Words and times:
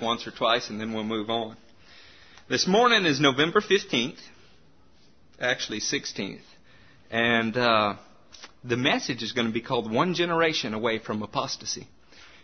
once 0.00 0.26
or 0.26 0.30
twice 0.30 0.70
and 0.70 0.80
then 0.80 0.92
we'll 0.92 1.04
move 1.04 1.30
on. 1.30 1.56
This 2.48 2.66
morning 2.66 3.04
is 3.04 3.20
November 3.20 3.60
15th, 3.60 4.18
actually 5.40 5.80
16th, 5.80 6.40
and 7.10 7.56
uh, 7.56 7.96
the 8.64 8.76
message 8.76 9.22
is 9.22 9.32
going 9.32 9.46
to 9.46 9.52
be 9.52 9.60
called 9.60 9.90
One 9.90 10.14
Generation 10.14 10.74
Away 10.74 10.98
from 10.98 11.22
Apostasy. 11.22 11.86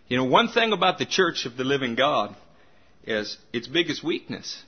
You 0.08 0.18
know, 0.18 0.24
one 0.24 0.48
thing 0.48 0.72
about 0.72 0.98
the 0.98 1.06
Church 1.06 1.46
of 1.46 1.56
the 1.56 1.64
Living 1.64 1.94
God 1.94 2.36
is 3.06 3.38
its 3.52 3.66
biggest 3.66 4.04
weakness 4.04 4.62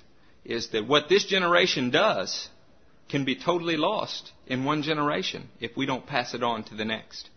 is 0.44 0.70
that 0.70 0.86
what 0.86 1.08
this 1.08 1.24
generation 1.24 1.90
does 1.90 2.48
can 3.08 3.24
be 3.24 3.36
totally 3.36 3.76
lost 3.76 4.32
in 4.46 4.64
one 4.64 4.82
generation 4.82 5.48
if 5.60 5.76
we 5.76 5.86
don't 5.86 6.06
pass 6.06 6.34
it 6.34 6.42
on 6.42 6.64
to 6.64 6.74
the 6.74 6.84
next. 6.84 7.28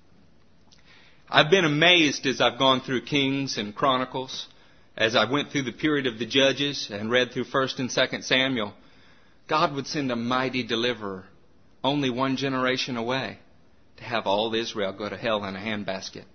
I've 1.30 1.52
been 1.52 1.66
amazed 1.66 2.26
as 2.26 2.42
I've 2.42 2.58
gone 2.58 2.82
through 2.82 3.02
Kings 3.02 3.58
and 3.58 3.76
Chronicles 3.76 4.48
as 5.00 5.16
I 5.16 5.32
went 5.32 5.50
through 5.50 5.64
the 5.64 5.72
period 5.72 6.08
of 6.08 6.20
the 6.20 6.26
judges 6.26 6.90
and 6.92 7.10
read 7.10 7.32
through 7.32 7.46
1st 7.46 7.80
and 7.80 7.90
2nd 7.90 8.24
Samuel, 8.26 8.74
God 9.48 9.74
would 9.74 9.88
send 9.88 10.12
a 10.12 10.16
mighty 10.18 10.62
deliverer 10.62 11.24
only 11.82 12.10
one 12.10 12.36
generation 12.36 12.98
away 12.98 13.40
to 13.98 14.04
have 14.04 14.28
all 14.28 14.54
Israel 14.54 14.92
go 14.92 15.08
to 15.08 15.16
hell 15.16 15.46
in 15.46 15.56
a 15.56 15.60
handbasket. 15.60 16.26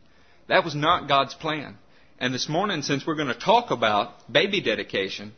That 0.48 0.64
was 0.64 0.74
not 0.74 1.08
God's 1.08 1.34
plan. 1.34 1.77
And 2.19 2.32
this 2.32 2.48
morning, 2.48 2.80
since 2.80 3.06
we're 3.06 3.16
going 3.16 3.28
to 3.28 3.34
talk 3.34 3.70
about 3.70 4.32
baby 4.32 4.62
dedication, 4.62 5.33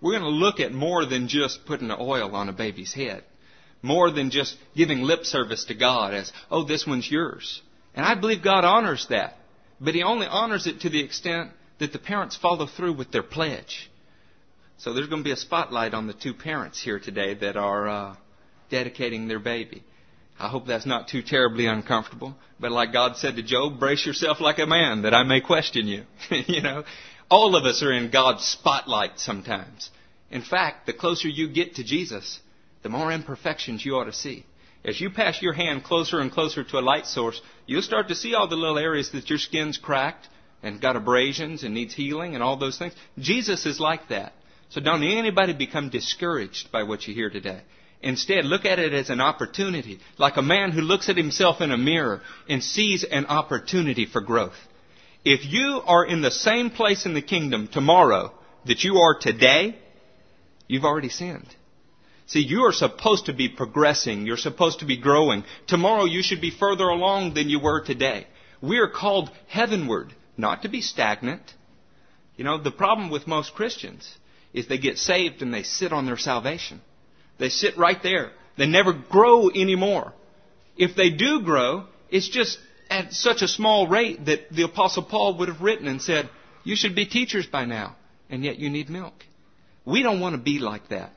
we're 0.00 0.18
going 0.18 0.24
to 0.24 0.28
look 0.28 0.58
at 0.58 0.72
more 0.72 1.06
than 1.06 1.28
just 1.28 1.66
putting 1.66 1.90
oil 1.92 2.34
on 2.34 2.48
a 2.48 2.52
baby's 2.52 2.92
head. 2.92 3.22
More 3.80 4.10
than 4.10 4.30
just 4.30 4.56
giving 4.74 5.02
lip 5.02 5.24
service 5.24 5.66
to 5.66 5.74
God 5.74 6.14
as, 6.14 6.32
oh, 6.50 6.64
this 6.64 6.84
one's 6.84 7.08
yours. 7.08 7.62
And 7.94 8.04
I 8.04 8.16
believe 8.16 8.42
God 8.42 8.64
honors 8.64 9.06
that. 9.10 9.36
But 9.80 9.94
He 9.94 10.02
only 10.02 10.26
honors 10.26 10.66
it 10.66 10.80
to 10.80 10.90
the 10.90 11.04
extent 11.04 11.50
that 11.78 11.92
the 11.92 11.98
parents 11.98 12.36
follow 12.36 12.66
through 12.66 12.94
with 12.94 13.12
their 13.12 13.22
pledge. 13.22 13.90
So 14.78 14.92
there's 14.92 15.08
going 15.08 15.22
to 15.22 15.24
be 15.24 15.32
a 15.32 15.36
spotlight 15.36 15.94
on 15.94 16.06
the 16.06 16.12
two 16.12 16.34
parents 16.34 16.82
here 16.82 16.98
today 16.98 17.34
that 17.34 17.56
are 17.56 17.88
uh, 17.88 18.16
dedicating 18.70 19.28
their 19.28 19.38
baby. 19.38 19.82
I 20.38 20.48
hope 20.48 20.66
that's 20.66 20.86
not 20.86 21.08
too 21.08 21.22
terribly 21.22 21.66
uncomfortable. 21.66 22.36
But 22.60 22.72
like 22.72 22.92
God 22.92 23.16
said 23.16 23.36
to 23.36 23.42
Job, 23.42 23.80
brace 23.80 24.04
yourself 24.04 24.40
like 24.40 24.58
a 24.58 24.66
man 24.66 25.02
that 25.02 25.14
I 25.14 25.22
may 25.22 25.40
question 25.40 25.86
you. 25.86 26.04
you 26.30 26.60
know, 26.60 26.84
all 27.30 27.56
of 27.56 27.64
us 27.64 27.82
are 27.82 27.92
in 27.92 28.10
God's 28.10 28.44
spotlight 28.44 29.18
sometimes. 29.18 29.90
In 30.30 30.42
fact, 30.42 30.86
the 30.86 30.92
closer 30.92 31.28
you 31.28 31.48
get 31.48 31.76
to 31.76 31.84
Jesus, 31.84 32.40
the 32.82 32.88
more 32.88 33.12
imperfections 33.12 33.84
you 33.84 33.96
ought 33.96 34.04
to 34.04 34.12
see. 34.12 34.44
As 34.84 35.00
you 35.00 35.10
pass 35.10 35.42
your 35.42 35.52
hand 35.52 35.84
closer 35.84 36.20
and 36.20 36.30
closer 36.30 36.62
to 36.62 36.78
a 36.78 36.80
light 36.80 37.06
source, 37.06 37.40
you'll 37.66 37.82
start 37.82 38.08
to 38.08 38.14
see 38.14 38.34
all 38.34 38.46
the 38.46 38.56
little 38.56 38.78
areas 38.78 39.10
that 39.12 39.28
your 39.30 39.38
skin's 39.38 39.78
cracked, 39.78 40.28
and 40.66 40.80
got 40.80 40.96
abrasions 40.96 41.62
and 41.62 41.74
needs 41.74 41.94
healing 41.94 42.34
and 42.34 42.42
all 42.42 42.56
those 42.56 42.78
things. 42.78 42.94
Jesus 43.18 43.66
is 43.66 43.80
like 43.80 44.08
that. 44.08 44.32
So 44.68 44.80
don't 44.80 45.02
anybody 45.02 45.52
become 45.52 45.90
discouraged 45.90 46.72
by 46.72 46.82
what 46.82 47.06
you 47.06 47.14
hear 47.14 47.30
today. 47.30 47.60
Instead, 48.02 48.44
look 48.44 48.64
at 48.64 48.78
it 48.78 48.92
as 48.92 49.10
an 49.10 49.20
opportunity, 49.20 50.00
like 50.18 50.36
a 50.36 50.42
man 50.42 50.70
who 50.70 50.80
looks 50.80 51.08
at 51.08 51.16
himself 51.16 51.60
in 51.60 51.70
a 51.70 51.78
mirror 51.78 52.20
and 52.48 52.62
sees 52.62 53.04
an 53.04 53.26
opportunity 53.26 54.06
for 54.06 54.20
growth. 54.20 54.56
If 55.24 55.44
you 55.44 55.82
are 55.84 56.04
in 56.04 56.20
the 56.20 56.30
same 56.30 56.70
place 56.70 57.06
in 57.06 57.14
the 57.14 57.22
kingdom 57.22 57.68
tomorrow 57.68 58.32
that 58.66 58.84
you 58.84 58.98
are 58.98 59.18
today, 59.18 59.76
you've 60.68 60.84
already 60.84 61.08
sinned. 61.08 61.54
See, 62.26 62.40
you 62.40 62.62
are 62.62 62.72
supposed 62.72 63.26
to 63.26 63.32
be 63.32 63.48
progressing. 63.48 64.26
You're 64.26 64.36
supposed 64.36 64.80
to 64.80 64.84
be 64.84 64.96
growing. 64.96 65.44
Tomorrow 65.68 66.04
you 66.04 66.22
should 66.22 66.40
be 66.40 66.50
further 66.50 66.84
along 66.84 67.34
than 67.34 67.48
you 67.48 67.60
were 67.60 67.84
today. 67.84 68.26
We 68.60 68.78
are 68.78 68.88
called 68.88 69.30
heavenward 69.48 70.12
not 70.36 70.62
to 70.62 70.68
be 70.68 70.80
stagnant. 70.80 71.42
You 72.36 72.44
know, 72.44 72.62
the 72.62 72.70
problem 72.70 73.10
with 73.10 73.26
most 73.26 73.54
Christians 73.54 74.10
is 74.52 74.66
they 74.66 74.78
get 74.78 74.98
saved 74.98 75.42
and 75.42 75.52
they 75.52 75.62
sit 75.62 75.92
on 75.92 76.06
their 76.06 76.16
salvation. 76.16 76.80
They 77.38 77.48
sit 77.48 77.76
right 77.76 78.02
there. 78.02 78.32
They 78.56 78.66
never 78.66 78.92
grow 78.92 79.50
anymore. 79.50 80.12
If 80.76 80.96
they 80.96 81.10
do 81.10 81.42
grow, 81.42 81.84
it's 82.10 82.28
just 82.28 82.58
at 82.90 83.12
such 83.12 83.42
a 83.42 83.48
small 83.48 83.86
rate 83.86 84.26
that 84.26 84.50
the 84.50 84.64
Apostle 84.64 85.02
Paul 85.02 85.38
would 85.38 85.48
have 85.48 85.60
written 85.60 85.88
and 85.88 86.00
said, 86.00 86.28
You 86.64 86.76
should 86.76 86.94
be 86.94 87.06
teachers 87.06 87.46
by 87.46 87.64
now, 87.64 87.96
and 88.30 88.44
yet 88.44 88.58
you 88.58 88.70
need 88.70 88.88
milk. 88.88 89.14
We 89.84 90.02
don't 90.02 90.20
want 90.20 90.34
to 90.34 90.42
be 90.42 90.58
like 90.58 90.88
that. 90.88 91.12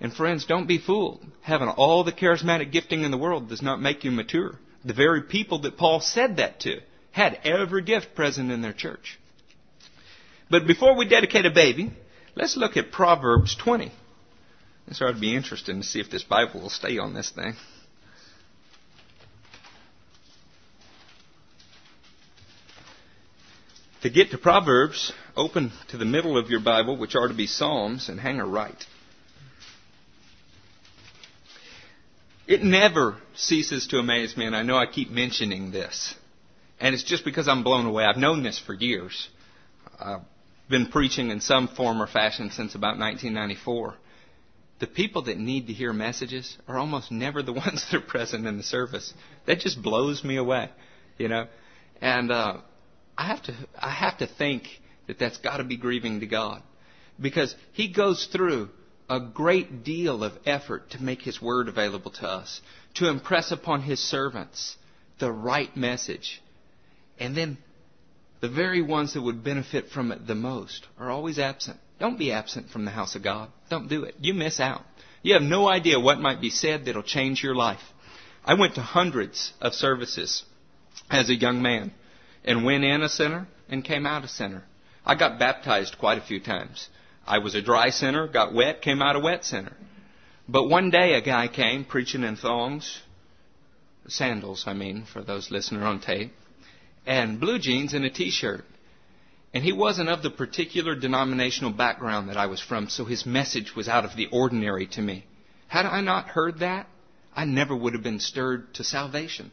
And 0.00 0.12
friends, 0.12 0.44
don't 0.44 0.66
be 0.66 0.78
fooled. 0.78 1.24
Having 1.42 1.68
all 1.68 2.04
the 2.04 2.12
charismatic 2.12 2.72
gifting 2.72 3.04
in 3.04 3.10
the 3.10 3.18
world 3.18 3.48
does 3.48 3.62
not 3.62 3.80
make 3.80 4.04
you 4.04 4.10
mature. 4.10 4.58
The 4.84 4.92
very 4.94 5.22
people 5.22 5.60
that 5.60 5.78
Paul 5.78 6.00
said 6.00 6.36
that 6.36 6.60
to 6.60 6.80
had 7.14 7.38
every 7.44 7.80
gift 7.82 8.16
present 8.16 8.50
in 8.50 8.60
their 8.60 8.72
church. 8.72 9.20
But 10.50 10.66
before 10.66 10.96
we 10.96 11.08
dedicate 11.08 11.46
a 11.46 11.50
baby, 11.50 11.92
let's 12.34 12.56
look 12.56 12.76
at 12.76 12.90
Proverbs 12.90 13.54
20. 13.54 13.92
This 14.88 15.00
ought 15.00 15.12
to 15.12 15.20
be 15.20 15.34
interesting 15.34 15.80
to 15.80 15.86
see 15.86 16.00
if 16.00 16.10
this 16.10 16.24
Bible 16.24 16.60
will 16.60 16.70
stay 16.70 16.98
on 16.98 17.14
this 17.14 17.30
thing. 17.30 17.54
To 24.02 24.10
get 24.10 24.32
to 24.32 24.38
Proverbs, 24.38 25.12
open 25.36 25.70
to 25.90 25.96
the 25.96 26.04
middle 26.04 26.36
of 26.36 26.50
your 26.50 26.60
Bible, 26.60 26.96
which 26.96 27.14
are 27.14 27.28
to 27.28 27.32
be 27.32 27.46
Psalms, 27.46 28.08
and 28.08 28.18
hang 28.18 28.40
a 28.40 28.44
right. 28.44 28.84
It 32.48 32.64
never 32.64 33.16
ceases 33.36 33.86
to 33.86 33.98
amaze 33.98 34.36
me, 34.36 34.46
and 34.46 34.56
I 34.56 34.62
know 34.62 34.76
I 34.76 34.86
keep 34.86 35.10
mentioning 35.10 35.70
this, 35.70 36.16
and 36.80 36.94
it's 36.94 37.04
just 37.04 37.24
because 37.24 37.48
I'm 37.48 37.62
blown 37.62 37.86
away. 37.86 38.04
I've 38.04 38.16
known 38.16 38.42
this 38.42 38.58
for 38.58 38.74
years. 38.74 39.28
I've 39.98 40.22
been 40.68 40.86
preaching 40.86 41.30
in 41.30 41.40
some 41.40 41.68
form 41.68 42.02
or 42.02 42.06
fashion 42.06 42.50
since 42.50 42.74
about 42.74 42.98
1994. 42.98 43.94
The 44.80 44.86
people 44.86 45.22
that 45.22 45.38
need 45.38 45.68
to 45.68 45.72
hear 45.72 45.92
messages 45.92 46.56
are 46.66 46.78
almost 46.78 47.10
never 47.10 47.42
the 47.42 47.52
ones 47.64 47.86
that 47.90 47.96
are 47.96 48.06
present 48.06 48.46
in 48.46 48.56
the 48.56 48.62
service. 48.62 49.12
That 49.46 49.60
just 49.60 49.82
blows 49.82 50.24
me 50.24 50.36
away, 50.36 50.70
you 51.18 51.28
know. 51.28 51.46
And 52.00 52.30
uh, 52.30 52.58
I 53.16 53.26
have 53.26 53.42
to, 53.44 53.54
I 53.78 53.90
have 53.90 54.18
to 54.18 54.26
think 54.26 54.64
that 55.06 55.18
that's 55.18 55.38
got 55.38 55.58
to 55.58 55.64
be 55.64 55.76
grieving 55.76 56.20
to 56.20 56.26
God, 56.26 56.62
because 57.20 57.54
He 57.72 57.92
goes 57.92 58.26
through 58.26 58.70
a 59.08 59.20
great 59.20 59.84
deal 59.84 60.24
of 60.24 60.32
effort 60.46 60.90
to 60.90 61.02
make 61.02 61.22
His 61.22 61.40
Word 61.40 61.68
available 61.68 62.10
to 62.12 62.26
us, 62.26 62.60
to 62.94 63.08
impress 63.08 63.52
upon 63.52 63.82
His 63.82 64.00
servants 64.00 64.76
the 65.18 65.30
right 65.30 65.74
message. 65.76 66.42
And 67.18 67.36
then 67.36 67.58
the 68.40 68.48
very 68.48 68.82
ones 68.82 69.14
that 69.14 69.22
would 69.22 69.44
benefit 69.44 69.88
from 69.88 70.12
it 70.12 70.26
the 70.26 70.34
most 70.34 70.86
are 70.98 71.10
always 71.10 71.38
absent. 71.38 71.78
Don't 71.98 72.18
be 72.18 72.32
absent 72.32 72.70
from 72.70 72.84
the 72.84 72.90
house 72.90 73.14
of 73.14 73.22
God. 73.22 73.50
Don't 73.70 73.88
do 73.88 74.04
it. 74.04 74.16
You 74.20 74.34
miss 74.34 74.60
out. 74.60 74.82
You 75.22 75.34
have 75.34 75.42
no 75.42 75.68
idea 75.68 75.98
what 75.98 76.18
might 76.18 76.40
be 76.40 76.50
said 76.50 76.84
that'll 76.84 77.02
change 77.02 77.42
your 77.42 77.54
life. 77.54 77.80
I 78.44 78.54
went 78.54 78.74
to 78.74 78.82
hundreds 78.82 79.52
of 79.60 79.72
services 79.72 80.44
as 81.10 81.30
a 81.30 81.34
young 81.34 81.62
man 81.62 81.92
and 82.44 82.64
went 82.64 82.84
in 82.84 83.02
a 83.02 83.08
sinner 83.08 83.46
and 83.68 83.84
came 83.84 84.06
out 84.06 84.24
a 84.24 84.28
sinner. 84.28 84.64
I 85.06 85.14
got 85.14 85.38
baptized 85.38 85.96
quite 85.98 86.18
a 86.18 86.26
few 86.26 86.40
times. 86.40 86.88
I 87.26 87.38
was 87.38 87.54
a 87.54 87.62
dry 87.62 87.88
sinner, 87.88 88.28
got 88.28 88.52
wet, 88.52 88.82
came 88.82 89.00
out 89.00 89.16
a 89.16 89.20
wet 89.20 89.44
sinner. 89.44 89.72
But 90.46 90.68
one 90.68 90.90
day 90.90 91.14
a 91.14 91.22
guy 91.22 91.48
came 91.48 91.86
preaching 91.86 92.22
in 92.22 92.36
thongs, 92.36 93.00
sandals, 94.06 94.64
I 94.66 94.74
mean, 94.74 95.06
for 95.10 95.22
those 95.22 95.50
listening 95.50 95.82
on 95.82 96.00
tape 96.00 96.34
and 97.06 97.40
blue 97.40 97.58
jeans 97.58 97.94
and 97.94 98.04
a 98.04 98.10
t-shirt. 98.10 98.64
And 99.52 99.62
he 99.62 99.72
wasn't 99.72 100.08
of 100.08 100.22
the 100.22 100.30
particular 100.30 100.96
denominational 100.96 101.72
background 101.72 102.28
that 102.28 102.36
I 102.36 102.46
was 102.46 102.60
from, 102.60 102.88
so 102.88 103.04
his 103.04 103.24
message 103.24 103.76
was 103.76 103.88
out 103.88 104.04
of 104.04 104.16
the 104.16 104.26
ordinary 104.32 104.86
to 104.88 105.00
me. 105.00 105.24
Had 105.68 105.86
I 105.86 106.00
not 106.00 106.26
heard 106.26 106.58
that, 106.58 106.88
I 107.36 107.44
never 107.44 107.74
would 107.74 107.94
have 107.94 108.02
been 108.02 108.20
stirred 108.20 108.74
to 108.74 108.84
salvation. 108.84 109.52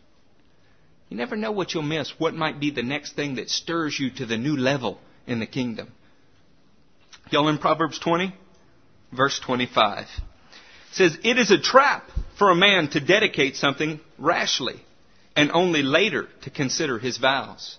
You 1.09 1.17
never 1.17 1.35
know 1.35 1.51
what 1.51 1.73
you'll 1.73 1.83
miss, 1.83 2.13
what 2.17 2.33
might 2.33 2.59
be 2.59 2.71
the 2.71 2.83
next 2.83 3.15
thing 3.15 3.35
that 3.35 3.49
stirs 3.49 3.99
you 3.99 4.11
to 4.11 4.25
the 4.25 4.37
new 4.37 4.55
level 4.55 4.99
in 5.27 5.39
the 5.39 5.45
kingdom. 5.45 5.91
Y'all 7.29 7.49
in 7.49 7.57
Proverbs 7.57 7.99
20? 7.99 8.33
Verse 9.11 9.39
25. 9.39 9.99
It 9.99 10.07
says, 10.93 11.17
It 11.23 11.37
is 11.37 11.51
a 11.51 11.59
trap 11.59 12.09
for 12.37 12.49
a 12.49 12.55
man 12.55 12.89
to 12.91 12.99
dedicate 12.99 13.55
something 13.55 13.99
rashly 14.17 14.83
and 15.35 15.51
only 15.51 15.83
later 15.83 16.27
to 16.43 16.49
consider 16.49 16.99
his 16.99 17.17
vows. 17.17 17.77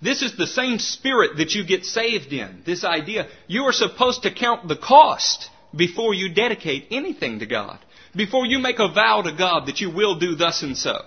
This 0.00 0.22
is 0.22 0.36
the 0.36 0.46
same 0.46 0.78
spirit 0.78 1.36
that 1.36 1.54
you 1.54 1.64
get 1.64 1.84
saved 1.84 2.32
in. 2.32 2.62
This 2.66 2.84
idea. 2.84 3.28
You 3.46 3.62
are 3.64 3.72
supposed 3.72 4.24
to 4.24 4.34
count 4.34 4.66
the 4.66 4.76
cost 4.76 5.48
before 5.74 6.12
you 6.12 6.34
dedicate 6.34 6.88
anything 6.90 7.38
to 7.38 7.46
God. 7.46 7.78
Before 8.14 8.44
you 8.44 8.58
make 8.58 8.80
a 8.80 8.92
vow 8.92 9.22
to 9.22 9.32
God 9.32 9.66
that 9.66 9.80
you 9.80 9.90
will 9.90 10.18
do 10.18 10.34
thus 10.34 10.62
and 10.62 10.76
so. 10.76 10.98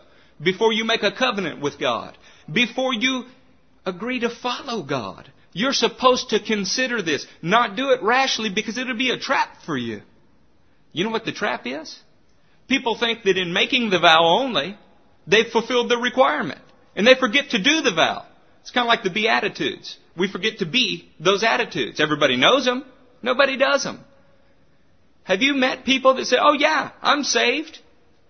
Before 0.42 0.72
you 0.72 0.86
make 0.86 1.04
a 1.04 1.12
covenant 1.12 1.62
with 1.62 1.78
God. 1.78 2.18
Before 2.52 2.94
you 2.94 3.26
agree 3.86 4.22
to 4.22 4.30
follow 4.30 4.82
God. 4.82 5.30
You're 5.52 5.74
supposed 5.74 6.30
to 6.30 6.44
consider 6.44 7.02
this. 7.02 7.26
Not 7.42 7.76
do 7.76 7.92
it 7.92 8.02
rashly 8.02 8.50
because 8.50 8.78
it'll 8.78 8.98
be 8.98 9.12
a 9.12 9.20
trap 9.20 9.50
for 9.66 9.78
you. 9.78 10.02
You 10.94 11.04
know 11.04 11.12
what 11.12 11.26
the 11.26 11.32
trap 11.32 11.68
is? 11.68 12.00
People 12.68 12.98
think 12.98 13.24
that 13.24 13.38
in 13.38 13.54
making 13.54 13.90
the 13.90 14.00
vow 14.00 14.24
only, 14.24 14.78
They've 15.28 15.48
fulfilled 15.48 15.90
the 15.90 15.98
requirement. 15.98 16.62
And 16.96 17.06
they 17.06 17.16
forget 17.16 17.52
to 17.52 17.62
do 17.62 17.82
the 17.82 17.94
vow. 17.94 18.26
It's 18.62 18.72
kind 18.72 18.86
of 18.86 18.88
like 18.88 19.04
the 19.04 19.10
Beatitudes. 19.10 19.98
We 20.18 20.32
forget 20.32 20.60
to 20.60 20.66
be 20.66 21.12
those 21.20 21.44
attitudes. 21.44 22.00
Everybody 22.00 22.38
knows 22.38 22.66
them. 22.66 22.86
Nobody 23.22 23.58
does 23.58 23.84
them. 23.84 24.04
Have 25.24 25.42
you 25.42 25.56
met 25.56 25.86
people 25.86 26.16
that 26.16 26.26
say, 26.26 26.38
oh 26.40 26.54
yeah, 26.54 26.92
I'm 27.02 27.24
saved. 27.24 27.80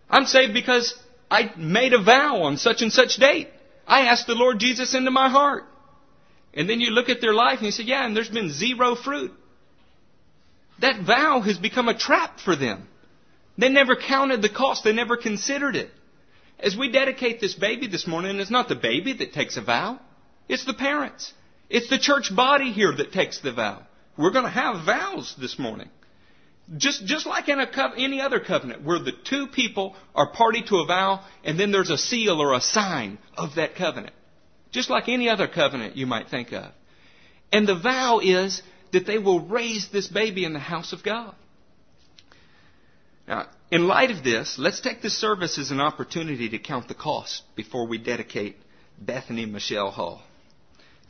I'm 0.09 0.25
saved 0.25 0.53
because 0.53 0.97
I 1.30 1.51
made 1.57 1.94
a 1.94 2.01
vow 2.01 2.44
on 2.44 2.57
such 2.57 2.81
and 2.81 2.92
such 2.92 3.18
date. 3.18 3.50
I 3.88 4.07
asked 4.07 4.27
the 4.27 4.36
Lord 4.36 4.59
Jesus 4.59 4.95
into 4.95 5.12
my 5.12 5.30
heart. 5.30 5.65
And 6.53 6.69
then 6.69 6.80
you 6.80 6.92
look 6.92 7.09
at 7.09 7.21
their 7.21 7.33
life 7.33 7.57
and 7.57 7.65
you 7.65 7.71
say, 7.71 7.83
yeah, 7.83 8.06
and 8.06 8.15
there's 8.15 8.30
been 8.30 8.51
zero 8.51 8.95
fruit. 8.95 9.31
That 10.80 11.01
vow 11.01 11.42
has 11.42 11.57
become 11.57 11.89
a 11.89 11.97
trap 11.97 12.39
for 12.39 12.56
them. 12.56 12.88
They 13.57 13.69
never 13.69 13.95
counted 13.95 14.42
the 14.42 14.50
cost. 14.50 14.83
They 14.83 14.94
never 14.94 15.18
considered 15.18 15.75
it. 15.75 15.89
As 16.66 16.76
we 16.76 16.92
dedicate 16.92 17.40
this 17.40 17.54
baby 17.54 17.86
this 17.86 18.08
morning, 18.08 18.40
it's 18.40 18.50
not 18.50 18.68
the 18.68 18.76
baby 18.76 19.14
that 19.14 19.34
takes 19.34 19.56
a 19.56 19.62
vow. 19.62 20.00
It's 20.50 20.66
the 20.66 20.74
parents. 20.74 21.32
It's 21.70 21.92
the 21.92 22.00
church 22.00 22.36
body 22.36 22.72
here 22.72 22.92
that 22.92 23.12
takes 23.12 23.40
the 23.40 23.54
vow. 23.54 23.84
We're 24.18 24.32
going 24.32 24.46
to 24.46 24.50
have 24.50 24.84
vows 24.84 25.36
this 25.40 25.60
morning. 25.60 25.90
Just, 26.76 27.06
just 27.06 27.28
like 27.28 27.50
in 27.50 27.60
a, 27.60 27.94
any 27.98 28.20
other 28.20 28.40
covenant, 28.40 28.84
where 28.84 28.98
the 28.98 29.12
two 29.12 29.46
people 29.46 29.96
are 30.16 30.32
party 30.32 30.64
to 30.64 30.78
a 30.78 30.88
vow, 30.88 31.24
and 31.44 31.60
then 31.60 31.72
there's 31.72 31.92
a 31.92 32.00
seal 32.00 32.42
or 32.42 32.56
a 32.56 32.62
sign 32.62 33.20
of 33.38 33.56
that 33.58 33.76
covenant. 33.76 34.16
Just 34.72 34.90
like 34.90 35.08
any 35.08 35.30
other 35.30 35.48
covenant 35.48 35.96
you 35.96 36.08
might 36.08 36.30
think 36.30 36.52
of. 36.52 36.72
And 37.52 37.68
the 37.68 37.78
vow 37.78 38.22
is 38.24 38.64
that 38.92 39.06
they 39.06 39.20
will 39.20 39.40
raise 39.40 39.90
this 39.90 40.08
baby 40.08 40.46
in 40.46 40.54
the 40.54 40.60
house 40.60 40.94
of 40.94 41.04
God. 41.04 41.36
Now, 43.27 43.48
in 43.72 43.88
light 43.88 44.12
of 44.12 44.24
this, 44.24 44.57
let's 44.60 44.80
take 44.80 45.01
this 45.01 45.18
service 45.18 45.57
as 45.57 45.72
an 45.72 45.81
opportunity 45.81 46.50
to 46.50 46.60
count 46.60 46.88
the 46.88 46.94
cost 46.94 47.44
before 47.56 47.88
we 47.88 47.98
dedicate 47.98 48.57
Bethany 49.00 49.45
Michelle 49.45 49.92
Hall. 49.92 50.22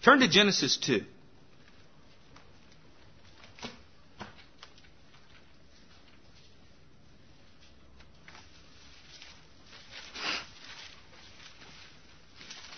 Turn 0.03 0.19
to 0.21 0.27
Genesis 0.27 0.77
2. 0.77 1.03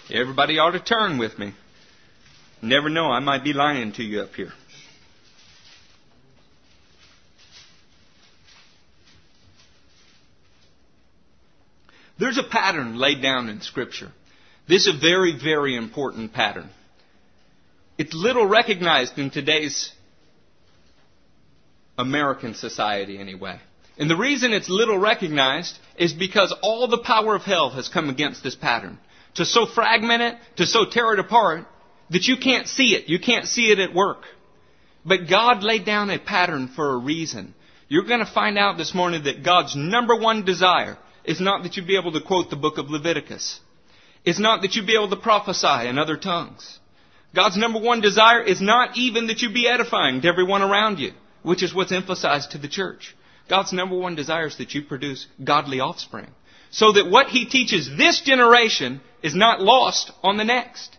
Everybody 0.09 0.57
ought 0.57 0.71
to 0.71 0.79
turn 0.79 1.17
with 1.17 1.37
me. 1.37 1.53
Never 2.61 2.89
know, 2.89 3.11
I 3.11 3.19
might 3.19 3.43
be 3.43 3.53
lying 3.53 3.91
to 3.93 4.03
you 4.03 4.21
up 4.21 4.33
here. 4.33 4.53
There's 12.19 12.37
a 12.37 12.43
pattern 12.43 12.97
laid 12.97 13.21
down 13.21 13.49
in 13.49 13.61
Scripture. 13.61 14.11
This 14.67 14.87
is 14.87 14.95
a 14.95 14.99
very, 14.99 15.37
very 15.37 15.75
important 15.75 16.33
pattern. 16.33 16.69
It's 17.97 18.13
little 18.13 18.45
recognized 18.45 19.17
in 19.17 19.29
today's 19.29 19.91
American 21.97 22.53
society, 22.53 23.17
anyway. 23.17 23.59
And 23.97 24.09
the 24.09 24.17
reason 24.17 24.53
it's 24.53 24.69
little 24.69 24.97
recognized 24.97 25.77
is 25.97 26.13
because 26.13 26.53
all 26.61 26.87
the 26.87 26.99
power 26.99 27.35
of 27.35 27.41
hell 27.41 27.71
has 27.71 27.89
come 27.89 28.09
against 28.09 28.43
this 28.43 28.55
pattern 28.55 28.99
to 29.35 29.45
so 29.45 29.65
fragment 29.65 30.21
it, 30.21 30.35
to 30.57 30.65
so 30.65 30.85
tear 30.85 31.13
it 31.13 31.19
apart, 31.19 31.65
that 32.09 32.25
you 32.25 32.37
can't 32.37 32.67
see 32.67 32.95
it. 32.95 33.09
You 33.09 33.19
can't 33.19 33.47
see 33.47 33.71
it 33.71 33.79
at 33.79 33.93
work. 33.93 34.23
But 35.05 35.29
God 35.29 35.63
laid 35.63 35.85
down 35.85 36.09
a 36.09 36.19
pattern 36.19 36.67
for 36.75 36.93
a 36.93 36.97
reason. 36.97 37.53
You're 37.87 38.05
going 38.05 38.19
to 38.19 38.31
find 38.31 38.57
out 38.57 38.77
this 38.77 38.93
morning 38.93 39.23
that 39.23 39.43
God's 39.43 39.75
number 39.75 40.15
one 40.15 40.43
desire 40.43 40.97
is 41.27 41.41
not 41.41 41.63
that 41.63 41.75
you'd 41.75 41.85
be 41.85 41.97
able 41.97 42.13
to 42.13 42.21
quote 42.21 42.49
the 42.49 42.55
book 42.55 42.77
of 42.77 42.89
Leviticus. 42.89 43.59
It's 44.25 44.39
not 44.39 44.61
that 44.61 44.75
you'd 44.75 44.87
be 44.87 44.95
able 44.95 45.09
to 45.09 45.17
prophesy 45.17 45.87
in 45.87 45.99
other 45.99 46.17
tongues. 46.17 46.79
God's 47.35 47.57
number 47.57 47.79
one 47.79 48.01
desire 48.01 48.41
is 48.41 48.61
not 48.61 48.97
even 48.97 49.27
that 49.27 49.41
you 49.41 49.51
be 49.53 49.67
edifying 49.67 50.21
to 50.21 50.27
everyone 50.27 50.61
around 50.61 50.99
you, 50.99 51.11
which 51.43 51.61
is 51.61 51.73
what's 51.73 51.91
emphasized 51.91 52.51
to 52.51 52.57
the 52.57 52.67
church. 52.67 53.15
God's 53.49 53.73
number 53.73 53.97
one 53.97 54.15
desire 54.15 54.47
is 54.47 54.57
that 54.57 54.73
you 54.73 54.81
produce 54.81 55.27
godly 55.43 55.79
offspring. 55.79 56.27
So 56.71 56.93
that 56.93 57.09
what 57.09 57.27
He 57.27 57.45
teaches 57.45 57.89
this 57.97 58.21
generation 58.21 59.01
is 59.21 59.35
not 59.35 59.61
lost 59.61 60.11
on 60.23 60.37
the 60.37 60.43
next. 60.43 60.96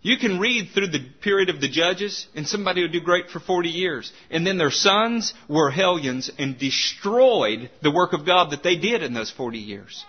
You 0.00 0.16
can 0.16 0.38
read 0.38 0.70
through 0.72 0.88
the 0.88 1.04
period 1.20 1.48
of 1.50 1.60
the 1.60 1.68
judges, 1.68 2.28
and 2.34 2.46
somebody 2.46 2.82
would 2.82 2.92
do 2.92 3.00
great 3.00 3.30
for 3.30 3.40
40 3.40 3.68
years. 3.68 4.12
And 4.30 4.46
then 4.46 4.56
their 4.56 4.70
sons 4.70 5.34
were 5.48 5.70
hellions 5.70 6.30
and 6.38 6.56
destroyed 6.56 7.70
the 7.82 7.90
work 7.90 8.12
of 8.12 8.24
God 8.24 8.52
that 8.52 8.62
they 8.62 8.76
did 8.76 9.02
in 9.02 9.12
those 9.12 9.30
40 9.30 9.58
years. 9.58 10.04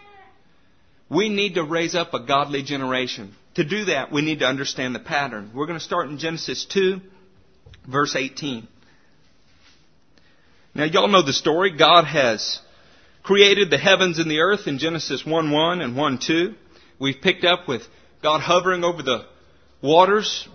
We 1.10 1.30
need 1.30 1.56
to 1.56 1.64
raise 1.64 1.96
up 1.96 2.14
a 2.14 2.26
godly 2.26 2.62
generation. 2.62 3.34
To 3.56 3.64
do 3.64 3.86
that, 3.86 4.12
we 4.12 4.22
need 4.22 4.40
to 4.40 4.46
understand 4.46 4.94
the 4.94 5.00
pattern. 5.00 5.52
We're 5.56 5.66
going 5.66 5.80
to 5.80 5.84
start 5.84 6.08
in 6.10 6.20
Genesis 6.20 6.66
2, 6.66 7.02
verse 7.88 8.16
18. 8.16 8.68
Now, 10.76 10.84
y'all 10.84 11.08
know 11.08 11.26
the 11.26 11.34
story. 11.34 11.76
God 11.76 12.06
has 12.06 12.60
created 13.24 13.72
the 13.72 13.80
heavens 13.80 14.20
and 14.20 14.30
the 14.30 14.40
earth 14.40 14.68
in 14.68 14.78
Genesis 14.78 15.26
1 15.26 15.52
1 15.52 15.82
and 15.82 15.98
1 15.98 16.20
2. 16.20 16.54
We've 17.00 17.20
picked 17.20 17.44
up 17.44 17.68
with 17.68 17.82
God 18.22 18.42
hovering 18.42 18.84
over 18.84 19.02
the 19.02 19.26
waters 19.82 20.48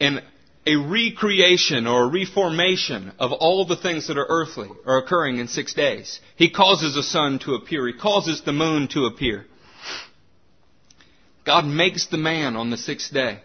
and 0.00 0.22
a 0.66 0.76
recreation 0.76 1.86
or 1.86 2.04
a 2.04 2.08
reformation 2.08 3.12
of 3.18 3.32
all 3.32 3.66
the 3.66 3.76
things 3.76 4.08
that 4.08 4.16
are 4.16 4.26
earthly 4.28 4.68
are 4.86 4.98
occurring 4.98 5.38
in 5.38 5.48
six 5.48 5.74
days. 5.74 6.20
He 6.36 6.50
causes 6.50 6.94
the 6.94 7.02
sun 7.02 7.38
to 7.40 7.54
appear. 7.54 7.86
He 7.86 7.92
causes 7.92 8.42
the 8.42 8.52
moon 8.52 8.88
to 8.88 9.06
appear. 9.06 9.46
God 11.44 11.66
makes 11.66 12.06
the 12.06 12.16
man 12.16 12.56
on 12.56 12.70
the 12.70 12.78
sixth 12.78 13.12
day. 13.12 13.40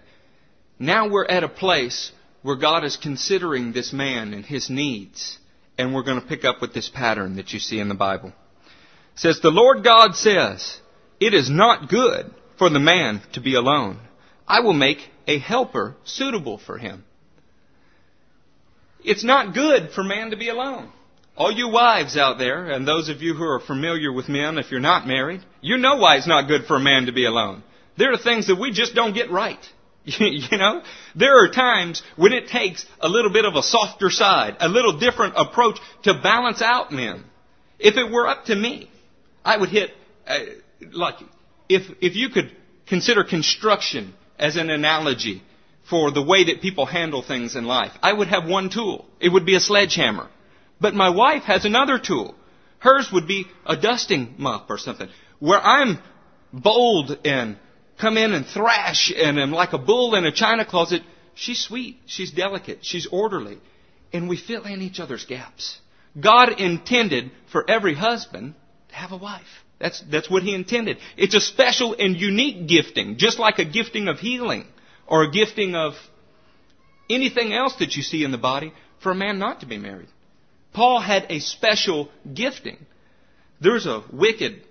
Now 0.77 1.10
we're 1.10 1.25
at 1.25 1.44
a 1.44 1.50
place 1.50 2.13
where 2.42 2.56
God 2.56 2.86
is 2.86 2.95
considering 2.95 3.74
this 3.74 3.92
man 3.92 4.33
and 4.33 4.45
his 4.45 4.69
needs 4.69 5.38
and 5.80 5.95
we're 5.95 6.04
going 6.04 6.19
to 6.19 6.27
pick 6.27 6.44
up 6.44 6.62
with 6.62 6.74
this 6.74 6.89
pattern 6.89 7.38
that 7.38 7.54
you 7.54 7.60
see 7.60 7.80
in 7.80 7.88
the 7.88 7.95
Bible. 7.95 8.33
It 9.13 9.19
says, 9.19 9.39
The 9.39 9.50
Lord 9.50 9.81
God 9.81 10.13
says, 10.13 10.77
It 11.21 11.33
is 11.33 11.50
not 11.50 11.89
good 11.89 12.30
for 12.57 12.69
the 12.69 12.81
man 12.81 13.21
to 13.33 13.39
be 13.39 13.56
alone. 13.56 14.01
I 14.49 14.61
will 14.61 14.73
make 14.73 14.97
a 15.27 15.37
helper 15.37 15.95
suitable 16.03 16.57
for 16.57 16.79
him. 16.79 17.05
It's 19.03 19.23
not 19.23 19.53
good 19.53 19.91
for 19.91 20.03
man 20.03 20.31
to 20.31 20.37
be 20.37 20.49
alone. 20.49 20.91
All 21.37 21.51
you 21.51 21.69
wives 21.69 22.17
out 22.17 22.37
there, 22.37 22.65
and 22.65 22.85
those 22.85 23.07
of 23.07 23.21
you 23.21 23.35
who 23.35 23.43
are 23.43 23.61
familiar 23.61 24.11
with 24.11 24.27
men, 24.27 24.57
if 24.57 24.71
you're 24.71 24.81
not 24.81 25.07
married, 25.07 25.41
you 25.61 25.77
know 25.77 25.97
why 25.97 26.17
it's 26.17 26.27
not 26.27 26.49
good 26.49 26.65
for 26.65 26.75
a 26.75 26.81
man 26.81 27.05
to 27.05 27.13
be 27.13 27.25
alone. 27.25 27.63
There 27.97 28.11
are 28.11 28.17
things 28.17 28.47
that 28.47 28.59
we 28.59 28.71
just 28.71 28.95
don't 28.95 29.13
get 29.13 29.31
right. 29.31 29.63
you 30.03 30.57
know, 30.57 30.81
there 31.15 31.43
are 31.43 31.49
times 31.49 32.01
when 32.17 32.33
it 32.33 32.47
takes 32.47 32.85
a 32.99 33.07
little 33.07 33.31
bit 33.31 33.45
of 33.45 33.55
a 33.55 33.61
softer 33.61 34.09
side, 34.09 34.57
a 34.59 34.68
little 34.68 34.97
different 34.97 35.35
approach 35.37 35.77
to 36.03 36.19
balance 36.21 36.61
out 36.61 36.91
men. 36.91 37.23
If 37.77 37.95
it 37.95 38.11
were 38.11 38.27
up 38.27 38.45
to 38.45 38.56
me, 38.56 38.89
I 39.45 39.56
would 39.57 39.69
hit 39.69 39.91
uh, 40.27 40.39
like 40.91 41.15
if 41.69 41.83
if 42.01 42.15
you 42.15 42.29
could 42.29 42.51
consider 42.87 43.23
construction 43.23 44.13
as 44.39 44.55
an 44.55 44.69
analogy 44.69 45.43
for 45.89 46.11
the 46.11 46.21
way 46.21 46.45
that 46.45 46.61
people 46.61 46.85
handle 46.85 47.21
things 47.21 47.55
in 47.55 47.65
life, 47.65 47.91
I 48.01 48.13
would 48.13 48.27
have 48.27 48.47
one 48.47 48.69
tool. 48.69 49.05
It 49.19 49.29
would 49.29 49.45
be 49.45 49.55
a 49.55 49.59
sledgehammer. 49.59 50.29
But 50.79 50.93
my 50.93 51.09
wife 51.09 51.43
has 51.43 51.65
another 51.65 51.99
tool. 51.99 52.35
Hers 52.79 53.09
would 53.11 53.27
be 53.27 53.47
a 53.65 53.75
dusting 53.75 54.35
mop 54.37 54.69
or 54.69 54.77
something. 54.77 55.09
Where 55.39 55.59
I'm 55.59 55.99
bold 56.53 57.17
and 57.25 57.57
come 57.99 58.17
in 58.17 58.33
and 58.33 58.45
thrash 58.45 59.11
and 59.15 59.39
am 59.39 59.51
like 59.51 59.73
a 59.73 59.77
bull 59.77 60.15
in 60.15 60.25
a 60.25 60.31
china 60.31 60.65
closet. 60.65 61.01
She's 61.35 61.59
sweet. 61.59 61.97
She's 62.05 62.31
delicate. 62.31 62.79
She's 62.81 63.07
orderly. 63.07 63.59
And 64.13 64.29
we 64.29 64.37
fill 64.37 64.63
in 64.63 64.81
each 64.81 64.99
other's 64.99 65.25
gaps. 65.25 65.79
God 66.19 66.59
intended 66.59 67.31
for 67.51 67.69
every 67.69 67.93
husband 67.93 68.55
to 68.89 68.95
have 68.95 69.11
a 69.11 69.17
wife. 69.17 69.63
That's, 69.80 70.04
that's 70.12 70.30
what 70.30 70.44
He 70.44 70.54
intended. 70.54 70.98
It's 71.18 71.36
a 71.36 71.40
special 71.40 71.95
and 71.98 72.16
unique 72.16 72.68
gifting, 72.68 73.18
just 73.18 73.40
like 73.40 73.59
a 73.59 73.66
gifting 73.66 74.07
of 74.07 74.19
healing 74.19 74.66
or 75.07 75.24
a 75.24 75.31
gifting 75.31 75.76
of 75.76 75.94
anything 77.09 77.54
else 77.54 77.76
that 77.78 77.95
you 77.95 78.04
see 78.04 78.24
in 78.24 78.31
the 78.31 78.38
body 78.38 78.74
for 79.02 79.12
a 79.12 79.16
man 79.16 79.40
not 79.40 79.62
to 79.62 79.66
be 79.66 79.78
married. 79.78 80.09
Paul 80.74 81.00
had 81.00 81.26
a 81.30 81.40
special 81.40 82.09
gifting. 82.31 82.86
There's 83.59 83.86
a 83.86 84.04
wicked 84.12 84.62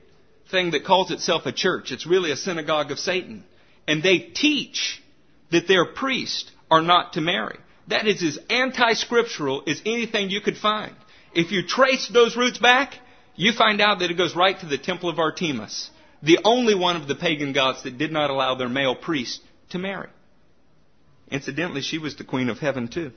thing 0.50 0.71
that 0.71 0.85
calls 0.85 1.11
itself 1.11 1.47
a 1.47 1.53
church. 1.53 1.91
It's 1.91 2.07
really 2.07 2.31
a 2.31 2.37
synagogue 2.37 2.91
of 2.91 2.99
Satan. 2.99 3.45
And 3.87 4.03
they 4.03 4.19
teach 4.19 5.03
that 5.50 5.67
their 5.67 5.87
priests 5.87 6.50
are 6.71 6.83
not 6.83 7.15
to 7.15 7.21
marry. 7.21 7.59
That 7.88 8.07
is 8.07 8.23
as 8.23 8.38
anti-scriptural 8.50 9.65
as 9.67 9.81
anything 9.85 10.31
you 10.31 10.41
could 10.41 10.59
find. 10.59 10.95
If 11.35 11.53
you 11.53 11.67
trace 11.67 12.09
those 12.09 12.37
roots 12.37 12.59
back, 12.59 12.95
you 13.38 13.52
find 13.52 13.80
out 13.80 14.00
that 14.00 14.11
it 14.11 14.16
goes 14.18 14.35
right 14.35 14.59
to 14.59 14.66
the 14.66 14.76
temple 14.76 15.09
of 15.09 15.21
Artemis, 15.21 15.90
the 16.25 16.40
only 16.45 16.75
one 16.75 16.97
of 16.97 17.07
the 17.07 17.14
pagan 17.14 17.52
gods 17.52 17.85
that 17.85 17.97
did 17.97 18.11
not 18.11 18.30
allow 18.30 18.57
their 18.57 18.68
male 18.68 18.97
priests 18.97 19.40
to 19.71 19.78
marry. 19.78 20.09
Incidentally, 21.30 21.80
she 21.80 21.99
was 21.99 22.16
the 22.16 22.25
queen 22.25 22.49
of 22.49 22.59
heaven 22.59 22.88
too. 22.88 23.12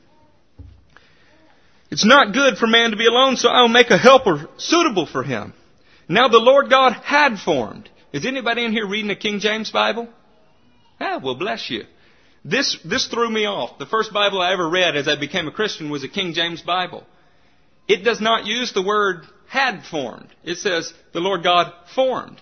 It's 1.90 2.06
not 2.06 2.34
good 2.34 2.58
for 2.58 2.68
man 2.68 2.92
to 2.92 2.98
be 2.98 3.08
alone, 3.08 3.36
so 3.36 3.50
I'll 3.50 3.68
make 3.68 3.90
a 3.90 3.98
helper 3.98 4.48
suitable 4.58 5.08
for 5.08 5.24
him. 5.24 5.54
Now 6.08 6.28
the 6.28 6.38
Lord 6.38 6.70
God 6.70 6.94
had 6.94 7.40
formed. 7.40 7.90
Is 8.14 8.26
anybody 8.26 8.64
in 8.64 8.74
here 8.74 8.88
reading 8.88 9.08
the 9.08 9.16
King 9.16 9.40
James 9.40 9.72
Bible? 9.72 10.08
Ah, 11.00 11.20
well, 11.22 11.36
bless 11.36 11.68
you. 11.72 11.86
This, 12.46 12.78
this 12.86 13.08
threw 13.08 13.30
me 13.30 13.48
off. 13.48 13.80
The 13.80 13.88
first 13.88 14.14
Bible 14.14 14.40
I 14.40 14.54
ever 14.54 14.70
read 14.70 14.96
as 14.96 15.08
I 15.08 15.20
became 15.20 15.48
a 15.48 15.52
Christian 15.52 15.90
was 15.90 16.04
a 16.04 16.08
King 16.08 16.34
James 16.34 16.62
Bible. 16.62 17.06
It 17.88 18.04
does 18.04 18.22
not 18.22 18.46
use 18.46 18.72
the 18.72 18.84
word 18.84 19.26
had 19.52 19.84
formed. 19.84 20.30
It 20.46 20.60
says 20.60 20.94
the 21.12 21.20
Lord 21.20 21.44
God 21.44 21.74
formed. 21.94 22.40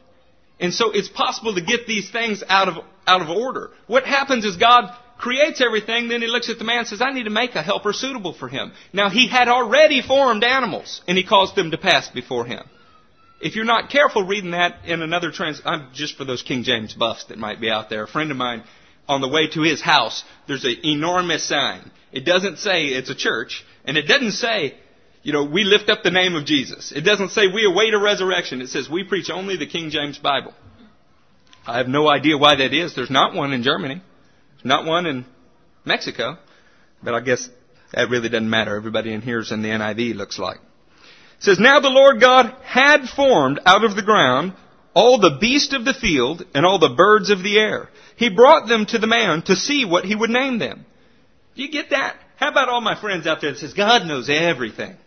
And 0.59 0.71
so 0.71 0.91
it's 0.91 1.09
possible 1.09 1.55
to 1.55 1.61
get 1.61 1.87
these 1.87 2.07
things 2.11 2.43
out 2.47 2.67
of, 2.67 2.85
out 3.07 3.23
of 3.23 3.29
order. 3.29 3.71
What 3.87 4.05
happens 4.05 4.45
is 4.45 4.57
God 4.57 4.95
creates 5.17 5.59
everything, 5.59 6.07
then 6.07 6.21
he 6.21 6.27
looks 6.27 6.51
at 6.51 6.59
the 6.59 6.65
man 6.65 6.79
and 6.79 6.87
says, 6.87 7.01
I 7.01 7.11
need 7.11 7.23
to 7.23 7.31
make 7.31 7.55
a 7.55 7.63
helper 7.63 7.93
suitable 7.93 8.33
for 8.33 8.47
him. 8.47 8.73
Now 8.93 9.09
he 9.09 9.27
had 9.27 9.47
already 9.47 10.03
formed 10.03 10.43
animals, 10.43 11.01
and 11.07 11.17
he 11.17 11.23
caused 11.23 11.55
them 11.55 11.71
to 11.71 11.79
pass 11.79 12.09
before 12.09 12.45
him. 12.45 12.61
If 13.41 13.55
you're 13.55 13.65
not 13.65 13.89
careful 13.89 14.27
reading 14.27 14.51
that 14.51 14.85
in 14.85 15.01
another 15.01 15.31
trans, 15.31 15.63
I'm 15.65 15.89
just 15.93 16.15
for 16.15 16.25
those 16.25 16.43
King 16.43 16.61
James 16.61 16.93
buffs 16.93 17.25
that 17.25 17.39
might 17.39 17.59
be 17.59 17.71
out 17.71 17.89
there. 17.89 18.03
A 18.03 18.07
friend 18.07 18.29
of 18.29 18.37
mine, 18.37 18.63
on 19.07 19.21
the 19.21 19.27
way 19.27 19.47
to 19.47 19.63
his 19.63 19.81
house, 19.81 20.23
there's 20.47 20.63
an 20.63 20.75
enormous 20.85 21.43
sign. 21.43 21.89
It 22.11 22.23
doesn't 22.23 22.59
say 22.59 22.85
it's 22.85 23.09
a 23.09 23.15
church, 23.15 23.65
and 23.83 23.97
it 23.97 24.03
doesn't 24.03 24.33
say, 24.33 24.75
you 25.29 25.33
know, 25.33 25.43
we 25.43 25.63
lift 25.63 25.91
up 25.91 26.01
the 26.01 26.09
name 26.09 26.33
of 26.33 26.43
Jesus. 26.43 26.91
It 26.91 27.01
doesn't 27.01 27.29
say 27.29 27.43
we 27.45 27.63
await 27.63 27.93
a 27.93 27.99
resurrection. 27.99 28.61
It 28.61 28.69
says 28.69 28.89
we 28.89 29.03
preach 29.03 29.29
only 29.29 29.57
the 29.57 29.67
King 29.67 29.91
James 29.91 30.17
Bible. 30.17 30.55
I 31.67 31.77
have 31.77 31.87
no 31.87 32.09
idea 32.09 32.35
why 32.35 32.55
that 32.55 32.73
is. 32.73 32.95
There's 32.95 33.11
not 33.11 33.35
one 33.35 33.53
in 33.53 33.61
Germany. 33.61 34.01
There's 34.55 34.65
not 34.65 34.87
one 34.87 35.05
in 35.05 35.25
Mexico. 35.85 36.39
But 37.03 37.13
I 37.13 37.19
guess 37.19 37.47
that 37.93 38.09
really 38.09 38.27
doesn't 38.27 38.49
matter. 38.49 38.75
Everybody 38.75 39.13
in 39.13 39.21
here 39.21 39.39
is 39.39 39.51
in 39.51 39.61
the 39.61 39.69
NIV, 39.69 40.15
looks 40.15 40.39
like. 40.39 40.57
It 40.57 41.43
says, 41.43 41.59
Now 41.59 41.79
the 41.79 41.89
Lord 41.89 42.19
God 42.19 42.51
had 42.63 43.03
formed 43.07 43.59
out 43.67 43.83
of 43.83 43.95
the 43.95 44.01
ground 44.01 44.53
all 44.95 45.19
the 45.19 45.37
beasts 45.39 45.75
of 45.75 45.85
the 45.85 45.93
field 45.93 46.43
and 46.55 46.65
all 46.65 46.79
the 46.79 46.95
birds 46.97 47.29
of 47.29 47.43
the 47.43 47.59
air. 47.59 47.87
He 48.15 48.31
brought 48.31 48.67
them 48.67 48.87
to 48.87 48.97
the 48.97 49.05
man 49.05 49.43
to 49.43 49.55
see 49.55 49.85
what 49.85 50.05
he 50.05 50.15
would 50.15 50.31
name 50.31 50.57
them. 50.57 50.87
Do 51.55 51.61
you 51.61 51.69
get 51.69 51.91
that? 51.91 52.15
How 52.37 52.49
about 52.49 52.69
all 52.69 52.81
my 52.81 52.99
friends 52.99 53.27
out 53.27 53.41
there 53.41 53.51
that 53.51 53.59
says, 53.59 53.73
God 53.73 54.07
knows 54.07 54.27
everything? 54.27 54.97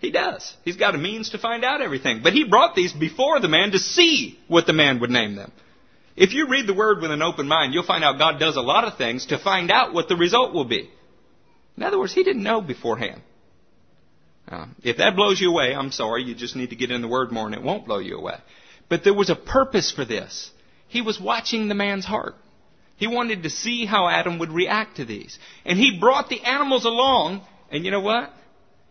He 0.00 0.10
does. 0.10 0.56
He's 0.64 0.76
got 0.76 0.94
a 0.94 0.98
means 0.98 1.30
to 1.30 1.38
find 1.38 1.62
out 1.62 1.82
everything. 1.82 2.20
But 2.22 2.32
he 2.32 2.44
brought 2.44 2.74
these 2.74 2.92
before 2.92 3.38
the 3.38 3.48
man 3.48 3.72
to 3.72 3.78
see 3.78 4.38
what 4.48 4.66
the 4.66 4.72
man 4.72 4.98
would 5.00 5.10
name 5.10 5.36
them. 5.36 5.52
If 6.16 6.32
you 6.32 6.48
read 6.48 6.66
the 6.66 6.74
word 6.74 7.00
with 7.00 7.10
an 7.10 7.22
open 7.22 7.46
mind, 7.46 7.74
you'll 7.74 7.86
find 7.86 8.02
out 8.02 8.18
God 8.18 8.40
does 8.40 8.56
a 8.56 8.62
lot 8.62 8.84
of 8.84 8.96
things 8.96 9.26
to 9.26 9.38
find 9.38 9.70
out 9.70 9.92
what 9.92 10.08
the 10.08 10.16
result 10.16 10.54
will 10.54 10.64
be. 10.64 10.90
In 11.76 11.82
other 11.82 11.98
words, 11.98 12.14
he 12.14 12.24
didn't 12.24 12.42
know 12.42 12.60
beforehand. 12.60 13.20
Uh, 14.48 14.66
if 14.82 14.96
that 14.96 15.16
blows 15.16 15.40
you 15.40 15.50
away, 15.50 15.74
I'm 15.74 15.92
sorry. 15.92 16.24
You 16.24 16.34
just 16.34 16.56
need 16.56 16.70
to 16.70 16.76
get 16.76 16.90
in 16.90 17.02
the 17.02 17.08
Word 17.08 17.30
more 17.30 17.46
and 17.46 17.54
it 17.54 17.62
won't 17.62 17.86
blow 17.86 17.98
you 17.98 18.16
away. 18.16 18.36
But 18.88 19.04
there 19.04 19.14
was 19.14 19.30
a 19.30 19.36
purpose 19.36 19.92
for 19.92 20.04
this. 20.04 20.50
He 20.88 21.02
was 21.02 21.20
watching 21.20 21.68
the 21.68 21.74
man's 21.74 22.04
heart. 22.04 22.34
He 22.96 23.06
wanted 23.06 23.44
to 23.44 23.50
see 23.50 23.86
how 23.86 24.08
Adam 24.08 24.38
would 24.40 24.50
react 24.50 24.96
to 24.96 25.04
these. 25.04 25.38
And 25.64 25.78
he 25.78 25.98
brought 26.00 26.28
the 26.28 26.42
animals 26.42 26.84
along, 26.84 27.42
and 27.70 27.84
you 27.84 27.90
know 27.90 28.00
what? 28.00 28.32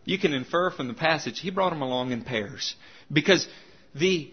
You 0.09 0.17
can 0.17 0.33
infer 0.33 0.71
from 0.71 0.87
the 0.87 0.95
passage, 0.95 1.39
he 1.39 1.51
brought 1.51 1.69
them 1.69 1.83
along 1.83 2.11
in 2.11 2.23
pairs. 2.23 2.75
Because 3.13 3.47
the 3.93 4.31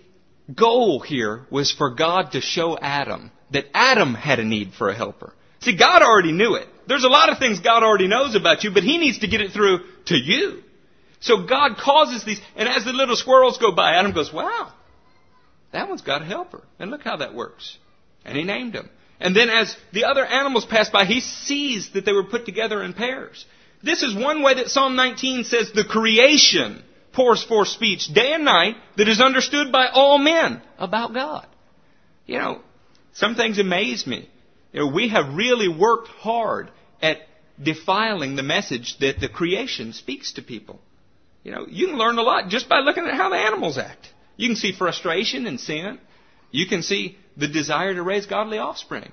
goal 0.55 1.01
here 1.01 1.45
was 1.51 1.71
for 1.71 1.91
God 1.91 2.33
to 2.33 2.41
show 2.41 2.79
Adam 2.79 3.31
that 3.51 3.67
Adam 3.75 4.15
had 4.15 4.39
a 4.39 4.45
need 4.45 4.73
for 4.73 4.89
a 4.89 4.95
helper. 4.95 5.35
See, 5.61 5.77
God 5.77 6.01
already 6.01 6.33
knew 6.33 6.55
it. 6.55 6.67
There's 6.89 7.05
a 7.05 7.09
lot 7.09 7.29
of 7.31 7.39
things 7.39 7.61
God 7.61 7.83
already 7.83 8.09
knows 8.09 8.35
about 8.35 8.65
you, 8.65 8.71
but 8.73 8.85
He 8.85 8.97
needs 8.97 9.19
to 9.19 9.29
get 9.29 9.43
it 9.43 9.53
through 9.53 9.81
to 10.07 10.17
you. 10.17 10.63
So 11.21 11.45
God 11.47 11.77
causes 11.77 12.25
these, 12.25 12.41
and 12.57 12.71
as 12.71 12.87
the 12.87 12.95
little 12.95 13.17
squirrels 13.17 13.59
go 13.59 13.71
by, 13.71 13.97
Adam 13.97 14.13
goes, 14.13 14.33
wow, 14.33 14.73
that 15.73 15.91
one's 15.91 16.01
got 16.01 16.23
a 16.23 16.25
helper. 16.25 16.63
And 16.79 16.91
look 16.91 17.03
how 17.03 17.19
that 17.19 17.35
works. 17.35 17.77
And 18.25 18.35
he 18.35 18.45
named 18.45 18.73
them. 18.73 18.89
And 19.21 19.37
then 19.37 19.51
as 19.51 19.77
the 19.93 20.05
other 20.05 20.25
animals 20.25 20.65
pass 20.65 20.89
by, 20.89 21.05
he 21.05 21.21
sees 21.21 21.91
that 21.93 22.07
they 22.07 22.13
were 22.13 22.25
put 22.25 22.47
together 22.47 22.83
in 22.83 22.95
pairs. 22.95 23.45
This 23.87 24.03
is 24.03 24.17
one 24.17 24.43
way 24.43 24.55
that 24.55 24.69
Psalm 24.69 24.97
19 24.97 25.45
says 25.45 25.71
the 25.71 25.85
creation 25.85 26.83
pours 27.13 27.45
forth 27.45 27.69
speech 27.69 28.13
day 28.13 28.33
and 28.33 28.45
night 28.45 28.75
that 28.97 29.09
is 29.09 29.21
understood 29.21 29.71
by 29.71 29.87
all 29.87 30.19
men 30.19 30.61
about 30.77 31.15
God. 31.15 31.47
You 32.27 32.39
know, 32.39 32.61
some 33.13 33.37
things 33.37 33.61
amaze 33.61 34.05
me. 34.05 34.29
You 34.73 34.81
know, 34.81 34.93
we 34.93 35.11
have 35.11 35.37
really 35.37 35.69
worked 35.69 36.09
hard 36.09 36.69
at 37.01 37.19
defiling 37.63 38.35
the 38.35 38.43
message 38.43 38.99
that 38.99 39.21
the 39.21 39.29
creation 39.29 39.93
speaks 39.93 40.33
to 40.33 40.43
people. 40.43 40.81
You 41.45 41.53
know, 41.53 41.67
you 41.69 41.87
can 41.87 41.97
learn 41.97 42.19
a 42.19 42.23
lot 42.23 42.49
just 42.49 42.69
by 42.69 42.81
looking 42.81 43.05
at 43.05 43.15
how 43.15 43.31
the 43.31 43.37
animals 43.37 43.79
act. 43.79 44.09
You 44.37 44.49
can 44.49 44.57
see 44.57 44.73
frustration 44.73 45.47
and 45.47 45.61
sin. 45.61 46.01
You 46.51 46.67
can 46.67 46.83
see 46.83 47.17
the 47.37 47.47
desire 47.47 47.95
to 47.95 48.03
raise 48.03 48.27
godly 48.27 48.59
offspring. 48.59 49.13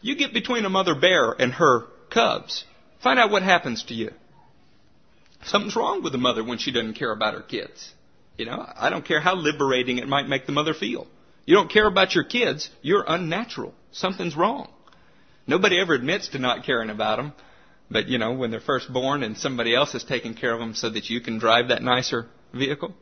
You 0.00 0.14
get 0.16 0.32
between 0.32 0.64
a 0.64 0.70
mother 0.70 0.94
bear 0.94 1.32
and 1.32 1.52
her 1.54 1.86
cubs. 2.08 2.64
Find 3.02 3.18
out 3.18 3.30
what 3.30 3.42
happens 3.42 3.84
to 3.84 3.94
you. 3.94 4.12
Something's 5.44 5.74
wrong 5.74 6.02
with 6.02 6.12
the 6.12 6.18
mother 6.18 6.44
when 6.44 6.58
she 6.58 6.70
doesn't 6.70 6.94
care 6.94 7.10
about 7.10 7.34
her 7.34 7.42
kids. 7.42 7.92
You 8.38 8.46
know, 8.46 8.64
I 8.76 8.90
don't 8.90 9.04
care 9.04 9.20
how 9.20 9.34
liberating 9.34 9.98
it 9.98 10.08
might 10.08 10.28
make 10.28 10.46
the 10.46 10.52
mother 10.52 10.72
feel. 10.72 11.06
You 11.44 11.56
don't 11.56 11.70
care 11.70 11.86
about 11.86 12.14
your 12.14 12.24
kids, 12.24 12.70
you're 12.80 13.04
unnatural. 13.06 13.74
Something's 13.90 14.36
wrong. 14.36 14.70
Nobody 15.46 15.80
ever 15.80 15.94
admits 15.94 16.28
to 16.28 16.38
not 16.38 16.64
caring 16.64 16.90
about 16.90 17.16
them. 17.16 17.32
But, 17.90 18.08
you 18.08 18.16
know, 18.16 18.32
when 18.32 18.50
they're 18.50 18.60
first 18.60 18.90
born 18.90 19.22
and 19.22 19.36
somebody 19.36 19.74
else 19.74 19.94
is 19.94 20.04
taking 20.04 20.34
care 20.34 20.52
of 20.52 20.60
them 20.60 20.74
so 20.74 20.88
that 20.88 21.10
you 21.10 21.20
can 21.20 21.38
drive 21.38 21.68
that 21.68 21.82
nicer 21.82 22.26
vehicle. 22.54 22.94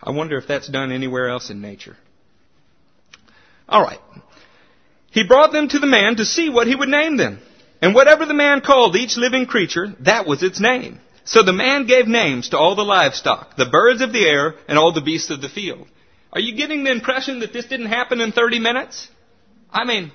I 0.00 0.10
wonder 0.10 0.36
if 0.36 0.46
that's 0.46 0.68
done 0.68 0.92
anywhere 0.92 1.28
else 1.28 1.50
in 1.50 1.60
nature. 1.60 1.96
All 3.68 3.82
right. 3.82 3.98
He 5.10 5.26
brought 5.26 5.52
them 5.52 5.68
to 5.68 5.78
the 5.78 5.86
man 5.86 6.16
to 6.16 6.24
see 6.24 6.48
what 6.48 6.66
he 6.66 6.76
would 6.76 6.88
name 6.88 7.16
them. 7.16 7.40
And 7.82 7.96
whatever 7.96 8.24
the 8.24 8.32
man 8.32 8.60
called 8.60 8.94
each 8.94 9.16
living 9.16 9.46
creature, 9.46 9.92
that 10.00 10.24
was 10.24 10.44
its 10.44 10.60
name. 10.60 11.00
So 11.24 11.42
the 11.42 11.52
man 11.52 11.86
gave 11.86 12.06
names 12.06 12.50
to 12.50 12.58
all 12.58 12.76
the 12.76 12.84
livestock, 12.84 13.56
the 13.56 13.66
birds 13.66 14.00
of 14.00 14.12
the 14.12 14.24
air, 14.24 14.54
and 14.68 14.78
all 14.78 14.92
the 14.92 15.00
beasts 15.00 15.30
of 15.30 15.40
the 15.40 15.48
field. 15.48 15.88
Are 16.32 16.40
you 16.40 16.56
getting 16.56 16.84
the 16.84 16.92
impression 16.92 17.40
that 17.40 17.52
this 17.52 17.66
didn't 17.66 17.86
happen 17.86 18.20
in 18.20 18.30
30 18.30 18.60
minutes? 18.60 19.08
I 19.70 19.84
mean, 19.84 20.12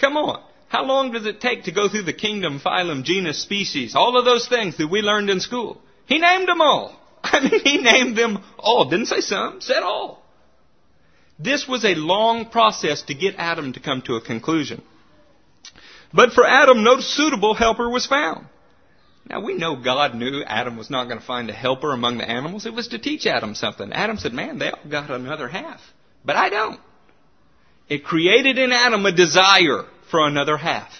come 0.00 0.16
on. 0.16 0.42
How 0.68 0.84
long 0.84 1.12
does 1.12 1.24
it 1.24 1.40
take 1.40 1.64
to 1.64 1.72
go 1.72 1.88
through 1.88 2.02
the 2.02 2.12
kingdom, 2.12 2.58
phylum, 2.58 3.04
genus, 3.04 3.40
species, 3.40 3.94
all 3.94 4.18
of 4.18 4.24
those 4.24 4.48
things 4.48 4.76
that 4.78 4.90
we 4.90 5.00
learned 5.00 5.30
in 5.30 5.38
school? 5.38 5.80
He 6.06 6.18
named 6.18 6.48
them 6.48 6.60
all. 6.60 7.00
I 7.22 7.40
mean, 7.40 7.60
he 7.60 7.78
named 7.78 8.16
them 8.16 8.42
all. 8.58 8.90
Didn't 8.90 9.06
say 9.06 9.20
some, 9.20 9.60
said 9.60 9.84
all. 9.84 10.24
This 11.38 11.68
was 11.68 11.84
a 11.84 11.94
long 11.94 12.46
process 12.50 13.02
to 13.02 13.14
get 13.14 13.36
Adam 13.38 13.72
to 13.74 13.80
come 13.80 14.02
to 14.02 14.16
a 14.16 14.20
conclusion. 14.20 14.82
But 16.14 16.32
for 16.32 16.46
Adam, 16.46 16.84
no 16.84 17.00
suitable 17.00 17.54
helper 17.54 17.90
was 17.90 18.06
found. 18.06 18.46
Now 19.28 19.40
we 19.40 19.54
know 19.54 19.74
God 19.74 20.14
knew 20.14 20.44
Adam 20.44 20.76
was 20.76 20.88
not 20.88 21.08
going 21.08 21.18
to 21.18 21.26
find 21.26 21.50
a 21.50 21.54
helper 21.54 21.92
among 21.92 22.18
the 22.18 22.30
animals. 22.30 22.66
It 22.66 22.72
was 22.72 22.88
to 22.88 22.98
teach 22.98 23.26
Adam 23.26 23.54
something. 23.56 23.92
Adam 23.92 24.16
said, 24.18 24.32
man, 24.32 24.58
they 24.58 24.70
all 24.70 24.88
got 24.88 25.10
another 25.10 25.48
half. 25.48 25.80
But 26.24 26.36
I 26.36 26.50
don't. 26.50 26.80
It 27.88 28.04
created 28.04 28.58
in 28.58 28.70
Adam 28.70 29.04
a 29.04 29.12
desire 29.12 29.86
for 30.10 30.24
another 30.26 30.56
half. 30.56 30.92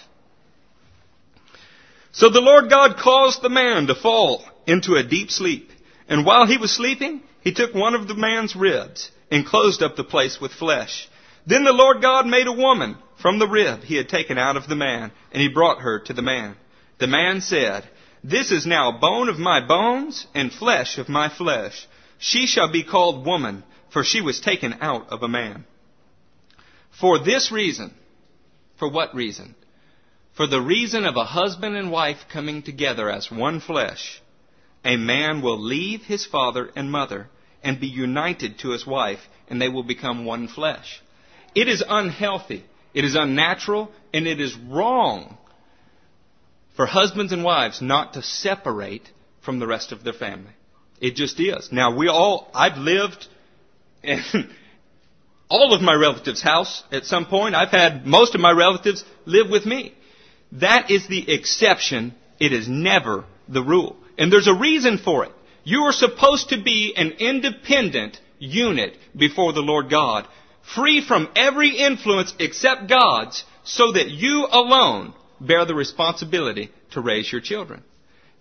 So 2.11 2.29
the 2.29 2.41
Lord 2.41 2.69
God 2.69 2.97
caused 2.97 3.41
the 3.41 3.49
man 3.49 3.87
to 3.87 3.95
fall 3.95 4.43
into 4.67 4.95
a 4.95 5.03
deep 5.03 5.31
sleep. 5.31 5.69
And 6.09 6.25
while 6.25 6.45
he 6.45 6.57
was 6.57 6.75
sleeping, 6.75 7.21
he 7.41 7.53
took 7.53 7.73
one 7.73 7.95
of 7.95 8.07
the 8.07 8.15
man's 8.15 8.55
ribs 8.55 9.11
and 9.31 9.45
closed 9.45 9.81
up 9.81 9.95
the 9.95 10.03
place 10.03 10.41
with 10.41 10.51
flesh. 10.51 11.07
Then 11.45 11.63
the 11.63 11.73
Lord 11.73 12.01
God 12.01 12.25
made 12.25 12.47
a 12.47 12.51
woman 12.51 12.97
from 13.21 13.39
the 13.39 13.47
rib 13.47 13.83
he 13.83 13.95
had 13.95 14.09
taken 14.09 14.37
out 14.37 14.57
of 14.57 14.67
the 14.67 14.75
man, 14.75 15.11
and 15.31 15.41
he 15.41 15.47
brought 15.47 15.81
her 15.81 15.99
to 15.99 16.13
the 16.13 16.21
man. 16.21 16.55
The 16.97 17.07
man 17.07 17.41
said, 17.41 17.87
This 18.23 18.51
is 18.51 18.65
now 18.65 18.99
bone 18.99 19.29
of 19.29 19.37
my 19.37 19.65
bones 19.65 20.25
and 20.33 20.51
flesh 20.51 20.97
of 20.97 21.09
my 21.09 21.29
flesh. 21.29 21.87
She 22.17 22.47
shall 22.47 22.71
be 22.71 22.83
called 22.83 23.25
woman, 23.25 23.63
for 23.89 24.03
she 24.03 24.21
was 24.21 24.39
taken 24.39 24.77
out 24.81 25.09
of 25.09 25.21
a 25.21 25.27
man. 25.27 25.65
For 26.99 27.19
this 27.19 27.51
reason, 27.51 27.93
for 28.77 28.89
what 28.89 29.13
reason? 29.13 29.55
For 30.33 30.47
the 30.47 30.61
reason 30.61 31.05
of 31.05 31.15
a 31.15 31.23
husband 31.23 31.77
and 31.77 31.91
wife 31.91 32.25
coming 32.31 32.61
together 32.61 33.09
as 33.09 33.31
one 33.31 33.59
flesh. 33.59 34.21
A 34.83 34.97
man 34.97 35.41
will 35.41 35.59
leave 35.59 36.03
his 36.03 36.25
father 36.25 36.69
and 36.75 36.91
mother 36.91 37.29
and 37.63 37.79
be 37.79 37.87
united 37.87 38.59
to 38.59 38.69
his 38.69 38.85
wife, 38.85 39.27
and 39.49 39.61
they 39.61 39.69
will 39.69 39.83
become 39.83 40.25
one 40.25 40.47
flesh. 40.47 41.01
It 41.55 41.69
is 41.69 41.83
unhealthy, 41.87 42.65
it 42.93 43.05
is 43.05 43.15
unnatural, 43.15 43.91
and 44.13 44.27
it 44.27 44.41
is 44.41 44.55
wrong 44.55 45.37
for 46.75 46.85
husbands 46.85 47.31
and 47.31 47.43
wives 47.43 47.81
not 47.81 48.13
to 48.13 48.21
separate 48.21 49.09
from 49.41 49.59
the 49.59 49.67
rest 49.67 49.91
of 49.91 50.03
their 50.03 50.13
family. 50.13 50.51
It 50.99 51.15
just 51.15 51.39
is. 51.39 51.71
Now, 51.71 51.95
we 51.95 52.07
all, 52.07 52.49
I've 52.53 52.77
lived 52.77 53.27
in 54.03 54.21
all 55.49 55.73
of 55.73 55.81
my 55.81 55.93
relatives' 55.93 56.41
house 56.41 56.83
at 56.91 57.05
some 57.05 57.25
point. 57.25 57.55
I've 57.55 57.69
had 57.69 58.05
most 58.05 58.35
of 58.35 58.41
my 58.41 58.51
relatives 58.51 59.03
live 59.25 59.49
with 59.49 59.65
me. 59.65 59.93
That 60.53 60.91
is 60.91 61.07
the 61.07 61.33
exception. 61.33 62.15
It 62.39 62.53
is 62.53 62.67
never 62.67 63.25
the 63.47 63.63
rule. 63.63 63.95
And 64.17 64.31
there's 64.31 64.47
a 64.47 64.53
reason 64.53 64.97
for 64.97 65.25
it. 65.25 65.31
You 65.63 65.81
are 65.83 65.93
supposed 65.93 66.49
to 66.49 66.61
be 66.61 66.93
an 66.95 67.11
independent 67.19 68.19
unit 68.39 68.97
before 69.15 69.53
the 69.53 69.61
Lord 69.61 69.89
God 69.89 70.27
free 70.73 71.05
from 71.05 71.29
every 71.35 71.77
influence 71.77 72.33
except 72.39 72.89
God's, 72.89 73.43
so 73.63 73.91
that 73.91 74.09
you 74.09 74.47
alone 74.49 75.13
bear 75.39 75.65
the 75.65 75.75
responsibility 75.75 76.71
to 76.91 77.01
raise 77.01 77.31
your 77.31 77.41
children. 77.41 77.83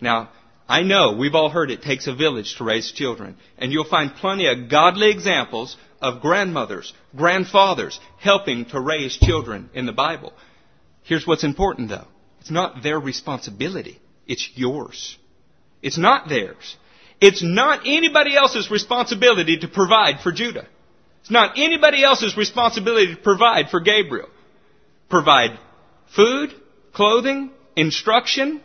Now, 0.01 0.31
I 0.69 0.83
know 0.83 1.13
we've 1.13 1.35
all 1.35 1.51
heard 1.51 1.71
it 1.71 1.83
takes 1.83 2.07
a 2.07 2.15
village 2.15 2.57
to 2.57 2.65
raise 2.65 2.91
children, 2.93 3.37
and 3.59 3.71
you'll 3.73 3.85
find 3.85 4.15
plenty 4.15 4.47
of 4.47 4.71
godly 4.71 5.11
examples 5.11 5.77
of 6.01 6.23
grandmothers, 6.23 6.93
grandfathers 7.17 7.99
helping 8.19 8.65
to 8.67 8.81
raise 8.81 9.17
children 9.17 9.71
in 9.75 9.87
the 9.87 9.93
Bible. 9.93 10.33
Here's 11.03 11.27
what's 11.27 11.45
important 11.45 11.89
though. 11.91 12.07
It's 12.41 12.51
not 12.51 12.83
their 12.83 12.99
responsibility. 12.99 14.01
It's 14.27 14.51
yours. 14.55 15.19
It's 15.83 15.99
not 15.99 16.29
theirs. 16.29 16.77
It's 17.21 17.43
not 17.43 17.87
anybody 17.87 18.37
else's 18.37 18.71
responsibility 18.71 19.59
to 19.59 19.69
provide 19.69 20.21
for 20.23 20.33
Judah. 20.33 20.67
It's 21.25 21.31
not 21.31 21.57
anybody 21.57 22.05
else's 22.05 22.37
responsibility 22.37 23.15
to 23.15 23.21
provide 23.21 23.71
for 23.71 23.81
Gabriel. 23.81 24.29
Provide 25.09 25.59
food, 26.15 26.51
clothing, 26.93 27.51
instruction, 27.77 28.61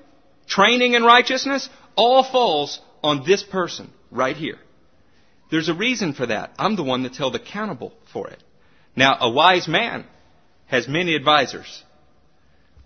training 0.46 0.94
in 0.94 1.04
righteousness, 1.04 1.70
all 1.96 2.22
falls 2.22 2.82
on 3.02 3.26
this 3.26 3.44
person 3.44 3.90
right 4.12 4.36
here. 4.36 4.58
There's 5.50 5.70
a 5.70 5.74
reason 5.74 6.12
for 6.12 6.26
that. 6.26 6.52
I'm 6.60 6.76
the 6.76 6.84
one 6.84 7.04
that's 7.04 7.18
held 7.18 7.34
accountable 7.34 7.94
for 8.12 8.28
it. 8.28 8.44
Now, 8.94 9.16
a 9.22 9.32
wise 9.32 9.70
man 9.70 10.06
has 10.66 10.86
many 10.86 11.16
advisors. 11.16 11.84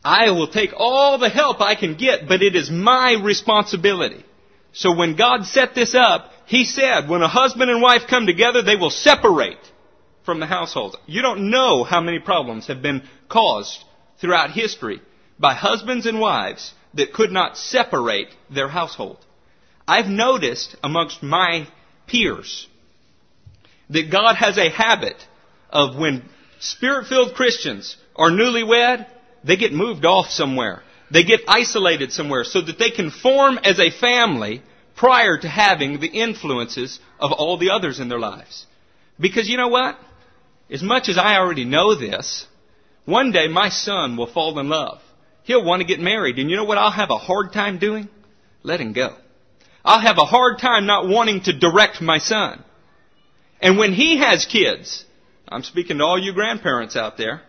I 0.06 0.30
will 0.30 0.50
take 0.50 0.70
all 0.78 1.18
the 1.18 1.30
help 1.30 1.62
I 1.62 1.74
can 1.74 1.96
get, 1.96 2.28
but 2.28 2.44
it 2.44 2.56
is 2.56 2.70
my 2.70 3.18
responsibility. 3.20 4.24
So 4.72 4.96
when 4.96 5.16
God 5.16 5.46
set 5.46 5.74
this 5.74 5.96
up, 5.96 6.32
He 6.46 6.66
said, 6.66 7.08
when 7.08 7.22
a 7.22 7.28
husband 7.28 7.72
and 7.72 7.82
wife 7.82 8.04
come 8.10 8.26
together, 8.26 8.62
they 8.62 8.76
will 8.76 8.90
separate 8.90 9.60
from 10.26 10.40
the 10.40 10.46
household. 10.46 10.98
You 11.06 11.22
don't 11.22 11.50
know 11.50 11.84
how 11.84 12.02
many 12.02 12.20
problems 12.20 12.68
have 12.68 12.82
been 12.82 13.04
caused 13.30 13.84
throughout 14.20 14.52
history 14.52 15.02
by 15.40 15.54
husbands 15.54 16.06
and 16.06 16.20
wives 16.20 16.74
that 16.94 17.14
could 17.14 17.32
not 17.32 17.58
separate 17.58 18.30
their 18.50 18.68
household. 18.68 19.18
I've 19.88 20.08
noticed 20.08 20.76
amongst 20.84 21.24
my 21.24 21.68
peers 22.08 22.68
that 23.90 24.12
God 24.12 24.36
has 24.36 24.58
a 24.58 24.70
habit 24.70 25.26
of 25.70 25.98
when 25.98 26.24
spirit-filled 26.60 27.36
Christians 27.36 27.98
are 28.16 28.30
newlywed, 28.30 29.08
they 29.44 29.58
get 29.58 29.74
moved 29.74 30.06
off 30.06 30.30
somewhere. 30.30 30.84
They 31.12 31.24
get 31.24 31.42
isolated 31.48 32.12
somewhere 32.12 32.44
so 32.44 32.62
that 32.62 32.80
they 32.80 32.92
can 32.92 33.12
form 33.12 33.60
as 33.64 33.80
a 33.80 33.92
family 33.92 34.64
prior 34.96 35.38
to 35.38 35.48
having 35.48 36.00
the 36.00 36.08
influences 36.08 37.00
of 37.20 37.32
all 37.32 37.58
the 37.58 37.72
others 37.72 38.00
in 38.00 38.10
their 38.10 38.20
lives. 38.20 38.66
Because 39.20 39.50
you 39.50 39.58
know 39.58 39.70
what? 39.70 39.98
As 40.70 40.82
much 40.82 41.10
as 41.10 41.18
I 41.18 41.38
already 41.38 41.66
know 41.66 41.96
this, 41.96 42.48
one 43.06 43.32
day 43.32 43.48
my 43.48 43.70
son 43.70 44.18
will 44.18 44.32
fall 44.32 44.58
in 44.60 44.70
love. 44.70 45.02
He'll 45.44 45.66
want 45.66 45.82
to 45.82 45.88
get 45.88 46.00
married. 46.00 46.40
And 46.40 46.50
you 46.50 46.56
know 46.56 46.64
what 46.64 46.78
I'll 46.78 46.92
have 46.92 47.12
a 47.12 47.18
hard 47.18 47.54
time 47.54 47.78
doing? 47.78 48.08
Letting 48.64 48.94
go. 48.94 49.16
I'll 49.84 50.00
have 50.00 50.18
a 50.18 50.26
hard 50.26 50.60
time 50.60 50.86
not 50.86 51.08
wanting 51.08 51.42
to 51.42 51.58
direct 51.58 52.02
my 52.02 52.18
son. 52.18 52.64
And 53.62 53.78
when 53.78 53.94
he 53.94 54.18
has 54.18 54.46
kids, 54.46 55.04
I'm 55.48 55.64
speaking 55.64 55.98
to 55.98 56.04
all 56.04 56.20
you 56.20 56.34
grandparents 56.34 56.96
out 56.96 57.18
there, 57.18 57.42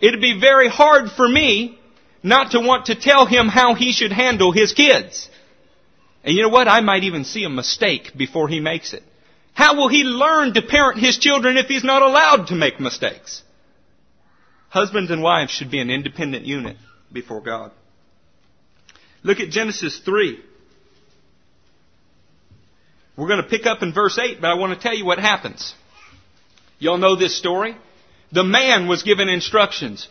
it'd 0.00 0.20
be 0.20 0.40
very 0.40 0.68
hard 0.68 1.10
for 1.10 1.28
me 1.28 1.78
not 2.22 2.50
to 2.52 2.60
want 2.60 2.86
to 2.86 3.00
tell 3.00 3.26
him 3.26 3.46
how 3.46 3.74
he 3.74 3.92
should 3.92 4.12
handle 4.12 4.50
his 4.50 4.72
kids. 4.72 5.30
And 6.26 6.34
you 6.34 6.42
know 6.42 6.48
what? 6.48 6.66
I 6.66 6.80
might 6.80 7.04
even 7.04 7.24
see 7.24 7.44
a 7.44 7.48
mistake 7.48 8.12
before 8.16 8.48
he 8.48 8.58
makes 8.58 8.92
it. 8.92 9.04
How 9.54 9.76
will 9.76 9.88
he 9.88 10.02
learn 10.02 10.52
to 10.54 10.60
parent 10.60 10.98
his 10.98 11.16
children 11.16 11.56
if 11.56 11.66
he's 11.66 11.84
not 11.84 12.02
allowed 12.02 12.48
to 12.48 12.56
make 12.56 12.80
mistakes? 12.80 13.42
Husbands 14.68 15.12
and 15.12 15.22
wives 15.22 15.52
should 15.52 15.70
be 15.70 15.78
an 15.78 15.88
independent 15.88 16.44
unit 16.44 16.76
before 17.12 17.40
God. 17.40 17.70
Look 19.22 19.38
at 19.38 19.50
Genesis 19.50 20.00
3. 20.00 20.40
We're 23.16 23.28
going 23.28 23.42
to 23.42 23.48
pick 23.48 23.64
up 23.64 23.82
in 23.82 23.94
verse 23.94 24.18
8, 24.18 24.40
but 24.40 24.50
I 24.50 24.54
want 24.54 24.74
to 24.74 24.82
tell 24.82 24.94
you 24.94 25.06
what 25.06 25.20
happens. 25.20 25.74
Y'all 26.80 26.98
know 26.98 27.14
this 27.14 27.38
story? 27.38 27.76
The 28.32 28.44
man 28.44 28.88
was 28.88 29.04
given 29.04 29.28
instructions. 29.28 30.08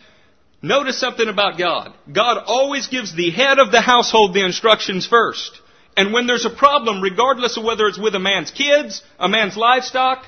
Notice 0.62 0.98
something 0.98 1.28
about 1.28 1.58
God. 1.58 1.92
God 2.10 2.42
always 2.46 2.88
gives 2.88 3.14
the 3.14 3.30
head 3.30 3.58
of 3.58 3.70
the 3.70 3.82
household 3.82 4.32
the 4.32 4.44
instructions 4.44 5.06
first. 5.06 5.60
And 5.96 6.12
when 6.12 6.26
there's 6.26 6.44
a 6.44 6.50
problem, 6.50 7.00
regardless 7.00 7.56
of 7.56 7.64
whether 7.64 7.86
it's 7.86 7.98
with 7.98 8.14
a 8.14 8.20
man's 8.20 8.50
kids, 8.50 9.02
a 9.18 9.28
man's 9.28 9.56
livestock, 9.56 10.24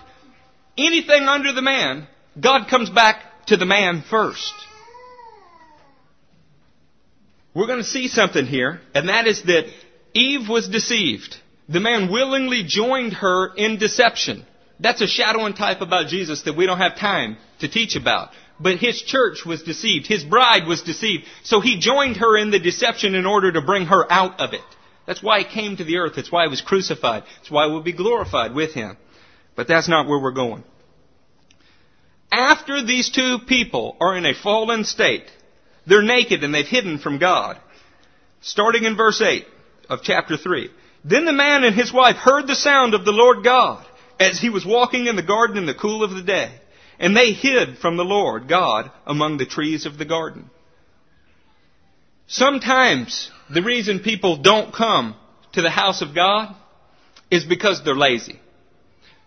anything 0.78 1.24
under 1.24 1.52
the 1.52 1.62
man, 1.62 2.06
God 2.40 2.68
comes 2.68 2.88
back 2.88 3.22
to 3.46 3.56
the 3.56 3.66
man 3.66 4.02
first. 4.08 4.54
We're 7.54 7.66
going 7.66 7.80
to 7.80 7.84
see 7.84 8.08
something 8.08 8.46
here, 8.46 8.80
and 8.94 9.08
that 9.08 9.26
is 9.26 9.42
that 9.42 9.66
Eve 10.14 10.48
was 10.48 10.68
deceived. 10.68 11.36
The 11.68 11.80
man 11.80 12.10
willingly 12.10 12.62
joined 12.64 13.14
her 13.14 13.54
in 13.54 13.78
deception. 13.78 14.46
That's 14.80 15.02
a 15.02 15.06
shadow 15.06 15.44
and 15.44 15.56
type 15.56 15.80
about 15.80 16.06
Jesus 16.06 16.42
that 16.42 16.56
we 16.56 16.66
don't 16.66 16.78
have 16.78 16.96
time 16.96 17.36
to 17.60 17.68
teach 17.68 17.96
about. 17.96 18.30
But 18.60 18.78
his 18.78 19.02
church 19.02 19.44
was 19.44 19.62
deceived. 19.62 20.06
His 20.06 20.24
bride 20.24 20.66
was 20.66 20.82
deceived. 20.82 21.24
So 21.42 21.60
he 21.60 21.78
joined 21.78 22.16
her 22.18 22.36
in 22.36 22.50
the 22.50 22.58
deception 22.58 23.14
in 23.14 23.26
order 23.26 23.52
to 23.52 23.60
bring 23.60 23.86
her 23.86 24.10
out 24.10 24.40
of 24.40 24.54
it. 24.54 24.62
That's 25.08 25.22
why 25.22 25.38
he 25.38 25.46
came 25.46 25.78
to 25.78 25.84
the 25.84 25.96
earth. 25.96 26.12
That's 26.16 26.30
why 26.30 26.44
he 26.44 26.50
was 26.50 26.60
crucified. 26.60 27.22
That's 27.38 27.50
why 27.50 27.64
we'll 27.64 27.82
be 27.82 27.94
glorified 27.94 28.54
with 28.54 28.74
him. 28.74 28.98
But 29.56 29.66
that's 29.66 29.88
not 29.88 30.06
where 30.06 30.20
we're 30.20 30.32
going. 30.32 30.64
After 32.30 32.84
these 32.84 33.08
two 33.08 33.38
people 33.48 33.96
are 34.02 34.18
in 34.18 34.26
a 34.26 34.34
fallen 34.34 34.84
state, 34.84 35.24
they're 35.86 36.02
naked 36.02 36.44
and 36.44 36.54
they've 36.54 36.66
hidden 36.66 36.98
from 36.98 37.18
God. 37.18 37.58
Starting 38.42 38.84
in 38.84 38.98
verse 38.98 39.22
8 39.22 39.46
of 39.88 40.02
chapter 40.02 40.36
3. 40.36 40.68
Then 41.04 41.24
the 41.24 41.32
man 41.32 41.64
and 41.64 41.74
his 41.74 41.90
wife 41.90 42.16
heard 42.16 42.46
the 42.46 42.54
sound 42.54 42.92
of 42.92 43.06
the 43.06 43.10
Lord 43.10 43.42
God 43.42 43.86
as 44.20 44.38
he 44.38 44.50
was 44.50 44.66
walking 44.66 45.06
in 45.06 45.16
the 45.16 45.22
garden 45.22 45.56
in 45.56 45.64
the 45.64 45.72
cool 45.72 46.04
of 46.04 46.10
the 46.10 46.22
day. 46.22 46.52
And 46.98 47.16
they 47.16 47.32
hid 47.32 47.78
from 47.78 47.96
the 47.96 48.04
Lord 48.04 48.46
God 48.46 48.90
among 49.06 49.38
the 49.38 49.46
trees 49.46 49.86
of 49.86 49.96
the 49.96 50.04
garden. 50.04 50.50
Sometimes 52.26 53.30
the 53.52 53.62
reason 53.62 54.00
people 54.00 54.36
don't 54.36 54.74
come 54.74 55.16
to 55.52 55.62
the 55.62 55.70
house 55.70 56.02
of 56.02 56.14
God 56.14 56.54
is 57.30 57.44
because 57.44 57.82
they're 57.84 57.94
lazy. 57.94 58.38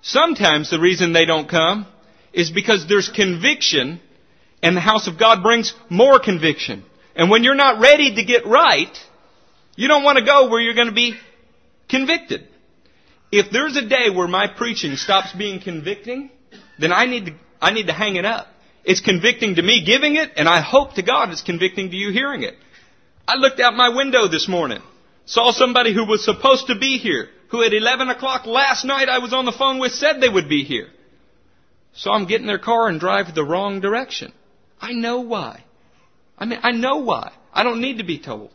Sometimes 0.01 0.69
the 0.69 0.79
reason 0.79 1.13
they 1.13 1.25
don't 1.25 1.49
come 1.49 1.85
is 2.33 2.49
because 2.49 2.87
there's 2.87 3.09
conviction 3.09 3.99
and 4.63 4.75
the 4.75 4.81
house 4.81 5.07
of 5.07 5.19
God 5.19 5.43
brings 5.43 5.73
more 5.89 6.19
conviction. 6.19 6.83
And 7.15 7.29
when 7.29 7.43
you're 7.43 7.55
not 7.55 7.79
ready 7.79 8.15
to 8.15 8.23
get 8.23 8.45
right, 8.45 8.95
you 9.75 9.87
don't 9.87 10.03
want 10.03 10.17
to 10.17 10.25
go 10.25 10.49
where 10.49 10.61
you're 10.61 10.75
going 10.75 10.87
to 10.87 10.93
be 10.93 11.15
convicted. 11.89 12.47
If 13.31 13.51
there's 13.51 13.77
a 13.77 13.87
day 13.87 14.09
where 14.13 14.27
my 14.27 14.47
preaching 14.47 14.95
stops 14.95 15.33
being 15.33 15.61
convicting, 15.61 16.29
then 16.79 16.91
I 16.91 17.05
need 17.05 17.25
to 17.27 17.33
I 17.61 17.71
need 17.71 17.87
to 17.87 17.93
hang 17.93 18.15
it 18.15 18.25
up. 18.25 18.47
It's 18.83 19.01
convicting 19.01 19.55
to 19.55 19.61
me 19.61 19.85
giving 19.85 20.15
it, 20.15 20.31
and 20.35 20.49
I 20.49 20.61
hope 20.61 20.95
to 20.95 21.03
God 21.03 21.29
it's 21.29 21.43
convicting 21.43 21.91
to 21.91 21.95
you 21.95 22.11
hearing 22.11 22.43
it. 22.43 22.55
I 23.31 23.35
looked 23.35 23.61
out 23.61 23.75
my 23.75 23.87
window 23.87 24.27
this 24.27 24.49
morning, 24.49 24.81
saw 25.23 25.53
somebody 25.53 25.93
who 25.93 26.05
was 26.05 26.25
supposed 26.25 26.67
to 26.67 26.77
be 26.77 26.97
here, 26.97 27.29
who 27.47 27.63
at 27.63 27.71
11 27.71 28.09
o'clock 28.09 28.45
last 28.45 28.83
night 28.83 29.07
I 29.07 29.19
was 29.19 29.31
on 29.31 29.45
the 29.45 29.53
phone 29.53 29.79
with 29.79 29.93
said 29.93 30.19
they 30.19 30.27
would 30.27 30.49
be 30.49 30.65
here. 30.65 30.89
So 31.93 32.11
I'm 32.11 32.25
getting 32.25 32.45
their 32.45 32.59
car 32.59 32.89
and 32.89 32.99
drive 32.99 33.33
the 33.33 33.45
wrong 33.45 33.79
direction. 33.79 34.33
I 34.81 34.91
know 34.91 35.21
why. 35.21 35.63
I 36.37 36.43
mean, 36.43 36.59
I 36.61 36.71
know 36.71 36.97
why. 36.97 37.31
I 37.53 37.63
don't 37.63 37.79
need 37.79 37.99
to 37.99 38.03
be 38.03 38.19
told. 38.19 38.51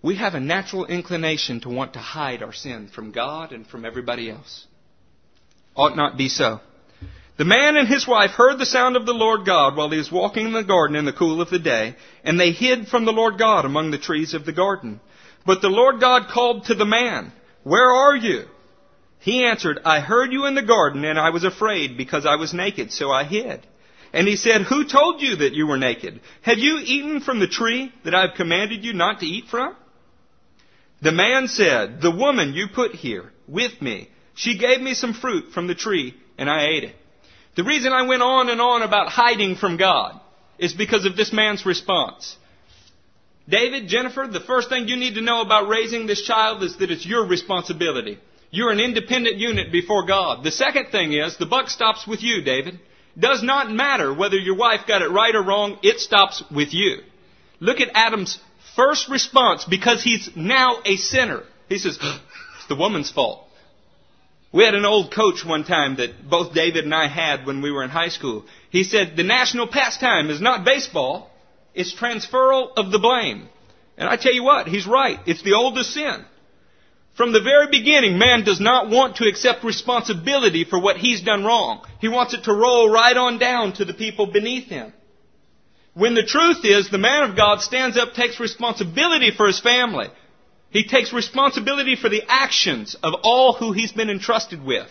We 0.00 0.16
have 0.16 0.32
a 0.32 0.40
natural 0.40 0.86
inclination 0.86 1.60
to 1.60 1.68
want 1.68 1.92
to 1.92 1.98
hide 1.98 2.42
our 2.42 2.54
sin 2.54 2.88
from 2.88 3.12
God 3.12 3.52
and 3.52 3.66
from 3.66 3.84
everybody 3.84 4.30
else. 4.30 4.66
Ought 5.76 5.98
not 5.98 6.16
be 6.16 6.30
so. 6.30 6.60
The 7.42 7.48
man 7.48 7.76
and 7.76 7.88
his 7.88 8.06
wife 8.06 8.30
heard 8.30 8.60
the 8.60 8.64
sound 8.64 8.94
of 8.94 9.04
the 9.04 9.12
Lord 9.12 9.44
God 9.44 9.74
while 9.74 9.90
he 9.90 9.98
was 9.98 10.12
walking 10.12 10.46
in 10.46 10.52
the 10.52 10.62
garden 10.62 10.94
in 10.94 11.06
the 11.06 11.12
cool 11.12 11.40
of 11.40 11.50
the 11.50 11.58
day, 11.58 11.96
and 12.22 12.38
they 12.38 12.52
hid 12.52 12.86
from 12.86 13.04
the 13.04 13.12
Lord 13.12 13.36
God 13.36 13.64
among 13.64 13.90
the 13.90 13.98
trees 13.98 14.32
of 14.32 14.46
the 14.46 14.52
garden. 14.52 15.00
But 15.44 15.60
the 15.60 15.68
Lord 15.68 15.98
God 15.98 16.28
called 16.28 16.66
to 16.66 16.76
the 16.76 16.84
man, 16.84 17.32
Where 17.64 17.90
are 17.90 18.14
you? 18.14 18.44
He 19.18 19.44
answered, 19.44 19.80
I 19.84 19.98
heard 19.98 20.32
you 20.32 20.46
in 20.46 20.54
the 20.54 20.62
garden, 20.62 21.04
and 21.04 21.18
I 21.18 21.30
was 21.30 21.42
afraid 21.42 21.96
because 21.96 22.24
I 22.24 22.36
was 22.36 22.54
naked, 22.54 22.92
so 22.92 23.10
I 23.10 23.24
hid. 23.24 23.66
And 24.12 24.28
he 24.28 24.36
said, 24.36 24.62
Who 24.62 24.84
told 24.84 25.20
you 25.20 25.34
that 25.38 25.52
you 25.52 25.66
were 25.66 25.78
naked? 25.78 26.20
Have 26.42 26.58
you 26.58 26.78
eaten 26.78 27.22
from 27.22 27.40
the 27.40 27.48
tree 27.48 27.92
that 28.04 28.14
I 28.14 28.20
have 28.20 28.36
commanded 28.36 28.84
you 28.84 28.92
not 28.92 29.18
to 29.18 29.26
eat 29.26 29.46
from? 29.48 29.74
The 31.00 31.10
man 31.10 31.48
said, 31.48 32.02
The 32.02 32.12
woman 32.12 32.54
you 32.54 32.68
put 32.72 32.94
here 32.94 33.32
with 33.48 33.82
me, 33.82 34.10
she 34.32 34.58
gave 34.58 34.80
me 34.80 34.94
some 34.94 35.12
fruit 35.12 35.52
from 35.52 35.66
the 35.66 35.74
tree, 35.74 36.14
and 36.38 36.48
I 36.48 36.66
ate 36.66 36.84
it. 36.84 36.94
The 37.54 37.64
reason 37.64 37.92
I 37.92 38.02
went 38.06 38.22
on 38.22 38.48
and 38.48 38.60
on 38.60 38.82
about 38.82 39.08
hiding 39.08 39.56
from 39.56 39.76
God 39.76 40.18
is 40.58 40.72
because 40.72 41.04
of 41.04 41.16
this 41.16 41.32
man's 41.32 41.66
response. 41.66 42.36
David, 43.48 43.88
Jennifer, 43.88 44.26
the 44.30 44.40
first 44.40 44.68
thing 44.68 44.88
you 44.88 44.96
need 44.96 45.14
to 45.14 45.20
know 45.20 45.40
about 45.40 45.68
raising 45.68 46.06
this 46.06 46.22
child 46.22 46.62
is 46.62 46.76
that 46.78 46.90
it's 46.90 47.04
your 47.04 47.26
responsibility. 47.26 48.18
You're 48.50 48.70
an 48.70 48.80
independent 48.80 49.36
unit 49.36 49.72
before 49.72 50.06
God. 50.06 50.44
The 50.44 50.50
second 50.50 50.90
thing 50.90 51.12
is, 51.12 51.36
the 51.36 51.46
buck 51.46 51.68
stops 51.68 52.06
with 52.06 52.22
you, 52.22 52.42
David. 52.42 52.78
Does 53.18 53.42
not 53.42 53.70
matter 53.70 54.14
whether 54.14 54.36
your 54.36 54.56
wife 54.56 54.82
got 54.86 55.02
it 55.02 55.10
right 55.10 55.34
or 55.34 55.42
wrong, 55.42 55.78
it 55.82 56.00
stops 56.00 56.42
with 56.50 56.72
you. 56.72 56.98
Look 57.60 57.80
at 57.80 57.90
Adam's 57.94 58.38
first 58.76 59.08
response 59.08 59.64
because 59.64 60.02
he's 60.02 60.30
now 60.34 60.78
a 60.84 60.96
sinner. 60.96 61.42
He 61.68 61.78
says, 61.78 61.98
it's 62.02 62.68
the 62.68 62.76
woman's 62.76 63.10
fault. 63.10 63.41
We 64.52 64.64
had 64.64 64.74
an 64.74 64.84
old 64.84 65.14
coach 65.14 65.44
one 65.44 65.64
time 65.64 65.96
that 65.96 66.28
both 66.28 66.52
David 66.52 66.84
and 66.84 66.94
I 66.94 67.08
had 67.08 67.46
when 67.46 67.62
we 67.62 67.70
were 67.70 67.82
in 67.82 67.90
high 67.90 68.10
school. 68.10 68.44
He 68.70 68.84
said, 68.84 69.16
the 69.16 69.22
national 69.22 69.66
pastime 69.66 70.28
is 70.28 70.42
not 70.42 70.64
baseball, 70.64 71.30
it's 71.74 71.94
transferal 71.94 72.70
of 72.76 72.90
the 72.90 72.98
blame. 72.98 73.48
And 73.96 74.08
I 74.08 74.16
tell 74.16 74.34
you 74.34 74.44
what, 74.44 74.68
he's 74.68 74.86
right. 74.86 75.18
It's 75.26 75.42
the 75.42 75.54
oldest 75.54 75.94
sin. 75.94 76.24
From 77.16 77.32
the 77.32 77.42
very 77.42 77.68
beginning, 77.70 78.18
man 78.18 78.44
does 78.44 78.60
not 78.60 78.90
want 78.90 79.16
to 79.16 79.28
accept 79.28 79.64
responsibility 79.64 80.64
for 80.64 80.78
what 80.78 80.96
he's 80.96 81.22
done 81.22 81.44
wrong. 81.44 81.84
He 82.00 82.08
wants 82.08 82.34
it 82.34 82.44
to 82.44 82.54
roll 82.54 82.90
right 82.90 83.16
on 83.16 83.38
down 83.38 83.74
to 83.74 83.84
the 83.84 83.94
people 83.94 84.26
beneath 84.26 84.68
him. 84.68 84.92
When 85.94 86.14
the 86.14 86.24
truth 86.24 86.64
is, 86.64 86.90
the 86.90 86.96
man 86.96 87.28
of 87.28 87.36
God 87.36 87.60
stands 87.60 87.98
up, 87.98 88.14
takes 88.14 88.40
responsibility 88.40 89.30
for 89.30 89.46
his 89.46 89.60
family. 89.60 90.08
He 90.72 90.84
takes 90.84 91.12
responsibility 91.12 91.96
for 91.96 92.08
the 92.08 92.22
actions 92.26 92.96
of 93.02 93.14
all 93.22 93.52
who 93.52 93.72
he's 93.72 93.92
been 93.92 94.08
entrusted 94.08 94.64
with. 94.64 94.88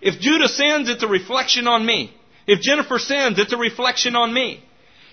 If 0.00 0.20
Judah 0.20 0.48
sins, 0.48 0.88
it's 0.88 1.02
a 1.02 1.08
reflection 1.08 1.68
on 1.68 1.84
me. 1.84 2.14
If 2.46 2.60
Jennifer 2.60 2.98
sins, 2.98 3.38
it's 3.38 3.52
a 3.52 3.58
reflection 3.58 4.16
on 4.16 4.32
me. 4.32 4.64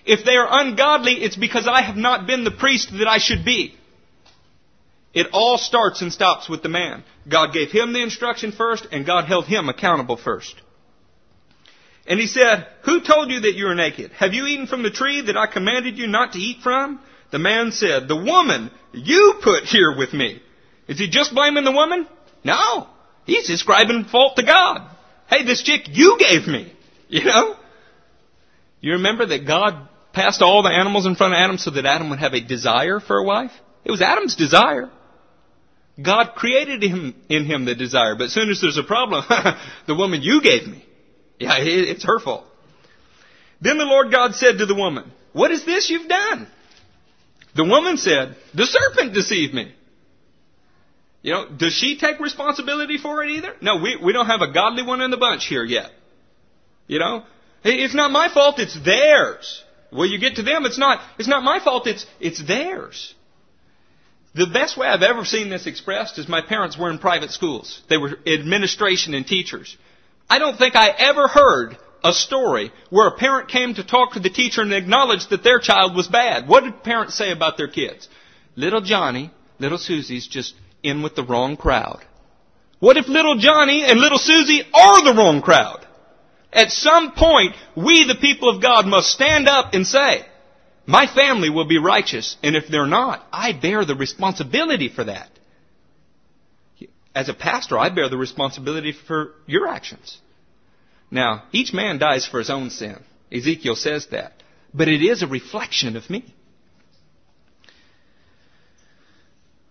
If 0.06 0.24
they 0.24 0.36
are 0.36 0.48
ungodly, 0.50 1.16
it's 1.16 1.36
because 1.36 1.68
I 1.68 1.82
have 1.82 1.98
not 1.98 2.28
been 2.28 2.46
the 2.46 2.52
priest 2.52 2.92
that 2.98 3.08
I 3.08 3.18
should 3.18 3.44
be. 3.44 3.76
It 5.14 5.28
all 5.34 5.58
starts 5.58 6.02
and 6.02 6.14
stops 6.14 6.48
with 6.48 6.64
the 6.64 6.70
man. 6.70 7.04
God 7.28 7.52
gave 7.52 7.72
him 7.72 7.92
the 7.92 8.04
instruction 8.04 8.54
first, 8.54 8.88
and 8.92 9.06
God 9.06 9.26
held 9.26 9.46
him 9.46 9.68
accountable 9.68 10.18
first. 10.18 10.56
And 12.08 12.20
he 12.20 12.28
said, 12.28 12.68
Who 12.84 13.02
told 13.02 13.32
you 13.32 13.42
that 13.42 13.56
you 13.56 13.66
were 13.66 13.76
naked? 13.76 14.12
Have 14.12 14.34
you 14.34 14.46
eaten 14.46 14.68
from 14.68 14.84
the 14.84 14.92
tree 14.92 15.22
that 15.22 15.38
I 15.38 15.48
commanded 15.48 15.98
you 15.98 16.08
not 16.08 16.34
to 16.34 16.40
eat 16.40 16.62
from? 16.62 17.02
The 17.36 17.40
man 17.40 17.74
said, 17.74 18.08
The 18.08 18.16
woman 18.16 18.72
you 18.94 19.42
put 19.44 19.66
here 19.66 19.94
with 19.98 20.14
me. 20.14 20.42
Is 20.88 20.98
he 20.98 21.10
just 21.10 21.34
blaming 21.34 21.66
the 21.66 21.72
woman? 21.74 22.08
No. 22.46 22.88
He's 23.26 23.50
ascribing 23.50 24.06
fault 24.06 24.38
to 24.38 24.44
God. 24.44 24.90
Hey, 25.30 25.44
this 25.44 25.62
chick 25.62 25.82
you 25.90 26.18
gave 26.18 26.48
me. 26.48 26.72
You 27.10 27.26
know? 27.26 27.58
You 28.80 28.94
remember 28.94 29.26
that 29.26 29.46
God 29.46 29.90
passed 30.14 30.42
all 30.42 30.64
the 30.64 30.70
animals 30.70 31.06
in 31.06 31.16
front 31.16 31.34
of 31.34 31.38
Adam 31.38 31.58
so 31.58 31.72
that 31.72 31.86
Adam 31.86 32.10
would 32.10 32.20
have 32.20 32.34
a 32.34 32.40
desire 32.40 33.02
for 33.02 33.18
a 33.18 33.24
wife? 33.24 33.52
It 33.84 33.92
was 33.92 34.02
Adam's 34.02 34.36
desire. 34.38 34.90
God 36.02 36.36
created 36.36 36.82
him 36.84 37.16
in 37.28 37.46
him 37.46 37.66
the 37.66 37.76
desire, 37.76 38.16
but 38.16 38.26
as 38.26 38.34
soon 38.34 38.50
as 38.50 38.62
there's 38.62 38.78
a 38.78 38.84
problem, 38.84 39.26
the 39.88 39.96
woman 39.96 40.22
you 40.22 40.42
gave 40.42 40.68
me. 40.68 40.86
Yeah, 41.38 41.58
it's 41.60 42.06
her 42.06 42.20
fault. 42.20 42.46
Then 43.60 43.78
the 43.78 43.86
Lord 43.86 44.10
God 44.10 44.36
said 44.36 44.58
to 44.60 44.66
the 44.66 44.76
woman, 44.76 45.12
What 45.34 45.52
is 45.52 45.66
this 45.66 45.90
you've 45.90 46.08
done? 46.08 46.48
The 47.56 47.64
woman 47.64 47.98
said, 47.98 48.36
The 48.54 48.66
serpent 48.66 49.14
deceived 49.14 49.54
me. 49.54 49.74
You 51.22 51.32
know, 51.34 51.50
does 51.50 51.74
she 51.74 51.98
take 51.98 52.20
responsibility 52.20 52.98
for 52.98 53.24
it 53.24 53.32
either? 53.32 53.56
No, 53.60 53.78
we, 53.78 53.98
we 53.98 54.14
don't 54.14 54.28
have 54.28 54.42
a 54.42 54.54
godly 54.54 54.84
one 54.84 55.02
in 55.02 55.10
the 55.10 55.18
bunch 55.18 55.48
here 55.48 55.64
yet. 55.64 55.90
You 56.88 57.00
know, 57.00 57.24
it's 57.64 57.96
not 57.96 58.12
my 58.12 58.30
fault, 58.32 58.60
it's 58.60 58.78
theirs. 58.86 59.64
Well, 59.92 60.06
you 60.06 60.20
get 60.20 60.36
to 60.36 60.44
them, 60.44 60.66
it's 60.66 60.78
not, 60.78 61.02
it's 61.18 61.28
not 61.28 61.44
my 61.44 61.60
fault, 61.60 61.88
it's, 61.88 62.06
it's 62.20 62.46
theirs. 62.46 63.16
The 64.36 64.48
best 64.48 64.78
way 64.78 64.86
I've 64.86 65.02
ever 65.02 65.24
seen 65.24 65.50
this 65.50 65.66
expressed 65.66 66.20
is 66.20 66.28
my 66.28 66.42
parents 66.42 66.78
were 66.78 66.92
in 66.92 67.00
private 67.00 67.32
schools. 67.32 67.82
They 67.90 67.98
were 67.98 68.20
administration 68.28 69.14
and 69.14 69.26
teachers. 69.26 69.76
I 70.30 70.40
don't 70.40 70.58
think 70.58 70.76
I 70.76 70.90
ever 70.90 71.28
heard 71.28 71.78
a 72.06 72.14
story 72.14 72.72
where 72.92 73.08
a 73.08 73.18
parent 73.18 73.50
came 73.50 73.74
to 73.74 73.84
talk 73.84 74.14
to 74.14 74.20
the 74.20 74.30
teacher 74.30 74.62
and 74.62 74.72
acknowledged 74.72 75.32
that 75.32 75.44
their 75.44 75.60
child 75.60 75.96
was 75.96 76.08
bad. 76.08 76.48
What 76.48 76.64
did 76.64 76.84
parents 76.84 77.16
say 77.16 77.32
about 77.32 77.58
their 77.58 77.68
kids? 77.68 78.08
Little 78.56 78.82
Johnny, 78.82 79.32
little 79.60 79.80
Susie's 79.80 80.28
just 80.28 80.54
in 80.84 81.02
with 81.02 81.16
the 81.16 81.24
wrong 81.24 81.58
crowd. 81.58 82.06
What 82.80 82.98
if 82.98 83.08
little 83.08 83.38
Johnny 83.38 83.84
and 83.84 84.00
little 84.00 84.20
Susie 84.20 84.62
are 84.74 85.04
the 85.04 85.18
wrong 85.18 85.42
crowd? 85.42 85.86
At 86.54 86.72
some 86.72 87.14
point, 87.14 87.56
we, 87.76 88.06
the 88.06 88.16
people 88.16 88.50
of 88.50 88.62
God, 88.62 88.86
must 88.86 89.10
stand 89.10 89.48
up 89.48 89.74
and 89.74 89.86
say, 89.86 90.26
my 90.86 91.08
family 91.08 91.50
will 91.50 91.68
be 91.68 91.80
righteous, 91.80 92.38
and 92.44 92.56
if 92.56 92.68
they're 92.68 92.86
not, 92.86 93.26
I 93.34 93.54
bear 93.54 93.84
the 93.86 93.96
responsibility 93.96 94.88
for 94.88 95.06
that. 95.06 95.30
As 97.16 97.30
a 97.30 97.34
pastor, 97.34 97.80
I 97.80 97.90
bear 97.90 98.10
the 98.10 98.18
responsibility 98.18 98.92
for 98.92 99.34
your 99.48 99.68
actions. 99.68 100.22
Now, 101.16 101.44
each 101.54 101.72
man 101.72 101.98
dies 101.98 102.28
for 102.28 102.40
his 102.40 102.50
own 102.50 102.70
sin. 102.70 103.02
Ezekiel 103.32 103.78
says 103.78 104.08
that. 104.12 104.34
But 104.74 104.90
it 104.90 105.02
is 105.02 105.24
a 105.24 105.28
reflection 105.28 105.96
of 105.96 106.10
me. 106.10 106.26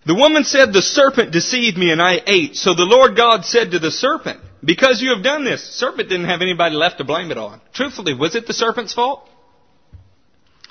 The 0.07 0.15
woman 0.15 0.45
said, 0.45 0.73
The 0.73 0.81
serpent 0.81 1.33
deceived 1.33 1.77
me 1.77 1.93
and 1.93 2.01
I 2.01 2.23
ate. 2.27 2.57
So 2.57 2.73
the 2.73 2.87
Lord 2.87 3.15
God 3.15 3.45
said 3.45 3.73
to 3.73 3.79
the 3.79 3.91
serpent, 3.91 4.41
Because 4.65 5.03
you 5.03 5.15
have 5.15 5.23
done 5.23 5.45
this, 5.45 5.63
serpent 5.63 6.09
didn't 6.09 6.31
have 6.31 6.41
anybody 6.41 6.77
left 6.77 6.97
to 6.97 7.05
blame 7.05 7.31
it 7.31 7.37
on. 7.37 7.61
Truthfully, 7.75 8.15
was 8.15 8.35
it 8.35 8.47
the 8.47 8.55
serpent's 8.55 8.95
fault? 8.95 9.29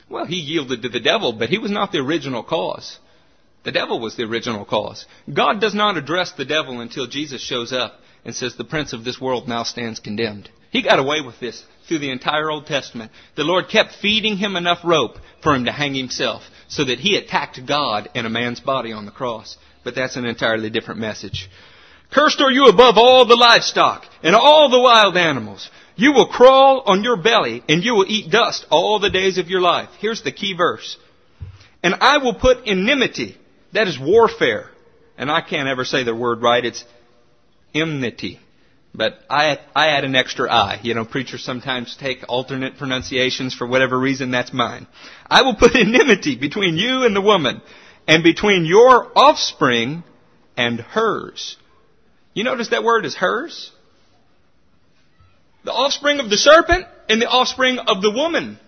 Well, 0.10 0.26
he 0.26 0.38
yielded 0.38 0.82
to 0.82 0.90
the 0.90 1.00
devil, 1.00 1.34
but 1.34 1.50
he 1.50 1.60
was 1.60 1.70
not 1.70 1.92
the 1.92 2.00
original 2.00 2.42
cause. 2.42 2.98
The 3.64 3.72
devil 3.72 4.00
was 4.00 4.16
the 4.16 4.24
original 4.24 4.66
cause. 4.66 5.06
God 5.32 5.62
does 5.62 5.76
not 5.76 5.98
address 5.98 6.32
the 6.32 6.46
devil 6.46 6.82
until 6.82 7.06
Jesus 7.06 7.44
shows 7.44 7.72
up 7.72 8.00
and 8.26 8.34
says, 8.34 8.56
The 8.56 8.64
prince 8.64 8.92
of 8.92 9.04
this 9.04 9.22
world 9.22 9.48
now 9.48 9.62
stands 9.62 10.00
condemned. 10.00 10.50
He 10.74 10.82
got 10.82 10.98
away 10.98 11.22
with 11.22 11.40
this 11.40 11.64
through 11.88 12.00
the 12.00 12.10
entire 12.10 12.50
Old 12.50 12.66
Testament. 12.66 13.12
The 13.36 13.44
Lord 13.44 13.70
kept 13.70 13.94
feeding 14.02 14.38
him 14.38 14.56
enough 14.56 14.80
rope 14.84 15.18
for 15.44 15.54
him 15.54 15.66
to 15.66 15.72
hang 15.72 15.94
himself 15.94 16.42
so 16.68 16.84
that 16.84 16.98
he 16.98 17.16
attacked 17.16 17.64
God 17.68 18.10
in 18.16 18.26
a 18.26 18.30
man's 18.30 18.60
body 18.60 18.92
on 18.92 19.06
the 19.06 19.12
cross. 19.12 19.56
But 19.84 19.94
that's 19.94 20.16
an 20.16 20.26
entirely 20.26 20.72
different 20.72 21.00
message. 21.00 21.48
Cursed 22.12 22.42
are 22.42 22.52
you 22.52 22.66
above 22.66 22.96
all 22.98 23.26
the 23.26 23.36
livestock 23.36 24.06
and 24.24 24.36
all 24.36 24.72
the 24.72 24.80
wild 24.80 25.16
animals. 25.16 25.70
You 25.96 26.12
will 26.12 26.28
crawl 26.28 26.82
on 26.88 27.04
your 27.04 27.18
belly 27.18 27.64
and 27.70 27.84
you 27.84 27.94
will 27.94 28.08
eat 28.08 28.32
dust 28.32 28.66
all 28.72 28.98
the 28.98 29.12
days 29.12 29.38
of 29.38 29.50
your 29.50 29.62
life. 29.62 29.90
Here's 30.00 30.24
the 30.24 30.32
key 30.32 30.56
verse. 30.58 30.98
And 31.84 31.94
I 32.02 32.18
will 32.18 32.34
put 32.34 32.64
enmity, 32.66 33.38
that 33.74 33.88
is 33.88 34.00
warfare. 34.00 34.72
And 35.20 35.30
I 35.30 35.42
can't 35.42 35.70
ever 35.70 35.86
say 35.86 36.04
the 36.04 36.16
word 36.16 36.42
right, 36.42 36.66
it's 36.66 36.84
enmity. 37.76 38.40
But 38.96 39.20
I, 39.30 39.60
I 39.76 39.88
add 39.90 40.04
an 40.04 40.16
extra 40.16 40.52
I. 40.52 40.80
You 40.84 40.94
know, 40.94 41.04
preachers 41.04 41.44
sometimes 41.44 41.96
take 41.96 42.26
alternate 42.30 42.78
pronunciations 42.78 43.56
for 43.56 43.66
whatever 43.66 44.00
reason, 44.00 44.32
that's 44.32 44.54
mine. 44.54 44.88
I 45.28 45.42
will 45.42 45.56
put 45.56 45.76
enmity 45.76 46.36
between 46.36 46.78
you 46.78 47.04
and 47.04 47.16
the 47.16 47.22
woman, 47.22 47.62
and 48.08 48.24
between 48.24 48.66
your 48.66 49.12
offspring 49.18 50.04
and 50.56 50.80
hers. 50.80 51.58
You 52.34 52.44
notice 52.44 52.70
that 52.70 52.84
word 52.84 53.06
is 53.06 53.16
hers? 53.16 53.72
the 55.64 55.72
offspring 55.72 56.20
of 56.20 56.30
the 56.30 56.38
serpent 56.38 56.86
and 57.10 57.22
the 57.22 57.28
offspring 57.28 57.80
of 57.80 58.02
the 58.02 58.12
woman. 58.12 58.60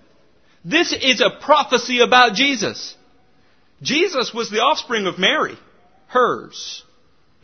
This 0.64 0.94
is 0.94 1.22
a 1.22 1.30
prophecy 1.30 2.00
about 2.00 2.34
Jesus. 2.34 2.96
Jesus 3.82 4.34
was 4.34 4.50
the 4.50 4.62
offspring 4.62 5.06
of 5.06 5.20
Mary, 5.20 5.58
hers. 6.08 6.84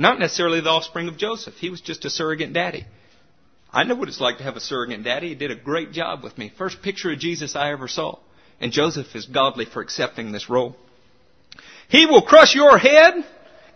Not 0.02 0.18
necessarily 0.18 0.62
the 0.62 0.70
offspring 0.72 1.08
of 1.10 1.18
Joseph. 1.18 1.54
He 1.58 1.70
was 1.70 1.80
just 1.80 2.06
a 2.06 2.10
surrogate 2.10 2.54
daddy. 2.54 2.88
I 3.72 3.84
know 3.84 3.94
what 3.94 4.08
it's 4.08 4.20
like 4.20 4.40
to 4.40 4.44
have 4.44 4.56
a 4.56 4.60
surrogate 4.60 5.04
daddy. 5.04 5.30
He 5.30 5.36
did 5.36 5.52
a 5.52 5.56
great 5.56 5.92
job 5.92 6.24
with 6.24 6.40
me. 6.40 6.52
First 6.58 6.82
picture 6.82 7.12
of 7.12 7.20
Jesus 7.20 7.56
I 7.56 7.72
ever 7.72 7.88
saw. 7.88 8.18
And 8.60 8.72
Joseph 8.72 9.16
is 9.16 9.28
godly 9.28 9.66
for 9.66 9.80
accepting 9.80 10.32
this 10.32 10.50
role. 10.50 10.76
He 11.88 12.08
will 12.08 12.24
crush 12.24 12.56
your 12.56 12.80
head 12.80 13.14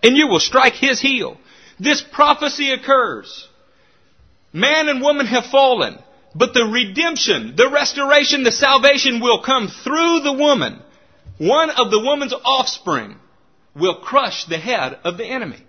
and 0.02 0.18
you 0.18 0.28
will 0.28 0.40
strike 0.40 0.74
his 0.74 1.00
heel. 1.00 1.38
This 1.80 2.02
prophecy 2.02 2.72
occurs 2.72 3.48
Man 4.52 4.90
and 4.90 5.04
woman 5.04 5.28
have 5.28 5.46
fallen, 5.46 6.00
but 6.34 6.56
the 6.56 6.66
redemption, 6.66 7.56
the 7.56 7.70
restoration, 7.70 8.42
the 8.42 8.52
salvation 8.52 9.22
will 9.22 9.44
come 9.44 9.68
through 9.68 10.22
the 10.22 10.34
woman. 10.34 10.82
One 11.38 11.70
of 11.70 11.92
the 11.92 12.00
woman's 12.00 12.34
offspring 12.34 13.18
will 13.76 13.98
crush 13.98 14.46
the 14.46 14.58
head 14.58 14.98
of 15.04 15.20
the 15.20 15.26
enemy. 15.28 15.62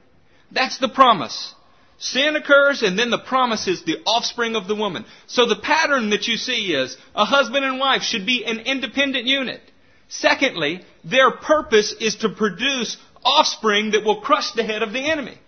That's 0.51 0.79
the 0.79 0.89
promise. 0.89 1.55
Sin 1.99 2.37
occurs 2.37 2.83
and 2.83 2.99
then 2.99 3.11
the 3.11 3.19
promise 3.19 3.67
is 3.67 3.85
the 3.85 3.99
offspring 4.05 4.55
of 4.55 4.69
the 4.69 4.75
woman. 4.75 5.05
So 5.27 5.47
the 5.47 5.57
pattern 5.57 6.11
that 6.11 6.29
you 6.29 6.37
see 6.37 6.75
is 6.75 6.97
a 7.15 7.25
husband 7.25 7.65
and 7.65 7.79
wife 7.79 8.03
should 8.03 8.27
be 8.27 8.45
an 8.45 8.61
independent 8.61 9.27
unit. 9.27 9.63
Secondly, 10.09 10.83
their 11.05 11.31
purpose 11.31 11.95
is 12.01 12.17
to 12.17 12.29
produce 12.29 12.97
offspring 13.25 13.93
that 13.93 14.05
will 14.05 14.21
crush 14.21 14.53
the 14.53 14.63
head 14.63 14.83
of 14.83 14.93
the 14.93 15.11
enemy. 15.11 15.39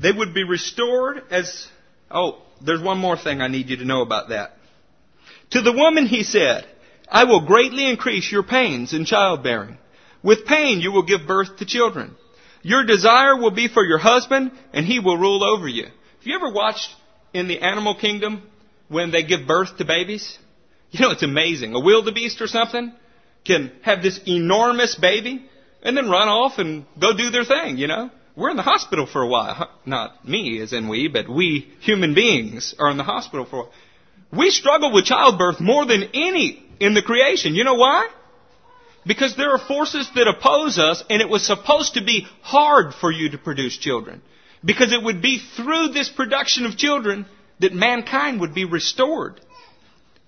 They 0.00 0.12
would 0.12 0.34
be 0.34 0.44
restored 0.44 1.22
as, 1.30 1.68
oh, 2.10 2.42
there's 2.64 2.82
one 2.82 2.98
more 2.98 3.16
thing 3.16 3.40
I 3.40 3.48
need 3.48 3.68
you 3.68 3.76
to 3.78 3.84
know 3.84 4.02
about 4.02 4.30
that. 4.30 4.56
To 5.50 5.62
the 5.62 5.72
woman 5.72 6.06
he 6.06 6.22
said, 6.22 6.66
I 7.08 7.24
will 7.24 7.46
greatly 7.46 7.88
increase 7.88 8.30
your 8.30 8.42
pains 8.42 8.92
in 8.92 9.04
childbearing. 9.04 9.78
With 10.26 10.44
pain 10.44 10.80
you 10.80 10.90
will 10.90 11.04
give 11.04 11.28
birth 11.28 11.58
to 11.58 11.64
children. 11.64 12.16
Your 12.62 12.84
desire 12.84 13.36
will 13.36 13.52
be 13.52 13.68
for 13.68 13.84
your 13.84 13.98
husband, 13.98 14.50
and 14.72 14.84
he 14.84 14.98
will 14.98 15.16
rule 15.16 15.44
over 15.44 15.68
you. 15.68 15.84
Have 15.84 16.24
you 16.24 16.34
ever 16.34 16.52
watched 16.52 16.88
in 17.32 17.46
the 17.46 17.60
animal 17.60 17.94
kingdom 17.94 18.42
when 18.88 19.12
they 19.12 19.22
give 19.22 19.46
birth 19.46 19.78
to 19.78 19.84
babies? 19.84 20.36
You 20.90 20.98
know, 20.98 21.12
it's 21.12 21.22
amazing. 21.22 21.76
A 21.76 21.80
wildebeest 21.80 22.40
or 22.40 22.48
something 22.48 22.92
can 23.44 23.70
have 23.82 24.02
this 24.02 24.18
enormous 24.26 24.96
baby 24.96 25.46
and 25.84 25.96
then 25.96 26.10
run 26.10 26.26
off 26.26 26.58
and 26.58 26.86
go 27.00 27.16
do 27.16 27.30
their 27.30 27.44
thing, 27.44 27.76
you 27.76 27.86
know? 27.86 28.10
We're 28.34 28.50
in 28.50 28.56
the 28.56 28.64
hospital 28.64 29.06
for 29.06 29.22
a 29.22 29.28
while. 29.28 29.70
Not 29.86 30.26
me, 30.26 30.60
as 30.60 30.72
in 30.72 30.88
we, 30.88 31.06
but 31.06 31.28
we 31.28 31.72
human 31.78 32.14
beings 32.14 32.74
are 32.80 32.90
in 32.90 32.96
the 32.96 33.04
hospital 33.04 33.46
for 33.46 33.56
a 33.56 33.58
while. 33.60 33.72
We 34.32 34.50
struggle 34.50 34.92
with 34.92 35.04
childbirth 35.04 35.60
more 35.60 35.86
than 35.86 36.02
any 36.14 36.66
in 36.80 36.94
the 36.94 37.02
creation. 37.02 37.54
You 37.54 37.62
know 37.62 37.74
why? 37.74 38.08
Because 39.06 39.36
there 39.36 39.52
are 39.52 39.58
forces 39.58 40.10
that 40.14 40.26
oppose 40.26 40.78
us, 40.78 41.04
and 41.08 41.22
it 41.22 41.28
was 41.28 41.46
supposed 41.46 41.94
to 41.94 42.04
be 42.04 42.26
hard 42.42 42.92
for 42.92 43.12
you 43.12 43.30
to 43.30 43.38
produce 43.38 43.78
children. 43.78 44.20
Because 44.64 44.92
it 44.92 45.02
would 45.02 45.22
be 45.22 45.38
through 45.38 45.88
this 45.88 46.08
production 46.08 46.66
of 46.66 46.76
children 46.76 47.26
that 47.60 47.72
mankind 47.72 48.40
would 48.40 48.54
be 48.54 48.64
restored. 48.64 49.40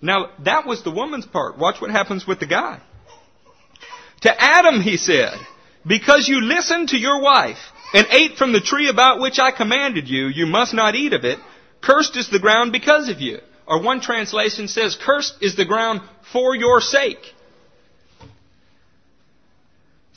Now, 0.01 0.31
that 0.45 0.65
was 0.65 0.85
the 0.85 0.93
woman's 0.93 1.27
part. 1.27 1.59
Watch 1.59 1.81
what 1.81 1.91
happens 1.91 2.27
with 2.27 2.39
the 2.39 2.47
guy. 2.47 2.81
To 4.23 4.43
Adam, 4.43 4.81
he 4.81 4.97
said, 4.97 5.35
Because 5.87 6.29
you 6.29 6.41
listened 6.41 6.91
to 6.91 6.99
your 6.99 7.21
wife 7.21 7.59
and 7.93 8.07
ate 8.11 8.37
from 8.37 8.53
the 8.53 8.61
tree 8.61 8.89
about 8.89 9.21
which 9.21 9.41
I 9.41 9.51
commanded 9.51 10.09
you, 10.09 10.27
you 10.27 10.47
must 10.47 10.73
not 10.73 10.95
eat 10.95 11.15
of 11.15 11.25
it. 11.25 11.39
Cursed 11.81 12.17
is 12.17 12.31
the 12.31 12.39
ground 12.39 12.71
because 12.71 13.09
of 13.09 13.21
you. 13.21 13.39
Or 13.67 13.83
one 13.83 14.01
translation 14.01 14.69
says, 14.69 14.97
Cursed 15.01 15.35
is 15.41 15.57
the 15.57 15.65
ground 15.65 16.01
for 16.33 16.55
your 16.55 16.81
sake. 16.81 17.19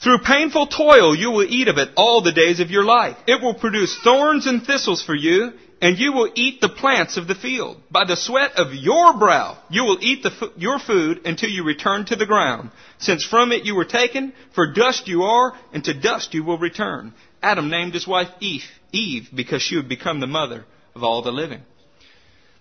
Through 0.04 0.20
painful 0.20 0.68
toil 0.68 1.16
you 1.16 1.30
will 1.30 1.46
eat 1.48 1.68
of 1.68 1.78
it 1.78 1.90
all 1.96 2.22
the 2.22 2.32
days 2.32 2.60
of 2.60 2.72
your 2.72 2.84
life. 2.84 3.18
It 3.28 3.42
will 3.42 3.54
produce 3.54 3.96
thorns 4.04 4.48
and 4.48 4.66
thistles 4.66 5.04
for 5.04 5.14
you, 5.14 5.54
and 5.80 5.98
you 5.98 6.12
will 6.12 6.32
eat 6.34 6.60
the 6.60 6.70
plants 6.70 7.18
of 7.18 7.28
the 7.28 7.36
field. 7.36 7.78
By 7.92 8.06
the 8.06 8.16
sweat 8.16 8.54
of 8.58 8.74
your 8.74 9.18
brow 9.18 9.60
you 9.70 9.84
will 9.84 10.00
eat 10.02 10.24
the, 10.24 10.52
your 10.58 10.80
food 10.80 11.22
until 11.26 11.50
you 11.50 11.64
return 11.64 12.06
to 12.06 12.16
the 12.16 12.26
ground, 12.26 12.72
since 12.98 13.24
from 13.24 13.52
it 13.52 13.66
you 13.66 13.76
were 13.76 13.86
taken, 13.86 14.34
for 14.56 14.74
dust 14.74 15.08
you 15.08 15.24
are, 15.24 15.54
and 15.72 15.84
to 15.84 15.94
dust 15.94 16.34
you 16.34 16.44
will 16.44 16.58
return. 16.58 17.14
Adam 17.44 17.70
named 17.70 17.94
his 17.94 18.08
wife 18.08 18.30
Eve, 18.40 18.64
Eve 18.92 19.30
because 19.36 19.62
she 19.62 19.76
would 19.76 19.90
become 19.90 20.20
the 20.20 20.28
mother 20.28 20.66
of 20.96 21.04
all 21.04 21.22
the 21.22 21.32
living. 21.32 21.62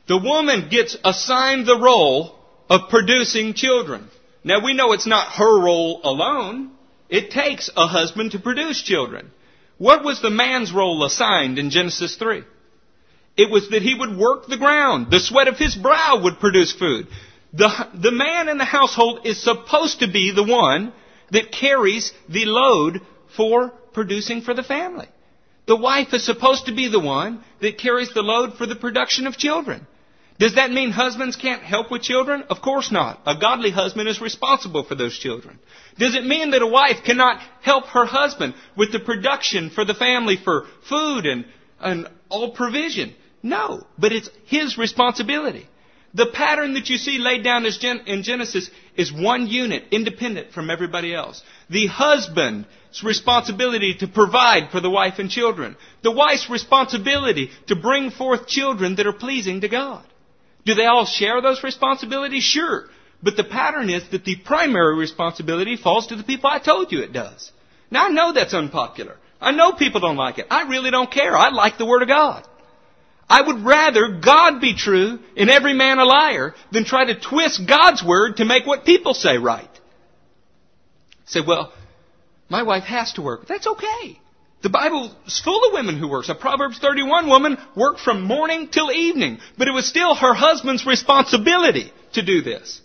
The 0.09 0.19
woman 0.19 0.69
gets 0.69 0.97
assigned 1.05 1.67
the 1.67 1.81
role 1.81 2.39
of 2.69 2.91
producing 2.91 3.55
children. 3.55 4.09
Now 4.45 4.63
we 4.63 4.75
know 4.75 4.93
it's 4.93 5.07
not 5.07 5.33
her 5.33 5.63
role 5.63 6.01
alone. 6.05 6.73
It 7.11 7.31
takes 7.31 7.69
a 7.77 7.87
husband 7.87 8.33
to 8.33 8.39
produce 8.39 8.83
children. 8.83 9.31
What 9.79 10.05
was 10.05 10.23
the 10.23 10.31
man's 10.31 10.73
role 10.73 11.05
assigned 11.05 11.59
in 11.59 11.71
Genesis 11.71 12.17
3? 12.17 12.43
It 13.37 13.51
was 13.51 13.71
that 13.71 13.83
he 13.83 13.95
would 13.95 14.17
work 14.17 14.47
the 14.47 14.59
ground. 14.59 15.11
The 15.11 15.21
sweat 15.21 15.49
of 15.49 15.59
his 15.59 15.75
brow 15.75 16.21
would 16.23 16.39
produce 16.39 16.73
food. 16.73 17.09
The, 17.53 17.89
the 17.95 18.13
man 18.13 18.49
in 18.49 18.59
the 18.59 18.65
household 18.65 19.27
is 19.27 19.43
supposed 19.43 20.01
to 20.01 20.13
be 20.13 20.33
the 20.33 20.45
one 20.45 20.93
that 21.31 21.51
carries 21.51 22.13
the 22.29 22.45
load 22.45 23.01
for 23.37 23.71
producing 23.93 24.43
for 24.43 24.55
the 24.55 24.63
family. 24.63 25.09
The 25.67 25.77
wife 25.77 26.13
is 26.13 26.25
supposed 26.25 26.67
to 26.67 26.75
be 26.75 26.89
the 26.89 27.01
one 27.01 27.43
that 27.61 27.79
carries 27.79 28.13
the 28.13 28.23
load 28.23 28.55
for 28.55 28.67
the 28.67 28.77
production 28.77 29.27
of 29.27 29.37
children. 29.37 29.87
Does 30.41 30.55
that 30.55 30.71
mean 30.71 30.91
husbands 30.91 31.37
can't 31.37 31.63
help 31.63 31.91
with 31.91 32.01
children? 32.01 32.45
Of 32.49 32.63
course 32.63 32.91
not. 32.91 33.21
A 33.27 33.39
godly 33.39 33.71
husband 33.71 34.09
is 34.09 34.23
responsible 34.23 34.85
for 34.85 34.95
those 34.95 35.19
children. 35.19 35.59
Does 35.99 36.15
it 36.15 36.25
mean 36.25 36.53
that 36.53 36.63
a 36.63 36.67
wife 36.67 37.05
cannot 37.05 37.43
help 37.61 37.85
her 37.89 38.07
husband 38.07 38.55
with 38.75 38.91
the 38.91 39.01
production 39.01 39.69
for 39.69 39.85
the 39.85 39.93
family 39.93 40.39
for 40.43 40.67
food 40.89 41.27
and, 41.27 41.45
and 41.79 42.09
all 42.31 42.53
provision? 42.53 43.15
No, 43.43 43.87
but 43.99 44.13
it's 44.13 44.31
his 44.47 44.79
responsibility. 44.79 45.69
The 46.15 46.31
pattern 46.33 46.73
that 46.73 46.89
you 46.89 46.97
see 46.97 47.19
laid 47.19 47.45
down 47.45 47.67
in 47.67 48.23
Genesis 48.23 48.71
is 48.97 49.13
one 49.13 49.47
unit, 49.47 49.85
independent 49.91 50.53
from 50.53 50.71
everybody 50.71 51.15
else. 51.15 51.43
The 51.69 51.87
husband's 51.87 52.67
responsibility 53.05 53.95
to 54.01 54.09
provide 54.09 54.71
for 54.73 54.81
the 54.81 54.91
wife 54.91 55.19
and 55.19 55.29
children. 55.31 55.77
The 56.03 56.11
wife's 56.11 56.49
responsibility 56.49 57.51
to 57.67 57.77
bring 57.77 58.11
forth 58.11 58.47
children 58.47 58.97
that 58.97 59.07
are 59.07 59.13
pleasing 59.13 59.61
to 59.61 59.69
God. 59.69 60.07
Do 60.65 60.75
they 60.75 60.87
all 60.87 61.07
share 61.07 61.41
those 61.41 61.63
responsibilities? 61.63 62.43
Sure. 62.43 62.87
But 63.23 63.37
the 63.37 63.45
pattern 63.45 63.91
is 63.91 64.09
that 64.11 64.25
the 64.25 64.37
primary 64.37 64.97
responsibility 64.97 65.77
falls 65.77 66.09
to 66.09 66.17
the 66.17 66.23
people 66.23 66.51
I 66.51 66.59
told 66.59 66.93
you 66.93 67.03
it 67.03 67.13
does. 67.13 67.53
Now 67.91 68.07
I 68.07 68.11
know 68.11 68.33
that's 68.33 68.55
unpopular. 68.55 69.17
I 69.41 69.53
know 69.53 69.73
people 69.73 70.01
don't 70.01 70.17
like 70.17 70.39
it. 70.39 70.47
I 70.51 70.69
really 70.69 70.91
don't 70.91 71.11
care. 71.11 71.37
I 71.37 71.51
like 71.51 71.79
the 71.79 71.87
Word 71.87 72.03
of 72.03 72.09
God. 72.09 72.47
I 73.29 73.43
would 73.43 73.65
rather 73.65 74.19
God 74.23 74.61
be 74.61 74.75
true 74.75 75.21
and 75.37 75.49
every 75.49 75.73
man 75.73 75.99
a 75.99 76.05
liar 76.05 76.55
than 76.73 76.85
try 76.85 77.05
to 77.07 77.19
twist 77.19 77.63
God's 77.67 78.03
Word 78.03 78.37
to 78.37 78.45
make 78.45 78.67
what 78.67 78.85
people 78.85 79.15
say 79.15 79.39
right. 79.39 79.69
Say, 81.27 81.41
well, 81.47 81.73
my 82.49 82.65
wife 82.65 82.85
has 82.85 83.13
to 83.15 83.23
work. 83.23 83.47
That's 83.47 83.67
okay. 83.67 84.20
The 84.63 84.69
Bible 84.69 85.15
is 85.27 85.41
full 85.41 85.65
of 85.67 85.73
women 85.73 85.99
who 85.99 86.09
work. 86.09 86.29
A 86.29 86.35
Proverbs 86.35 86.79
31 86.79 87.29
woman 87.29 87.57
worked 87.75 88.01
from 88.01 88.23
morning 88.23 88.69
till 88.69 88.93
evening, 88.93 89.39
but 89.57 89.69
it 89.69 89.73
was 89.73 89.89
still 89.89 90.15
her 90.15 90.35
husband's 90.35 90.85
responsibility 90.85 91.93
to 92.13 92.23
do 92.23 92.43
this. 92.43 92.81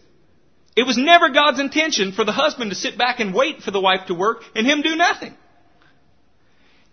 It 0.75 0.85
was 0.85 0.97
never 0.97 1.29
God's 1.29 1.59
intention 1.59 2.11
for 2.13 2.23
the 2.23 2.31
husband 2.31 2.71
to 2.71 2.75
sit 2.75 2.97
back 2.97 3.19
and 3.19 3.33
wait 3.33 3.61
for 3.61 3.71
the 3.71 3.81
wife 3.81 4.07
to 4.07 4.13
work 4.13 4.41
and 4.55 4.65
him 4.65 4.81
do 4.81 4.95
nothing. 4.95 5.35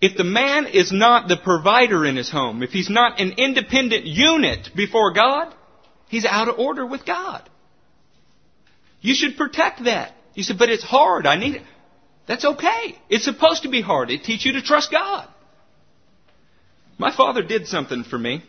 If 0.00 0.16
the 0.16 0.24
man 0.24 0.66
is 0.66 0.90
not 0.90 1.28
the 1.28 1.36
provider 1.36 2.04
in 2.04 2.16
his 2.16 2.30
home, 2.30 2.64
if 2.64 2.70
he's 2.70 2.90
not 2.90 3.20
an 3.20 3.34
independent 3.38 4.04
unit 4.04 4.70
before 4.74 5.12
God, 5.12 5.54
he's 6.08 6.24
out 6.24 6.48
of 6.48 6.58
order 6.58 6.84
with 6.84 7.06
God. 7.06 7.48
You 9.00 9.14
should 9.14 9.36
protect 9.36 9.84
that. 9.84 10.12
You 10.34 10.42
said, 10.42 10.58
but 10.58 10.70
it's 10.70 10.82
hard. 10.82 11.26
I 11.26 11.36
need 11.36 11.56
it. 11.56 11.62
That's 12.26 12.44
okay. 12.44 12.98
It's 13.08 13.24
supposed 13.24 13.62
to 13.64 13.68
be 13.68 13.80
hard. 13.80 14.10
It 14.10 14.24
teaches 14.24 14.46
you 14.46 14.52
to 14.52 14.62
trust 14.62 14.90
God. 14.90 15.28
My 16.98 17.14
father 17.14 17.42
did 17.42 17.66
something 17.66 18.04
for 18.04 18.18
me, 18.18 18.44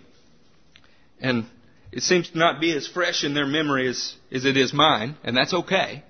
and 1.20 1.46
it 1.92 2.04
seems 2.04 2.30
to 2.30 2.38
not 2.38 2.62
be 2.62 2.76
as 2.76 2.88
fresh 2.88 3.24
in 3.24 3.34
their 3.34 3.48
memory 3.48 3.88
as, 3.88 4.16
as 4.32 4.46
it 4.46 4.58
is 4.58 4.74
mine, 4.74 5.16
and 5.24 5.36
that's 5.36 5.54
okay. 5.54 6.04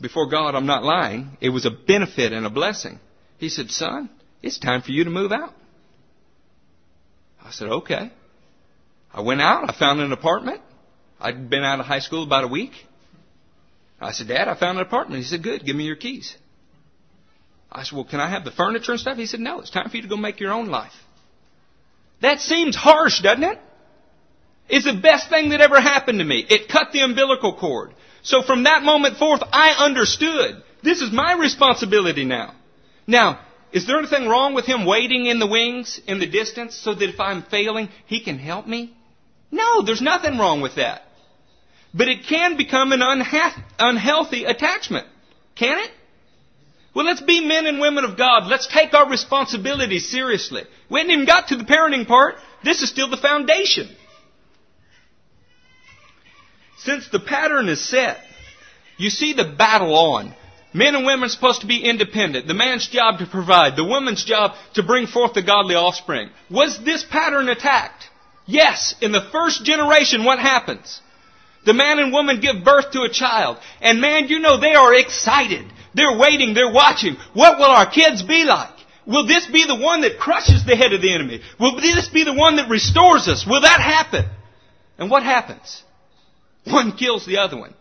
Before 0.00 0.28
God, 0.28 0.54
I'm 0.54 0.66
not 0.66 0.82
lying. 0.82 1.38
It 1.40 1.48
was 1.48 1.64
a 1.64 1.70
benefit 1.70 2.32
and 2.32 2.44
a 2.44 2.50
blessing. 2.50 3.00
He 3.38 3.48
said, 3.48 3.70
Son, 3.70 4.10
it's 4.42 4.58
time 4.58 4.82
for 4.82 4.92
you 4.92 5.04
to 5.04 5.10
move 5.10 5.32
out. 5.32 5.54
I 7.42 7.50
said, 7.50 7.68
Okay. 7.68 8.10
I 9.12 9.22
went 9.22 9.40
out. 9.40 9.70
I 9.70 9.78
found 9.78 10.00
an 10.00 10.12
apartment. 10.12 10.60
I'd 11.18 11.48
been 11.48 11.64
out 11.64 11.80
of 11.80 11.86
high 11.86 12.00
school 12.00 12.22
about 12.22 12.44
a 12.44 12.48
week. 12.48 12.72
I 14.00 14.12
said, 14.12 14.28
Dad, 14.28 14.48
I 14.48 14.54
found 14.54 14.78
an 14.78 14.86
apartment. 14.86 15.22
He 15.22 15.28
said, 15.28 15.42
Good, 15.42 15.64
give 15.64 15.76
me 15.76 15.84
your 15.84 15.96
keys. 15.96 16.36
I 17.72 17.82
said, 17.82 17.96
Well, 17.96 18.04
can 18.04 18.20
I 18.20 18.28
have 18.28 18.44
the 18.44 18.50
furniture 18.50 18.92
and 18.92 19.00
stuff? 19.00 19.16
He 19.16 19.26
said, 19.26 19.40
No, 19.40 19.60
it's 19.60 19.70
time 19.70 19.88
for 19.88 19.96
you 19.96 20.02
to 20.02 20.08
go 20.08 20.16
make 20.16 20.40
your 20.40 20.52
own 20.52 20.68
life. 20.68 20.92
That 22.22 22.40
seems 22.40 22.76
harsh, 22.76 23.20
doesn't 23.22 23.44
it? 23.44 23.58
It's 24.68 24.84
the 24.84 25.00
best 25.00 25.30
thing 25.30 25.50
that 25.50 25.60
ever 25.60 25.80
happened 25.80 26.18
to 26.18 26.24
me. 26.24 26.44
It 26.48 26.68
cut 26.68 26.92
the 26.92 27.00
umbilical 27.00 27.54
cord. 27.54 27.92
So 28.22 28.42
from 28.42 28.64
that 28.64 28.82
moment 28.82 29.16
forth, 29.16 29.42
I 29.52 29.84
understood. 29.84 30.62
This 30.82 31.00
is 31.00 31.12
my 31.12 31.34
responsibility 31.34 32.24
now. 32.24 32.54
Now, 33.06 33.40
is 33.72 33.86
there 33.86 33.98
anything 33.98 34.26
wrong 34.28 34.54
with 34.54 34.66
him 34.66 34.84
waiting 34.84 35.26
in 35.26 35.38
the 35.38 35.46
wings 35.46 36.00
in 36.06 36.18
the 36.18 36.26
distance 36.26 36.74
so 36.74 36.94
that 36.94 37.08
if 37.08 37.20
I'm 37.20 37.42
failing, 37.42 37.88
he 38.06 38.20
can 38.20 38.38
help 38.38 38.66
me? 38.66 38.96
No, 39.50 39.82
there's 39.82 40.02
nothing 40.02 40.38
wrong 40.38 40.60
with 40.60 40.76
that. 40.76 41.02
But 41.96 42.08
it 42.08 42.26
can 42.28 42.56
become 42.56 42.92
an 42.92 43.00
unha- 43.00 43.62
unhealthy 43.78 44.44
attachment. 44.44 45.06
Can 45.54 45.78
it? 45.78 45.90
Well, 46.94 47.06
let's 47.06 47.22
be 47.22 47.46
men 47.46 47.66
and 47.66 47.80
women 47.80 48.04
of 48.04 48.16
God. 48.16 48.46
Let's 48.46 48.66
take 48.66 48.92
our 48.94 49.08
responsibility 49.08 49.98
seriously. 49.98 50.64
We 50.90 51.00
haven't 51.00 51.12
even 51.12 51.26
got 51.26 51.48
to 51.48 51.56
the 51.56 51.64
parenting 51.64 52.06
part. 52.06 52.36
This 52.64 52.82
is 52.82 52.90
still 52.90 53.10
the 53.10 53.16
foundation. 53.16 53.88
Since 56.78 57.08
the 57.08 57.20
pattern 57.20 57.68
is 57.68 57.86
set, 57.86 58.18
you 58.98 59.10
see 59.10 59.32
the 59.32 59.44
battle 59.44 59.94
on. 59.94 60.34
Men 60.72 60.94
and 60.94 61.06
women 61.06 61.24
are 61.24 61.30
supposed 61.30 61.62
to 61.62 61.66
be 61.66 61.82
independent. 61.82 62.46
The 62.46 62.54
man's 62.54 62.86
job 62.88 63.20
to 63.20 63.26
provide. 63.26 63.76
The 63.76 63.84
woman's 63.84 64.24
job 64.24 64.54
to 64.74 64.82
bring 64.82 65.06
forth 65.06 65.32
the 65.32 65.42
godly 65.42 65.74
offspring. 65.74 66.28
Was 66.50 66.78
this 66.84 67.02
pattern 67.02 67.48
attacked? 67.48 68.04
Yes. 68.44 68.94
In 69.00 69.12
the 69.12 69.26
first 69.32 69.64
generation, 69.64 70.24
what 70.24 70.38
happens? 70.38 71.00
The 71.66 71.74
man 71.74 71.98
and 71.98 72.12
woman 72.12 72.40
give 72.40 72.64
birth 72.64 72.92
to 72.92 73.02
a 73.02 73.10
child. 73.10 73.58
And 73.80 74.00
man, 74.00 74.28
you 74.28 74.38
know 74.38 74.58
they 74.58 74.74
are 74.74 74.94
excited. 74.94 75.66
They're 75.94 76.16
waiting, 76.16 76.54
they're 76.54 76.72
watching. 76.72 77.16
What 77.34 77.58
will 77.58 77.66
our 77.66 77.90
kids 77.90 78.22
be 78.22 78.44
like? 78.44 78.74
Will 79.06 79.26
this 79.26 79.46
be 79.46 79.66
the 79.66 79.76
one 79.76 80.02
that 80.02 80.18
crushes 80.18 80.64
the 80.64 80.76
head 80.76 80.92
of 80.92 81.02
the 81.02 81.12
enemy? 81.12 81.40
Will 81.58 81.76
this 81.76 82.08
be 82.08 82.24
the 82.24 82.34
one 82.34 82.56
that 82.56 82.70
restores 82.70 83.28
us? 83.28 83.46
Will 83.46 83.60
that 83.60 83.80
happen? 83.80 84.26
And 84.98 85.10
what 85.10 85.22
happens? 85.22 85.82
One 86.64 86.96
kills 86.96 87.26
the 87.26 87.38
other 87.38 87.56
one. 87.56 87.74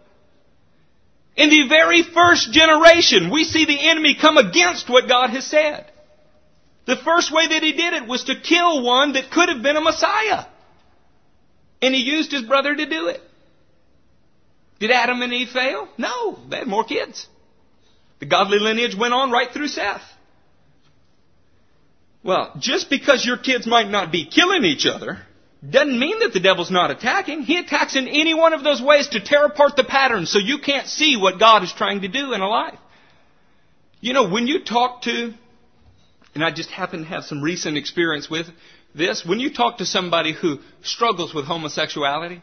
In 1.35 1.49
the 1.49 1.67
very 1.67 2.03
first 2.03 2.51
generation, 2.51 3.29
we 3.31 3.43
see 3.43 3.65
the 3.65 3.89
enemy 3.89 4.15
come 4.19 4.37
against 4.37 4.89
what 4.89 5.09
God 5.09 5.31
has 5.31 5.45
said. 5.45 5.91
The 6.85 6.95
first 6.95 7.31
way 7.33 7.47
that 7.49 7.63
he 7.63 7.73
did 7.73 7.93
it 7.93 8.07
was 8.07 8.25
to 8.25 8.39
kill 8.39 8.83
one 8.83 9.13
that 9.13 9.31
could 9.31 9.49
have 9.49 9.61
been 9.61 9.75
a 9.75 9.81
Messiah. 9.81 10.45
And 11.81 11.93
he 11.93 12.01
used 12.01 12.31
his 12.31 12.43
brother 12.43 12.75
to 12.75 12.85
do 12.85 13.07
it. 13.07 13.21
Did 14.79 14.91
Adam 14.91 15.21
and 15.21 15.33
Eve 15.33 15.49
fail? 15.49 15.87
No, 15.97 16.37
they 16.49 16.57
had 16.57 16.67
more 16.67 16.83
kids. 16.83 17.27
The 18.19 18.25
godly 18.25 18.59
lineage 18.59 18.95
went 18.95 19.13
on 19.13 19.31
right 19.31 19.51
through 19.51 19.67
Seth. 19.67 20.01
Well, 22.23 22.53
just 22.57 22.89
because 22.89 23.25
your 23.25 23.37
kids 23.37 23.67
might 23.67 23.89
not 23.89 24.11
be 24.11 24.25
killing 24.25 24.63
each 24.63 24.85
other 24.87 25.19
doesn't 25.67 25.99
mean 25.99 26.19
that 26.19 26.33
the 26.33 26.39
devil's 26.39 26.71
not 26.71 26.91
attacking. 26.91 27.41
He 27.43 27.57
attacks 27.57 27.95
in 27.95 28.07
any 28.07 28.33
one 28.33 28.53
of 28.53 28.63
those 28.63 28.81
ways 28.81 29.07
to 29.09 29.19
tear 29.19 29.45
apart 29.45 29.75
the 29.75 29.83
pattern 29.83 30.25
so 30.25 30.39
you 30.39 30.59
can't 30.59 30.87
see 30.87 31.17
what 31.17 31.39
God 31.39 31.63
is 31.63 31.73
trying 31.73 32.01
to 32.01 32.07
do 32.07 32.33
in 32.33 32.41
a 32.41 32.47
life. 32.47 32.79
You 34.01 34.13
know, 34.13 34.29
when 34.29 34.47
you 34.47 34.63
talk 34.63 35.03
to, 35.03 35.33
and 36.33 36.43
I 36.43 36.51
just 36.51 36.69
happen 36.69 37.01
to 37.01 37.05
have 37.05 37.23
some 37.23 37.41
recent 37.41 37.77
experience 37.77 38.29
with 38.29 38.47
this, 38.93 39.25
when 39.25 39.39
you 39.39 39.53
talk 39.53 39.77
to 39.77 39.85
somebody 39.85 40.33
who 40.33 40.59
struggles 40.83 41.33
with 41.33 41.45
homosexuality, 41.45 42.41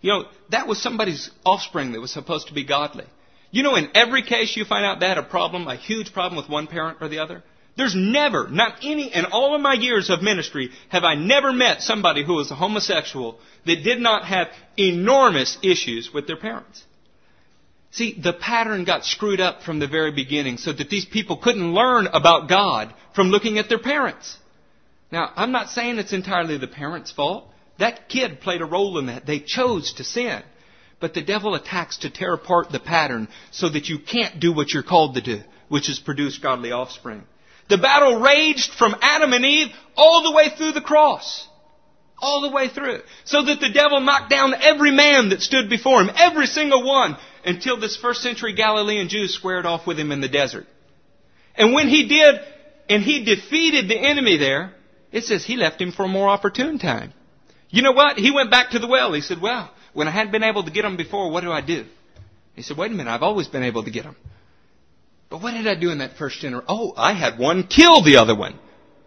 you 0.00 0.10
know, 0.10 0.24
that 0.50 0.66
was 0.66 0.82
somebody's 0.82 1.30
offspring 1.44 1.92
that 1.92 2.00
was 2.00 2.12
supposed 2.12 2.48
to 2.48 2.54
be 2.54 2.64
godly. 2.64 3.04
You 3.50 3.62
know, 3.62 3.76
in 3.76 3.90
every 3.94 4.22
case 4.22 4.56
you 4.56 4.64
find 4.64 4.84
out 4.84 5.02
had 5.02 5.18
a 5.18 5.22
problem, 5.22 5.66
a 5.68 5.76
huge 5.76 6.12
problem 6.12 6.36
with 6.36 6.50
one 6.50 6.66
parent 6.66 6.98
or 7.00 7.08
the 7.08 7.20
other. 7.20 7.42
There's 7.76 7.94
never, 7.94 8.48
not 8.48 8.78
any, 8.82 9.14
in 9.14 9.26
all 9.26 9.54
of 9.54 9.60
my 9.60 9.74
years 9.74 10.08
of 10.08 10.22
ministry, 10.22 10.70
have 10.88 11.04
I 11.04 11.14
never 11.14 11.52
met 11.52 11.82
somebody 11.82 12.24
who 12.24 12.34
was 12.34 12.50
a 12.50 12.54
homosexual 12.54 13.38
that 13.66 13.84
did 13.84 14.00
not 14.00 14.24
have 14.24 14.48
enormous 14.78 15.58
issues 15.62 16.12
with 16.12 16.26
their 16.26 16.38
parents. 16.38 16.82
See, 17.90 18.18
the 18.18 18.32
pattern 18.32 18.84
got 18.84 19.04
screwed 19.04 19.40
up 19.40 19.62
from 19.62 19.78
the 19.78 19.86
very 19.86 20.10
beginning 20.10 20.56
so 20.56 20.72
that 20.72 20.90
these 20.90 21.04
people 21.04 21.36
couldn't 21.36 21.74
learn 21.74 22.06
about 22.06 22.48
God 22.48 22.94
from 23.14 23.28
looking 23.28 23.58
at 23.58 23.68
their 23.68 23.78
parents. 23.78 24.36
Now, 25.12 25.30
I'm 25.36 25.52
not 25.52 25.70
saying 25.70 25.98
it's 25.98 26.12
entirely 26.12 26.58
the 26.58 26.66
parents' 26.66 27.12
fault. 27.12 27.46
That 27.78 28.08
kid 28.08 28.40
played 28.40 28.62
a 28.62 28.66
role 28.66 28.98
in 28.98 29.06
that. 29.06 29.26
They 29.26 29.40
chose 29.40 29.92
to 29.94 30.04
sin. 30.04 30.42
But 30.98 31.14
the 31.14 31.22
devil 31.22 31.54
attacks 31.54 31.98
to 31.98 32.10
tear 32.10 32.32
apart 32.32 32.70
the 32.70 32.80
pattern 32.80 33.28
so 33.50 33.68
that 33.68 33.88
you 33.88 33.98
can't 33.98 34.40
do 34.40 34.52
what 34.52 34.72
you're 34.72 34.82
called 34.82 35.14
to 35.14 35.20
do, 35.20 35.42
which 35.68 35.90
is 35.90 35.98
produce 35.98 36.38
godly 36.38 36.72
offspring. 36.72 37.24
The 37.68 37.78
battle 37.78 38.20
raged 38.20 38.72
from 38.72 38.96
Adam 39.02 39.32
and 39.32 39.44
Eve 39.44 39.68
all 39.96 40.22
the 40.22 40.32
way 40.32 40.50
through 40.56 40.72
the 40.72 40.80
cross. 40.80 41.46
All 42.18 42.40
the 42.40 42.50
way 42.50 42.68
through. 42.68 43.00
So 43.24 43.44
that 43.44 43.60
the 43.60 43.72
devil 43.72 44.00
knocked 44.00 44.30
down 44.30 44.54
every 44.54 44.90
man 44.90 45.30
that 45.30 45.42
stood 45.42 45.68
before 45.68 46.00
him, 46.00 46.10
every 46.16 46.46
single 46.46 46.86
one, 46.86 47.16
until 47.44 47.78
this 47.78 47.96
first 47.96 48.22
century 48.22 48.54
Galilean 48.54 49.08
Jew 49.08 49.28
squared 49.28 49.66
off 49.66 49.86
with 49.86 49.98
him 49.98 50.12
in 50.12 50.22
the 50.22 50.28
desert. 50.28 50.66
And 51.56 51.74
when 51.74 51.88
he 51.88 52.08
did, 52.08 52.40
and 52.88 53.02
he 53.02 53.24
defeated 53.24 53.88
the 53.88 53.98
enemy 53.98 54.38
there, 54.38 54.72
it 55.12 55.24
says 55.24 55.44
he 55.44 55.56
left 55.56 55.80
him 55.80 55.92
for 55.92 56.04
a 56.04 56.08
more 56.08 56.28
opportune 56.28 56.78
time. 56.78 57.12
You 57.70 57.82
know 57.82 57.92
what? 57.92 58.18
He 58.18 58.30
went 58.30 58.50
back 58.50 58.70
to 58.70 58.78
the 58.78 58.86
well. 58.86 59.12
He 59.12 59.20
said, 59.20 59.40
well, 59.40 59.70
when 59.92 60.08
I 60.08 60.10
hadn't 60.10 60.32
been 60.32 60.44
able 60.44 60.64
to 60.64 60.70
get 60.70 60.82
them 60.82 60.96
before, 60.96 61.30
what 61.30 61.42
do 61.42 61.50
I 61.50 61.60
do? 61.60 61.84
He 62.54 62.62
said, 62.62 62.76
wait 62.76 62.90
a 62.90 62.94
minute, 62.94 63.10
I've 63.10 63.22
always 63.22 63.48
been 63.48 63.62
able 63.62 63.84
to 63.84 63.90
get 63.90 64.04
them. 64.04 64.16
But 65.28 65.42
what 65.42 65.52
did 65.52 65.66
I 65.66 65.74
do 65.74 65.90
in 65.90 65.98
that 65.98 66.16
first 66.16 66.40
generation? 66.40 66.66
Oh, 66.68 66.92
I 66.96 67.12
had 67.12 67.38
one 67.38 67.66
kill 67.66 68.02
the 68.02 68.16
other 68.16 68.36
one. 68.36 68.58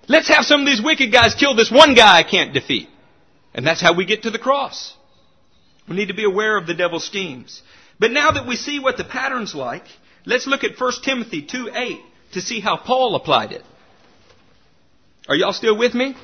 Let's 0.08 0.28
have 0.28 0.46
some 0.46 0.62
of 0.62 0.68
these 0.68 0.82
wicked 0.84 1.12
guys 1.12 1.36
kill 1.36 1.56
this 1.56 1.72
one 1.72 1.94
guy 1.94 2.18
I 2.18 2.24
can't 2.24 2.54
defeat. 2.54 2.90
And 3.54 3.66
that's 3.66 3.82
how 3.82 3.96
we 3.96 4.06
get 4.06 4.24
to 4.24 4.30
the 4.30 4.40
cross. 4.40 4.96
We 5.88 5.96
need 5.96 6.10
to 6.10 6.14
be 6.14 6.26
aware 6.26 6.58
of 6.58 6.68
the 6.68 6.74
devil's 6.74 7.06
schemes. 7.06 7.62
But 8.00 8.12
now 8.12 8.32
that 8.32 8.48
we 8.48 8.56
see 8.56 8.80
what 8.80 8.98
the 8.98 9.04
pattern's 9.04 9.56
like, 9.56 9.86
let's 10.26 10.48
look 10.48 10.64
at 10.64 10.80
1 10.80 10.92
Timothy 11.04 11.42
2 11.42 11.72
8 11.74 12.00
to 12.34 12.42
see 12.42 12.60
how 12.60 12.78
Paul 12.78 13.16
applied 13.16 13.52
it. 13.52 13.64
Are 15.28 15.36
y'all 15.36 15.54
still 15.54 15.78
with 15.78 15.94
me? 15.94 16.16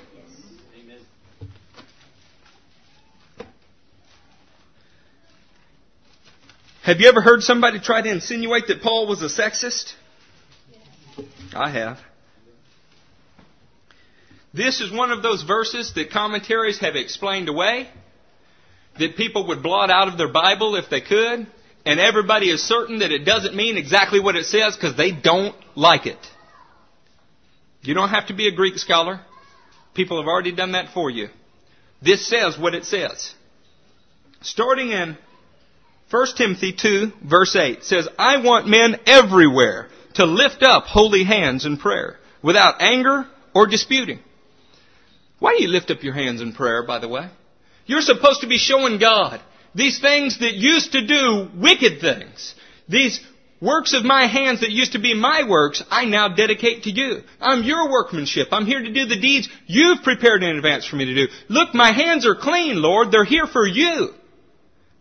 Have 6.86 7.00
you 7.00 7.10
ever 7.10 7.20
heard 7.20 7.42
somebody 7.42 7.80
try 7.80 8.04
to 8.04 8.12
insinuate 8.12 8.68
that 8.68 8.84
Paul 8.84 9.08
was 9.08 9.24
a 9.24 9.26
sexist? 9.26 9.94
I 11.52 11.72
have. 11.72 11.98
This 14.54 14.82
is 14.82 14.94
one 14.94 15.10
of 15.10 15.24
those 15.24 15.42
verses 15.42 15.94
that 15.96 16.12
commentaries 16.12 16.78
have 16.82 16.96
explained 16.96 17.50
away, 17.50 17.90
that 19.00 19.16
people 19.18 19.48
would 19.48 19.64
blot 19.64 19.90
out 19.90 20.10
of 20.10 20.20
their 20.20 20.32
Bible 20.32 20.76
if 20.76 20.88
they 20.92 21.02
could, 21.02 21.48
and 21.88 22.00
everybody 22.00 22.52
is 22.52 22.62
certain 22.62 23.00
that 23.00 23.12
it 23.12 23.26
doesn't 23.26 23.56
mean 23.56 23.78
exactly 23.78 24.20
what 24.20 24.36
it 24.36 24.46
says 24.46 24.76
because 24.76 24.96
they 24.96 25.10
don't 25.12 25.56
like 25.74 26.06
it. 26.06 26.20
You 27.82 27.96
don't 27.96 28.10
have 28.10 28.28
to 28.28 28.36
be 28.36 28.48
a 28.48 28.56
Greek 28.56 28.78
scholar. 28.78 29.22
People 29.96 30.20
have 30.20 30.28
already 30.28 30.54
done 30.54 30.74
that 30.74 30.94
for 30.94 31.10
you. 31.10 31.30
This 32.04 32.28
says 32.28 32.60
what 32.60 32.76
it 32.76 32.86
says. 32.86 33.34
Starting 34.42 34.92
in 34.92 35.18
1 36.12 36.28
Timothy 36.38 36.74
2 36.74 37.12
verse 37.24 37.56
8 37.56 37.84
says, 37.84 38.08
I 38.18 38.44
want 38.44 38.68
men 38.68 38.98
everywhere 39.06 39.90
to 40.16 40.26
lift 40.26 40.64
up 40.64 40.86
holy 40.86 41.24
hands 41.24 41.66
in 41.66 41.78
prayer 41.78 42.18
without 42.42 42.82
anger 42.82 43.26
or 43.54 43.68
disputing. 43.68 44.20
Why 45.40 45.56
do 45.58 45.64
you 45.64 45.70
lift 45.70 45.92
up 45.92 46.04
your 46.04 46.14
hands 46.14 46.42
in 46.42 46.54
prayer, 46.54 46.86
by 46.86 47.00
the 47.00 47.08
way? 47.08 47.30
You're 47.86 48.02
supposed 48.02 48.42
to 48.42 48.48
be 48.48 48.58
showing 48.58 49.00
God 49.00 49.42
these 49.74 50.00
things 50.00 50.40
that 50.40 50.54
used 50.54 50.94
to 50.94 51.06
do 51.06 51.50
wicked 51.56 52.00
things. 52.00 52.56
These 52.88 53.20
works 53.62 53.94
of 53.94 54.06
my 54.06 54.28
hands 54.28 54.62
that 54.62 54.72
used 54.72 54.94
to 54.94 55.00
be 55.00 55.14
my 55.14 55.44
works, 55.48 55.84
I 55.90 56.06
now 56.06 56.30
dedicate 56.30 56.84
to 56.84 56.92
you. 56.92 57.22
I'm 57.42 57.64
your 57.64 57.92
workmanship. 57.92 58.50
I'm 58.52 58.66
here 58.66 58.82
to 58.82 58.94
do 58.94 59.06
the 59.06 59.20
deeds 59.20 59.50
you've 59.66 60.04
prepared 60.04 60.44
in 60.44 60.56
advance 60.56 60.86
for 60.86 60.96
me 60.96 61.06
to 61.06 61.16
do. 61.16 61.28
Look, 61.50 61.74
my 61.74 61.92
hands 61.92 62.26
are 62.26 62.36
clean, 62.36 62.82
Lord. 62.82 63.12
They're 63.12 63.26
here 63.26 63.48
for 63.48 63.68
you. 63.68 64.14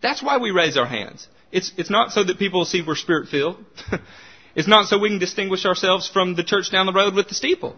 That's 0.04 0.22
why 0.22 0.36
we 0.36 0.50
raise 0.50 0.76
our 0.76 0.84
hands. 0.84 1.26
It's, 1.50 1.72
it's 1.78 1.88
not 1.88 2.12
so 2.12 2.22
that 2.22 2.38
people 2.38 2.66
see 2.66 2.82
we're 2.86 2.94
spirit 2.94 3.30
filled. 3.30 3.56
it's 4.54 4.68
not 4.68 4.86
so 4.86 4.98
we 4.98 5.08
can 5.08 5.18
distinguish 5.18 5.64
ourselves 5.64 6.10
from 6.10 6.34
the 6.34 6.44
church 6.44 6.70
down 6.70 6.84
the 6.84 6.92
road 6.92 7.14
with 7.14 7.28
the 7.28 7.34
steeple. 7.34 7.74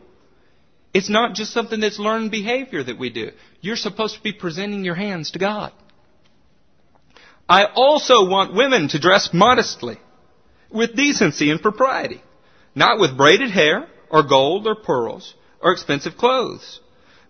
It's 0.92 1.08
not 1.08 1.36
just 1.36 1.52
something 1.52 1.78
that's 1.78 2.00
learned 2.00 2.32
behavior 2.32 2.82
that 2.82 2.98
we 2.98 3.10
do. 3.10 3.30
You're 3.60 3.76
supposed 3.76 4.16
to 4.16 4.22
be 4.22 4.32
presenting 4.32 4.84
your 4.84 4.96
hands 4.96 5.30
to 5.30 5.38
God. 5.38 5.72
I 7.48 7.66
also 7.66 8.28
want 8.28 8.56
women 8.56 8.88
to 8.88 8.98
dress 8.98 9.30
modestly, 9.32 9.96
with 10.68 10.96
decency 10.96 11.52
and 11.52 11.62
propriety, 11.62 12.20
not 12.74 12.98
with 12.98 13.16
braided 13.16 13.52
hair, 13.52 13.86
or 14.10 14.24
gold, 14.24 14.66
or 14.66 14.74
pearls, 14.74 15.32
or 15.62 15.70
expensive 15.70 16.16
clothes, 16.16 16.80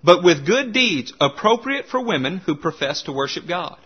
but 0.02 0.24
with 0.24 0.46
good 0.46 0.72
deeds 0.72 1.12
appropriate 1.20 1.84
for 1.84 2.00
women 2.00 2.38
who 2.38 2.56
profess 2.56 3.02
to 3.02 3.12
worship 3.12 3.46
God. 3.46 3.76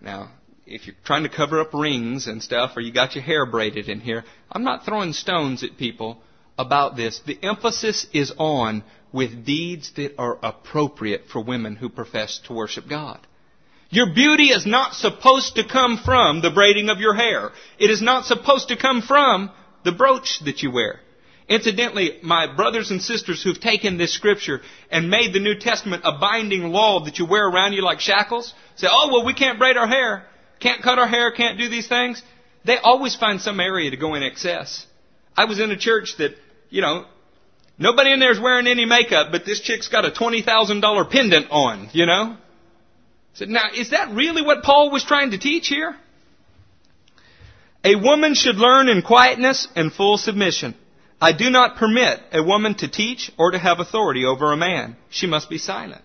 Now, 0.00 0.30
if 0.66 0.86
you're 0.86 0.96
trying 1.04 1.22
to 1.22 1.28
cover 1.28 1.60
up 1.60 1.72
rings 1.72 2.26
and 2.26 2.42
stuff, 2.42 2.76
or 2.76 2.80
you 2.80 2.92
got 2.92 3.14
your 3.14 3.24
hair 3.24 3.46
braided 3.46 3.88
in 3.88 4.00
here, 4.00 4.24
I'm 4.50 4.64
not 4.64 4.84
throwing 4.84 5.12
stones 5.12 5.62
at 5.62 5.78
people 5.78 6.20
about 6.58 6.96
this. 6.96 7.20
The 7.26 7.38
emphasis 7.42 8.06
is 8.12 8.32
on 8.38 8.82
with 9.12 9.44
deeds 9.44 9.92
that 9.96 10.18
are 10.18 10.38
appropriate 10.42 11.26
for 11.32 11.42
women 11.42 11.76
who 11.76 11.88
profess 11.88 12.40
to 12.46 12.52
worship 12.52 12.88
God. 12.88 13.20
Your 13.88 14.12
beauty 14.12 14.48
is 14.48 14.66
not 14.66 14.94
supposed 14.94 15.56
to 15.56 15.66
come 15.66 15.98
from 16.04 16.42
the 16.42 16.50
braiding 16.50 16.88
of 16.88 16.98
your 16.98 17.14
hair. 17.14 17.50
It 17.78 17.90
is 17.90 18.02
not 18.02 18.24
supposed 18.24 18.68
to 18.68 18.76
come 18.76 19.00
from 19.00 19.50
the 19.84 19.92
brooch 19.92 20.40
that 20.44 20.62
you 20.62 20.72
wear. 20.72 21.00
Incidentally, 21.48 22.18
my 22.22 22.52
brothers 22.52 22.90
and 22.90 23.00
sisters 23.00 23.40
who've 23.42 23.60
taken 23.60 23.98
this 23.98 24.12
scripture 24.12 24.62
and 24.90 25.08
made 25.08 25.32
the 25.32 25.38
New 25.38 25.56
Testament 25.58 26.02
a 26.04 26.18
binding 26.18 26.72
law 26.72 27.04
that 27.04 27.18
you 27.18 27.26
wear 27.26 27.46
around 27.46 27.72
you 27.72 27.82
like 27.82 28.00
shackles, 28.00 28.52
say, 28.74 28.88
oh, 28.90 29.10
well, 29.12 29.24
we 29.24 29.32
can't 29.32 29.58
braid 29.58 29.76
our 29.76 29.86
hair, 29.86 30.26
can't 30.58 30.82
cut 30.82 30.98
our 30.98 31.06
hair, 31.06 31.30
can't 31.30 31.56
do 31.56 31.68
these 31.68 31.86
things. 31.88 32.20
They 32.64 32.78
always 32.78 33.14
find 33.14 33.40
some 33.40 33.60
area 33.60 33.90
to 33.92 33.96
go 33.96 34.14
in 34.14 34.24
excess. 34.24 34.86
I 35.36 35.44
was 35.44 35.60
in 35.60 35.70
a 35.70 35.76
church 35.76 36.16
that, 36.18 36.32
you 36.68 36.82
know, 36.82 37.04
nobody 37.78 38.12
in 38.12 38.18
there 38.18 38.32
is 38.32 38.40
wearing 38.40 38.66
any 38.66 38.84
makeup, 38.84 39.28
but 39.30 39.46
this 39.46 39.60
chick's 39.60 39.86
got 39.86 40.04
a 40.04 40.10
$20,000 40.10 41.10
pendant 41.10 41.46
on, 41.50 41.90
you 41.92 42.06
know? 42.06 42.36
I 42.36 43.38
said, 43.38 43.50
now, 43.50 43.66
is 43.72 43.90
that 43.90 44.10
really 44.14 44.42
what 44.42 44.64
Paul 44.64 44.90
was 44.90 45.04
trying 45.04 45.30
to 45.30 45.38
teach 45.38 45.68
here? 45.68 45.94
A 47.84 47.94
woman 47.94 48.34
should 48.34 48.56
learn 48.56 48.88
in 48.88 49.02
quietness 49.02 49.68
and 49.76 49.92
full 49.92 50.18
submission. 50.18 50.74
I 51.20 51.32
do 51.32 51.50
not 51.50 51.76
permit 51.76 52.20
a 52.32 52.42
woman 52.42 52.74
to 52.76 52.88
teach 52.88 53.32
or 53.38 53.52
to 53.52 53.58
have 53.58 53.80
authority 53.80 54.24
over 54.24 54.52
a 54.52 54.56
man. 54.56 54.96
She 55.08 55.26
must 55.26 55.48
be 55.48 55.58
silent. 55.58 56.02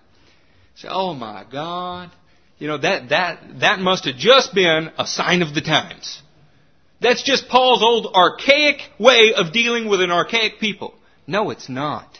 Say, 0.75 0.87
oh 0.89 1.13
my 1.13 1.45
God. 1.49 2.11
You 2.59 2.67
know, 2.67 2.77
that, 2.77 3.09
that, 3.09 3.59
that 3.59 3.79
must 3.79 4.05
have 4.05 4.15
just 4.15 4.53
been 4.53 4.91
a 4.97 5.05
sign 5.05 5.41
of 5.41 5.53
the 5.53 5.61
times. 5.61 6.21
That's 7.01 7.23
just 7.23 7.49
Paul's 7.49 7.81
old 7.81 8.13
archaic 8.13 8.77
way 8.99 9.33
of 9.35 9.51
dealing 9.51 9.89
with 9.89 10.01
an 10.01 10.11
archaic 10.11 10.59
people. 10.59 10.93
No, 11.27 11.49
it's 11.49 11.67
not. 11.67 12.19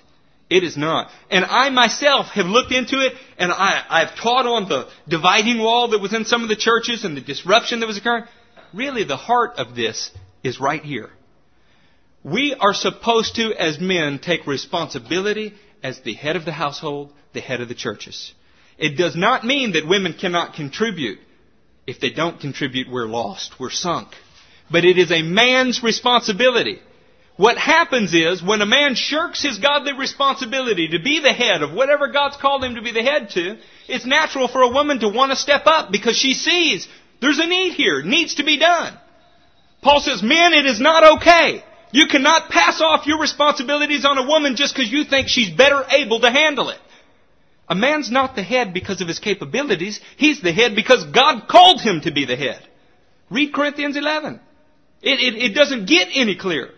It 0.49 0.63
is 0.63 0.75
not. 0.75 1.09
And 1.29 1.45
I 1.45 1.69
myself 1.69 2.25
have 2.33 2.47
looked 2.47 2.73
into 2.73 2.99
it 2.99 3.13
and 3.37 3.51
I, 3.51 3.85
I've 3.87 4.17
taught 4.17 4.45
on 4.45 4.67
the 4.67 4.89
dividing 5.07 5.59
wall 5.59 5.89
that 5.89 6.01
was 6.01 6.13
in 6.13 6.25
some 6.25 6.43
of 6.43 6.49
the 6.49 6.57
churches 6.57 7.05
and 7.05 7.15
the 7.15 7.21
disruption 7.21 7.79
that 7.79 7.87
was 7.87 7.97
occurring. 7.97 8.25
Really, 8.73 9.05
the 9.05 9.17
heart 9.17 9.53
of 9.57 9.75
this 9.75 10.11
is 10.43 10.59
right 10.59 10.83
here. 10.83 11.09
We 12.24 12.55
are 12.59 12.74
supposed 12.74 13.36
to, 13.36 13.53
as 13.53 13.80
men, 13.80 14.19
take 14.19 14.45
responsibility 14.45 15.53
as 15.84 15.99
the 16.01 16.13
head 16.13 16.36
of 16.36 16.45
the 16.45 16.51
household, 16.51 17.11
the 17.34 17.41
head 17.41 17.61
of 17.61 17.67
the 17.67 17.76
churches. 17.76 18.34
It 18.78 18.97
does 18.97 19.15
not 19.15 19.43
mean 19.43 19.74
that 19.74 19.88
women 19.88 20.13
cannot 20.13 20.53
contribute. 20.53 21.19
If 21.88 21.99
they 21.99 22.11
don't 22.11 22.39
contribute, 22.39 22.91
we're 22.91 23.07
lost. 23.07 23.59
We're 23.59 23.72
sunk. 23.72 24.09
But 24.69 24.86
it 24.86 24.97
is 24.97 25.11
a 25.11 25.24
man's 25.24 25.84
responsibility. 25.84 26.80
What 27.38 27.57
happens 27.57 28.13
is, 28.13 28.43
when 28.43 28.61
a 28.61 28.67
man 28.67 28.93
shirks 28.93 29.41
his 29.41 29.57
godly 29.57 29.93
responsibility 29.93 30.89
to 30.89 30.99
be 30.99 31.22
the 31.22 31.34
head 31.34 31.63
of 31.63 31.74
whatever 31.74 32.07
God's 32.07 32.38
called 32.38 32.63
him 32.63 32.76
to 32.76 32.82
be 32.84 32.91
the 32.91 33.01
head 33.01 33.32
to, 33.32 33.57
it's 33.88 34.05
natural 34.05 34.47
for 34.47 34.61
a 34.61 34.72
woman 34.72 34.99
to 34.99 35.09
want 35.09 35.32
to 35.32 35.36
step 35.36 35.63
up 35.65 35.91
because 35.91 36.15
she 36.15 36.36
sees 36.36 36.88
there's 37.19 37.39
a 37.39 37.47
need 37.47 37.74
here. 37.74 38.03
Needs 38.03 38.36
to 38.36 38.43
be 38.43 38.57
done. 38.57 38.97
Paul 39.82 40.01
says, 40.01 40.22
men, 40.22 40.53
it 40.53 40.65
is 40.65 40.80
not 40.80 41.17
okay. 41.17 41.63
You 41.91 42.07
cannot 42.07 42.49
pass 42.49 42.81
off 42.81 43.05
your 43.05 43.19
responsibilities 43.19 44.05
on 44.05 44.17
a 44.17 44.27
woman 44.27 44.55
just 44.55 44.73
because 44.73 44.91
you 44.91 45.03
think 45.03 45.27
she's 45.27 45.49
better 45.49 45.83
able 45.89 46.21
to 46.21 46.31
handle 46.31 46.69
it. 46.69 46.79
A 47.67 47.75
man's 47.75 48.11
not 48.11 48.35
the 48.35 48.43
head 48.43 48.73
because 48.73 49.01
of 49.01 49.07
his 49.07 49.19
capabilities. 49.19 49.99
He's 50.17 50.41
the 50.41 50.51
head 50.51 50.75
because 50.75 51.05
God 51.05 51.47
called 51.47 51.81
him 51.81 52.01
to 52.01 52.11
be 52.11 52.25
the 52.25 52.35
head. 52.35 52.61
Read 53.29 53.53
Corinthians 53.53 53.95
11. 53.95 54.39
It, 55.01 55.19
it, 55.19 55.51
it 55.51 55.55
doesn't 55.55 55.87
get 55.87 56.09
any 56.13 56.35
clearer. 56.35 56.71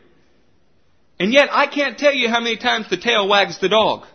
And 1.20 1.34
yet, 1.34 1.50
I 1.52 1.68
can't 1.68 1.98
tell 1.98 2.14
you 2.14 2.30
how 2.30 2.40
many 2.40 2.58
times 2.58 2.90
the 2.90 2.98
tail 2.98 3.28
wags 3.28 3.60
the 3.60 3.70
dog. 3.70 4.06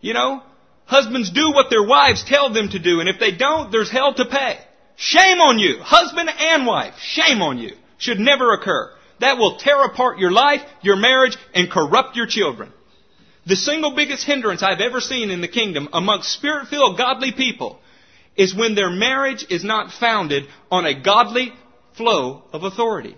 You 0.00 0.14
know? 0.14 0.42
Husbands 0.86 1.30
do 1.30 1.52
what 1.52 1.70
their 1.70 1.86
wives 1.86 2.24
tell 2.24 2.52
them 2.52 2.70
to 2.70 2.78
do, 2.78 3.00
and 3.00 3.08
if 3.08 3.20
they 3.20 3.30
don't, 3.30 3.70
there's 3.70 3.90
hell 3.90 4.12
to 4.14 4.24
pay. 4.24 4.58
Shame 4.96 5.38
on 5.38 5.58
you, 5.58 5.78
husband 5.80 6.28
and 6.28 6.66
wife. 6.66 6.94
Shame 6.98 7.40
on 7.42 7.58
you. 7.58 7.76
Should 7.98 8.18
never 8.18 8.52
occur. 8.52 8.92
That 9.20 9.38
will 9.38 9.58
tear 9.58 9.84
apart 9.84 10.18
your 10.18 10.30
life, 10.30 10.62
your 10.82 10.96
marriage, 10.96 11.36
and 11.54 11.70
corrupt 11.70 12.16
your 12.16 12.26
children. 12.26 12.72
The 13.46 13.56
single 13.56 13.94
biggest 13.94 14.26
hindrance 14.26 14.62
I've 14.62 14.80
ever 14.80 15.00
seen 15.00 15.30
in 15.30 15.40
the 15.40 15.48
kingdom 15.48 15.88
amongst 15.92 16.32
spirit-filled 16.32 16.98
godly 16.98 17.32
people 17.32 17.78
is 18.36 18.54
when 18.54 18.74
their 18.74 18.90
marriage 18.90 19.46
is 19.50 19.64
not 19.64 19.92
founded 19.92 20.44
on 20.70 20.86
a 20.86 21.00
godly 21.00 21.52
flow 21.96 22.44
of 22.52 22.64
authority. 22.64 23.16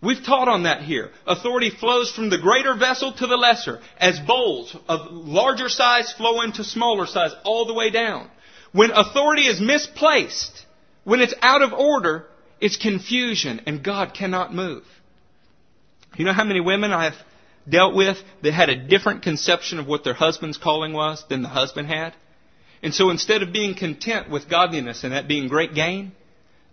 We've 0.00 0.24
taught 0.24 0.48
on 0.48 0.64
that 0.64 0.82
here. 0.82 1.10
Authority 1.26 1.70
flows 1.70 2.10
from 2.10 2.28
the 2.28 2.38
greater 2.38 2.74
vessel 2.74 3.12
to 3.12 3.26
the 3.26 3.36
lesser, 3.36 3.80
as 3.98 4.18
bowls 4.18 4.76
of 4.88 5.12
larger 5.12 5.68
size 5.68 6.12
flow 6.12 6.40
into 6.42 6.64
smaller 6.64 7.06
size, 7.06 7.30
all 7.44 7.66
the 7.66 7.74
way 7.74 7.90
down. 7.90 8.28
When 8.72 8.90
authority 8.90 9.42
is 9.42 9.60
misplaced, 9.60 10.66
when 11.04 11.20
it's 11.20 11.34
out 11.40 11.62
of 11.62 11.72
order, 11.72 12.26
it's 12.60 12.76
confusion, 12.76 13.60
and 13.66 13.84
God 13.84 14.14
cannot 14.14 14.52
move. 14.52 14.82
You 16.16 16.24
know 16.24 16.32
how 16.32 16.44
many 16.44 16.60
women 16.60 16.92
I've 16.92 17.16
dealt 17.68 17.94
with 17.94 18.18
that 18.42 18.52
had 18.52 18.68
a 18.68 18.76
different 18.76 19.22
conception 19.22 19.78
of 19.78 19.86
what 19.86 20.04
their 20.04 20.14
husband's 20.14 20.58
calling 20.58 20.92
was 20.92 21.24
than 21.28 21.42
the 21.42 21.48
husband 21.48 21.88
had? 21.88 22.14
And 22.82 22.92
so 22.92 23.10
instead 23.10 23.42
of 23.42 23.52
being 23.52 23.74
content 23.74 24.28
with 24.28 24.50
godliness 24.50 25.04
and 25.04 25.12
that 25.12 25.28
being 25.28 25.48
great 25.48 25.74
gain, 25.74 26.12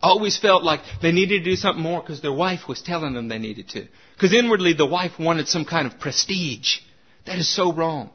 always 0.02 0.38
felt 0.38 0.64
like 0.64 0.82
they 1.02 1.12
needed 1.12 1.40
to 1.40 1.52
do 1.52 1.56
something 1.56 1.84
more 1.84 2.02
because 2.02 2.22
their 2.22 2.34
wife 2.34 2.68
was 2.68 2.82
telling 2.82 3.14
them 3.14 3.28
they 3.28 3.38
needed 3.38 3.70
to. 3.70 3.88
Because 4.16 4.34
inwardly 4.34 4.74
the 4.74 4.86
wife 4.86 5.20
wanted 5.20 5.48
some 5.48 5.66
kind 5.66 5.86
of 5.86 6.00
prestige. 6.00 6.80
That 7.26 7.38
is 7.38 7.54
so 7.54 7.72
wrong. 7.72 8.10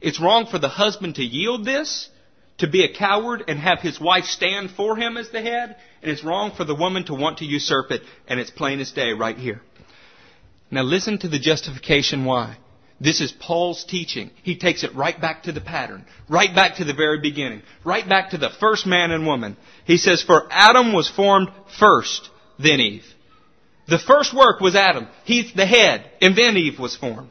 It's 0.00 0.20
wrong 0.20 0.46
for 0.46 0.58
the 0.58 0.68
husband 0.68 1.14
to 1.16 1.22
yield 1.22 1.64
this, 1.64 2.10
to 2.58 2.68
be 2.68 2.84
a 2.84 2.92
coward 2.92 3.44
and 3.48 3.58
have 3.58 3.80
his 3.80 4.00
wife 4.00 4.24
stand 4.24 4.70
for 4.70 4.96
him 4.96 5.16
as 5.16 5.30
the 5.30 5.40
head, 5.40 5.76
and 6.02 6.10
it's 6.10 6.24
wrong 6.24 6.52
for 6.56 6.64
the 6.64 6.74
woman 6.74 7.04
to 7.06 7.14
want 7.14 7.38
to 7.38 7.44
usurp 7.44 7.90
it, 7.90 8.02
and 8.26 8.38
it's 8.38 8.50
plain 8.50 8.80
as 8.80 8.92
day 8.92 9.12
right 9.12 9.36
here. 9.36 9.62
Now 10.74 10.82
listen 10.82 11.18
to 11.18 11.28
the 11.28 11.38
justification 11.38 12.24
why. 12.24 12.58
This 13.00 13.20
is 13.20 13.30
Paul's 13.30 13.84
teaching. 13.84 14.32
He 14.42 14.56
takes 14.56 14.82
it 14.82 14.92
right 14.96 15.18
back 15.20 15.44
to 15.44 15.52
the 15.52 15.60
pattern, 15.60 16.04
right 16.28 16.52
back 16.52 16.76
to 16.76 16.84
the 16.84 16.92
very 16.92 17.20
beginning, 17.20 17.62
right 17.84 18.08
back 18.08 18.30
to 18.30 18.38
the 18.38 18.50
first 18.50 18.84
man 18.84 19.12
and 19.12 19.24
woman. 19.24 19.56
He 19.84 19.98
says, 19.98 20.20
For 20.20 20.48
Adam 20.50 20.92
was 20.92 21.08
formed 21.08 21.50
first, 21.78 22.28
then 22.58 22.80
Eve. 22.80 23.04
The 23.86 24.00
first 24.00 24.34
work 24.34 24.60
was 24.60 24.74
Adam. 24.74 25.06
He's 25.24 25.54
the 25.54 25.64
head, 25.66 26.10
and 26.20 26.34
then 26.34 26.56
Eve 26.56 26.80
was 26.80 26.96
formed. 26.96 27.30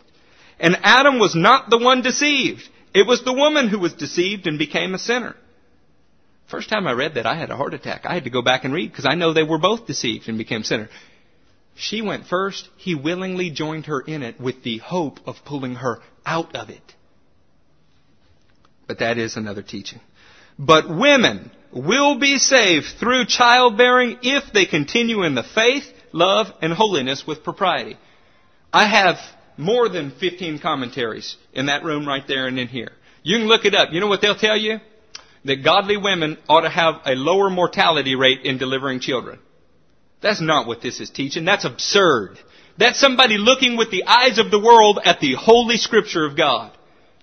And 0.57 0.77
Adam 0.81 1.19
was 1.19 1.35
not 1.35 1.69
the 1.69 1.79
one 1.79 2.01
deceived. 2.01 2.61
It 2.93 3.05
was 3.05 3.25
the 3.25 3.33
woman 3.33 3.67
who 3.67 3.79
was 3.79 3.91
deceived 3.91 4.47
and 4.47 4.57
became 4.57 4.93
a 4.93 4.99
sinner. 4.99 5.35
First 6.47 6.69
time 6.69 6.87
I 6.87 6.93
read 6.93 7.15
that, 7.15 7.25
I 7.25 7.35
had 7.35 7.49
a 7.49 7.57
heart 7.57 7.73
attack. 7.73 8.05
I 8.05 8.13
had 8.13 8.23
to 8.23 8.29
go 8.29 8.41
back 8.41 8.63
and 8.63 8.73
read 8.73 8.91
because 8.91 9.05
I 9.05 9.15
know 9.15 9.33
they 9.33 9.43
were 9.43 9.57
both 9.57 9.85
deceived 9.85 10.29
and 10.29 10.37
became 10.37 10.63
sinner. 10.63 10.87
She 11.75 12.01
went 12.01 12.27
first. 12.27 12.69
He 12.77 12.95
willingly 12.95 13.49
joined 13.49 13.87
her 13.87 13.99
in 13.99 14.21
it 14.21 14.39
with 14.39 14.63
the 14.63 14.77
hope 14.77 15.19
of 15.25 15.35
pulling 15.45 15.75
her 15.75 15.99
out 16.25 16.55
of 16.55 16.69
it. 16.69 16.93
But 18.87 18.99
that 18.99 19.17
is 19.17 19.37
another 19.37 19.61
teaching. 19.63 19.99
But 20.59 20.89
women 20.89 21.51
will 21.71 22.19
be 22.19 22.37
saved 22.37 22.85
through 22.99 23.25
childbearing 23.25 24.19
if 24.21 24.53
they 24.53 24.65
continue 24.65 25.23
in 25.23 25.35
the 25.35 25.43
faith, 25.43 25.85
love, 26.11 26.47
and 26.61 26.73
holiness 26.73 27.25
with 27.25 27.43
propriety. 27.43 27.97
I 28.71 28.87
have 28.87 29.17
more 29.57 29.89
than 29.89 30.11
15 30.11 30.59
commentaries 30.59 31.35
in 31.53 31.67
that 31.67 31.83
room 31.83 32.07
right 32.07 32.23
there 32.27 32.47
and 32.47 32.59
in 32.59 32.67
here. 32.67 32.91
You 33.23 33.37
can 33.37 33.47
look 33.47 33.65
it 33.65 33.73
up. 33.73 33.89
You 33.91 33.99
know 33.99 34.07
what 34.07 34.21
they'll 34.21 34.35
tell 34.35 34.57
you? 34.57 34.79
That 35.45 35.63
godly 35.63 35.97
women 35.97 36.37
ought 36.47 36.61
to 36.61 36.69
have 36.69 36.95
a 37.05 37.15
lower 37.15 37.49
mortality 37.49 38.15
rate 38.15 38.41
in 38.43 38.57
delivering 38.57 38.99
children. 38.99 39.39
That's 40.23 40.41
not 40.41 40.65
what 40.65 40.81
this 40.81 40.99
is 40.99 41.09
teaching. 41.09 41.45
That's 41.45 41.65
absurd. 41.65 42.39
That's 42.77 42.99
somebody 42.99 43.37
looking 43.37 43.77
with 43.77 43.91
the 43.91 44.05
eyes 44.05 44.39
of 44.39 44.49
the 44.49 44.59
world 44.59 44.99
at 45.03 45.19
the 45.19 45.35
holy 45.35 45.77
scripture 45.77 46.25
of 46.25 46.35
God. 46.35 46.71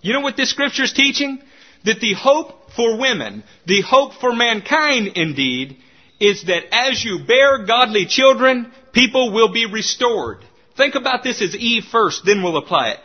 You 0.02 0.12
know 0.12 0.20
what 0.20 0.36
this 0.36 0.50
scripture 0.50 0.84
is 0.84 0.92
teaching? 0.92 1.42
That 1.84 2.00
the 2.00 2.14
hope 2.14 2.70
for 2.76 2.98
women, 2.98 3.42
the 3.66 3.80
hope 3.80 4.14
for 4.14 4.32
mankind 4.32 5.12
indeed, 5.16 5.78
is 6.20 6.44
that 6.44 6.72
as 6.72 7.04
you 7.04 7.24
bear 7.26 7.64
godly 7.64 8.06
children, 8.06 8.70
people 8.92 9.32
will 9.32 9.52
be 9.52 9.66
restored. 9.66 10.44
Think 10.76 10.94
about 10.94 11.24
this 11.24 11.42
as 11.42 11.56
Eve 11.56 11.84
first, 11.90 12.24
then 12.24 12.42
we'll 12.42 12.58
apply 12.58 12.90
it. 12.90 12.98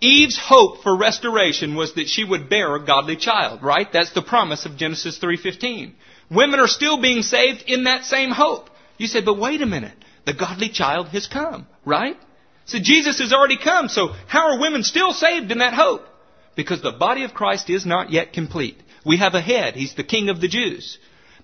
Eve's 0.00 0.38
hope 0.38 0.82
for 0.82 0.96
restoration 0.96 1.74
was 1.74 1.94
that 1.94 2.08
she 2.08 2.24
would 2.24 2.48
bear 2.48 2.74
a 2.74 2.84
godly 2.84 3.16
child, 3.16 3.62
right? 3.62 3.90
That's 3.92 4.12
the 4.12 4.22
promise 4.22 4.64
of 4.64 4.76
Genesis 4.76 5.18
3:15. 5.18 5.92
Women 6.30 6.60
are 6.60 6.68
still 6.68 6.98
being 6.98 7.22
saved 7.22 7.64
in 7.66 7.84
that 7.84 8.06
same 8.06 8.30
hope. 8.30 8.69
You 9.00 9.06
say, 9.06 9.22
but 9.22 9.38
wait 9.38 9.62
a 9.62 9.66
minute. 9.66 9.96
The 10.26 10.34
godly 10.34 10.68
child 10.68 11.08
has 11.08 11.26
come, 11.26 11.66
right? 11.86 12.18
So 12.66 12.76
Jesus 12.78 13.18
has 13.18 13.32
already 13.32 13.56
come. 13.56 13.88
So 13.88 14.08
how 14.28 14.50
are 14.50 14.60
women 14.60 14.82
still 14.82 15.14
saved 15.14 15.50
in 15.50 15.60
that 15.60 15.72
hope? 15.72 16.02
Because 16.54 16.82
the 16.82 16.92
body 16.92 17.24
of 17.24 17.32
Christ 17.32 17.70
is 17.70 17.86
not 17.86 18.12
yet 18.12 18.34
complete. 18.34 18.78
We 19.06 19.16
have 19.16 19.32
a 19.32 19.40
head. 19.40 19.74
He's 19.74 19.94
the 19.94 20.04
king 20.04 20.28
of 20.28 20.42
the 20.42 20.48
Jews. 20.48 20.98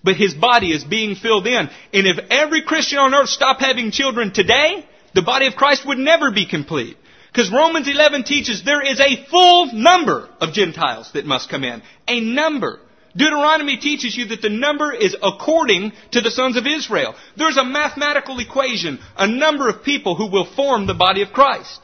But 0.05 0.17
his 0.17 0.35
body 0.35 0.71
is 0.71 0.85
being 0.85 1.15
filled 1.15 1.47
in. 1.47 1.71
And 1.95 2.07
if 2.07 2.19
every 2.31 2.61
Christian 2.61 2.99
on 2.99 3.15
earth 3.15 3.31
stopped 3.31 3.63
having 3.63 3.91
children 3.91 4.35
today, 4.35 4.87
the 5.15 5.23
body 5.23 5.47
of 5.47 5.57
Christ 5.57 5.87
would 5.87 5.97
never 5.97 6.31
be 6.31 6.45
complete. 6.45 6.99
Because 7.33 7.51
Romans 7.51 7.89
11 7.89 8.25
teaches 8.25 8.65
there 8.65 8.83
is 8.83 9.01
a 9.01 9.25
full 9.31 9.73
number 9.73 10.29
of 10.43 10.53
Gentiles 10.53 11.11
that 11.15 11.25
must 11.25 11.49
come 11.49 11.65
in. 11.65 11.81
A 12.07 12.21
number. 12.21 12.81
Deuteronomy 13.17 13.79
teaches 13.79 14.17
you 14.17 14.27
that 14.27 14.43
the 14.43 14.51
number 14.51 14.93
is 14.93 15.17
according 15.23 15.93
to 16.13 16.21
the 16.21 16.31
sons 16.31 16.57
of 16.57 16.67
Israel. 16.67 17.15
There's 17.37 17.57
a 17.57 17.65
mathematical 17.65 18.39
equation, 18.41 18.99
a 19.17 19.27
number 19.27 19.69
of 19.69 19.83
people 19.83 20.17
who 20.17 20.31
will 20.31 20.45
form 20.55 20.87
the 20.87 20.95
body 20.95 21.23
of 21.23 21.33
Christ. 21.33 21.81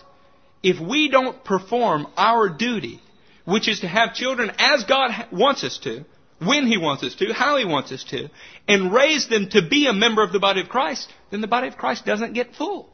If 0.63 0.79
we 0.79 1.09
don't 1.09 1.43
perform 1.43 2.07
our 2.17 2.49
duty, 2.49 3.01
which 3.45 3.69
is 3.69 3.81
to 3.81 3.89
have 3.89 4.15
children 4.15 4.53
as 4.59 4.85
God 4.85 5.11
wants 5.33 5.65
us 5.65 5.79
to, 5.79 6.05
when 6.39 6.67
He 6.67 6.77
wants 6.77 7.03
us 7.03 7.15
to, 7.17 7.33
how 7.33 7.57
He 7.57 7.65
wants 7.65 7.93
us 7.93 8.05
to, 8.05 8.29
and 8.69 8.93
raise 8.93 9.29
them 9.29 9.49
to 9.51 9.67
be 9.69 9.87
a 9.87 9.93
member 9.93 10.23
of 10.23 10.33
the 10.33 10.41
body 10.41 10.61
of 10.61 10.69
Christ, 10.69 11.13
then 11.31 11.41
the 11.41 11.49
body 11.49 11.69
of 11.69 11.77
Christ 11.77 12.05
doesn't 12.05 12.35
get 12.35 12.55
full. 12.55 12.89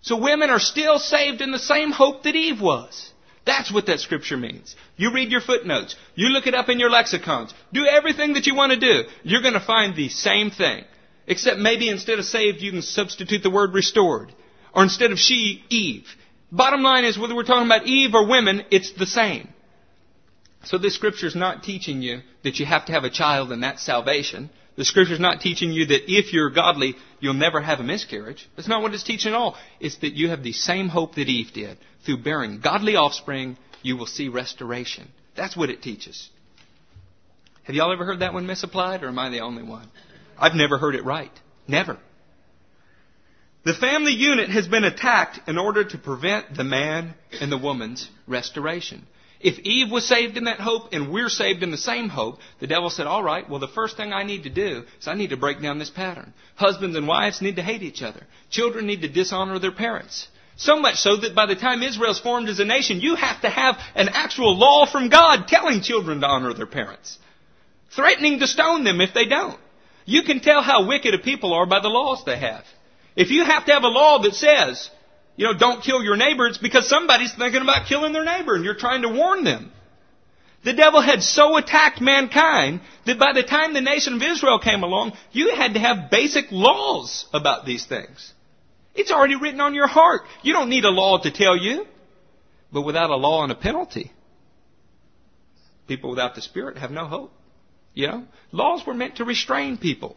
So 0.00 0.20
women 0.20 0.50
are 0.50 0.60
still 0.60 0.98
saved 0.98 1.40
in 1.40 1.50
the 1.50 1.58
same 1.58 1.90
hope 1.90 2.22
that 2.24 2.34
Eve 2.34 2.60
was. 2.60 3.10
That's 3.46 3.72
what 3.72 3.86
that 3.86 4.00
scripture 4.00 4.36
means. 4.36 4.74
You 4.96 5.12
read 5.12 5.30
your 5.30 5.42
footnotes. 5.42 5.96
You 6.14 6.28
look 6.28 6.46
it 6.46 6.54
up 6.54 6.68
in 6.68 6.80
your 6.80 6.90
lexicons. 6.90 7.52
Do 7.72 7.84
everything 7.86 8.34
that 8.34 8.46
you 8.46 8.54
want 8.54 8.72
to 8.72 8.80
do. 8.80 9.04
You're 9.22 9.42
going 9.42 9.54
to 9.54 9.60
find 9.60 9.94
the 9.94 10.08
same 10.08 10.50
thing. 10.50 10.84
Except 11.26 11.58
maybe 11.58 11.88
instead 11.88 12.18
of 12.18 12.24
saved, 12.24 12.60
you 12.60 12.70
can 12.70 12.82
substitute 12.82 13.42
the 13.42 13.50
word 13.50 13.74
restored. 13.74 14.32
Or 14.74 14.82
instead 14.82 15.12
of 15.12 15.18
she, 15.18 15.62
Eve. 15.68 16.06
Bottom 16.50 16.82
line 16.82 17.04
is, 17.04 17.18
whether 17.18 17.34
we're 17.34 17.44
talking 17.44 17.66
about 17.66 17.86
Eve 17.86 18.14
or 18.14 18.26
women, 18.28 18.64
it's 18.70 18.92
the 18.92 19.06
same. 19.06 19.48
So 20.64 20.78
this 20.78 20.94
scripture 20.94 21.26
is 21.26 21.36
not 21.36 21.62
teaching 21.62 22.00
you 22.00 22.20
that 22.42 22.58
you 22.58 22.66
have 22.66 22.86
to 22.86 22.92
have 22.92 23.04
a 23.04 23.10
child 23.10 23.52
and 23.52 23.62
that's 23.62 23.84
salvation. 23.84 24.50
The 24.76 24.84
scripture 24.84 25.14
is 25.14 25.20
not 25.20 25.40
teaching 25.40 25.72
you 25.72 25.86
that 25.86 26.10
if 26.10 26.32
you're 26.32 26.50
godly, 26.50 26.96
you'll 27.20 27.34
never 27.34 27.60
have 27.60 27.78
a 27.78 27.84
miscarriage. 27.84 28.48
That's 28.56 28.68
not 28.68 28.82
what 28.82 28.92
it's 28.92 29.04
teaching 29.04 29.32
at 29.32 29.36
all. 29.36 29.56
It's 29.78 29.98
that 29.98 30.14
you 30.14 30.30
have 30.30 30.42
the 30.42 30.52
same 30.52 30.88
hope 30.88 31.14
that 31.14 31.28
Eve 31.28 31.52
did. 31.52 31.78
Through 32.04 32.22
bearing 32.22 32.60
godly 32.60 32.96
offspring, 32.96 33.56
you 33.82 33.96
will 33.96 34.06
see 34.06 34.28
restoration. 34.28 35.08
That's 35.36 35.56
what 35.56 35.70
it 35.70 35.82
teaches. 35.82 36.28
Have 37.62 37.76
y'all 37.76 37.92
ever 37.92 38.04
heard 38.04 38.20
that 38.20 38.34
one 38.34 38.46
misapplied, 38.46 39.04
or 39.04 39.08
am 39.08 39.18
I 39.18 39.30
the 39.30 39.40
only 39.40 39.62
one? 39.62 39.88
I've 40.38 40.54
never 40.54 40.76
heard 40.76 40.96
it 40.96 41.04
right. 41.04 41.32
Never. 41.68 41.98
The 43.64 43.74
family 43.74 44.12
unit 44.12 44.50
has 44.50 44.68
been 44.68 44.84
attacked 44.84 45.48
in 45.48 45.56
order 45.56 45.84
to 45.84 45.98
prevent 45.98 46.54
the 46.54 46.64
man 46.64 47.14
and 47.40 47.50
the 47.50 47.56
woman's 47.56 48.10
restoration. 48.26 49.06
If 49.44 49.58
Eve 49.58 49.90
was 49.90 50.08
saved 50.08 50.38
in 50.38 50.44
that 50.44 50.58
hope 50.58 50.94
and 50.94 51.12
we're 51.12 51.28
saved 51.28 51.62
in 51.62 51.70
the 51.70 51.76
same 51.76 52.08
hope, 52.08 52.38
the 52.60 52.66
devil 52.66 52.88
said, 52.88 53.06
all 53.06 53.22
right, 53.22 53.48
well 53.48 53.60
the 53.60 53.68
first 53.68 53.94
thing 53.94 54.10
I 54.10 54.22
need 54.22 54.44
to 54.44 54.48
do 54.48 54.84
is 54.98 55.06
I 55.06 55.12
need 55.12 55.30
to 55.30 55.36
break 55.36 55.60
down 55.60 55.78
this 55.78 55.90
pattern. 55.90 56.32
Husbands 56.56 56.96
and 56.96 57.06
wives 57.06 57.42
need 57.42 57.56
to 57.56 57.62
hate 57.62 57.82
each 57.82 58.02
other. 58.02 58.22
Children 58.48 58.86
need 58.86 59.02
to 59.02 59.08
dishonor 59.08 59.58
their 59.58 59.70
parents. 59.70 60.28
So 60.56 60.80
much 60.80 60.96
so 60.96 61.18
that 61.18 61.34
by 61.34 61.44
the 61.44 61.56
time 61.56 61.82
Israel's 61.82 62.18
formed 62.18 62.48
as 62.48 62.58
a 62.58 62.64
nation, 62.64 63.02
you 63.02 63.16
have 63.16 63.42
to 63.42 63.50
have 63.50 63.76
an 63.94 64.08
actual 64.08 64.56
law 64.56 64.86
from 64.90 65.10
God 65.10 65.46
telling 65.46 65.82
children 65.82 66.22
to 66.22 66.26
honor 66.26 66.54
their 66.54 66.64
parents. 66.64 67.18
Threatening 67.94 68.38
to 68.38 68.46
stone 68.46 68.84
them 68.84 69.02
if 69.02 69.12
they 69.12 69.26
don't. 69.26 69.60
You 70.06 70.22
can 70.22 70.40
tell 70.40 70.62
how 70.62 70.88
wicked 70.88 71.12
a 71.12 71.18
people 71.18 71.52
are 71.52 71.66
by 71.66 71.80
the 71.80 71.88
laws 71.88 72.24
they 72.24 72.38
have. 72.38 72.64
If 73.14 73.30
you 73.30 73.44
have 73.44 73.66
to 73.66 73.72
have 73.72 73.82
a 73.82 73.88
law 73.88 74.22
that 74.22 74.34
says, 74.34 74.88
you 75.36 75.46
know, 75.46 75.58
don't 75.58 75.82
kill 75.82 76.02
your 76.02 76.16
neighbor, 76.16 76.46
it's 76.46 76.58
because 76.58 76.88
somebody's 76.88 77.34
thinking 77.34 77.62
about 77.62 77.86
killing 77.86 78.12
their 78.12 78.24
neighbor 78.24 78.54
and 78.54 78.64
you're 78.64 78.74
trying 78.74 79.02
to 79.02 79.08
warn 79.08 79.44
them. 79.44 79.72
The 80.64 80.72
devil 80.72 81.02
had 81.02 81.22
so 81.22 81.58
attacked 81.58 82.00
mankind 82.00 82.80
that 83.04 83.18
by 83.18 83.32
the 83.34 83.42
time 83.42 83.74
the 83.74 83.82
nation 83.82 84.14
of 84.14 84.22
Israel 84.22 84.58
came 84.58 84.82
along, 84.82 85.12
you 85.32 85.54
had 85.54 85.74
to 85.74 85.80
have 85.80 86.10
basic 86.10 86.46
laws 86.50 87.26
about 87.34 87.66
these 87.66 87.84
things. 87.84 88.32
It's 88.94 89.10
already 89.10 89.36
written 89.36 89.60
on 89.60 89.74
your 89.74 89.88
heart. 89.88 90.22
You 90.42 90.54
don't 90.54 90.70
need 90.70 90.84
a 90.84 90.90
law 90.90 91.18
to 91.18 91.30
tell 91.30 91.56
you. 91.56 91.86
But 92.72 92.82
without 92.82 93.10
a 93.10 93.16
law 93.16 93.42
and 93.42 93.52
a 93.52 93.54
penalty, 93.54 94.10
people 95.86 96.10
without 96.10 96.34
the 96.34 96.42
Spirit 96.42 96.78
have 96.78 96.90
no 96.90 97.06
hope. 97.06 97.32
You 97.92 98.08
know, 98.08 98.24
laws 98.50 98.84
were 98.86 98.94
meant 98.94 99.16
to 99.16 99.24
restrain 99.24 99.78
people. 99.78 100.16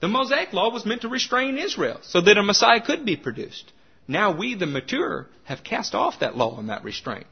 The 0.00 0.08
Mosaic 0.08 0.52
law 0.52 0.70
was 0.70 0.84
meant 0.84 1.02
to 1.02 1.08
restrain 1.08 1.56
Israel 1.56 2.00
so 2.02 2.20
that 2.20 2.36
a 2.36 2.42
Messiah 2.42 2.84
could 2.84 3.06
be 3.06 3.16
produced. 3.16 3.72
Now 4.08 4.36
we, 4.36 4.54
the 4.54 4.66
mature, 4.66 5.26
have 5.44 5.64
cast 5.64 5.94
off 5.94 6.20
that 6.20 6.36
law 6.36 6.58
and 6.58 6.68
that 6.68 6.84
restraint. 6.84 7.26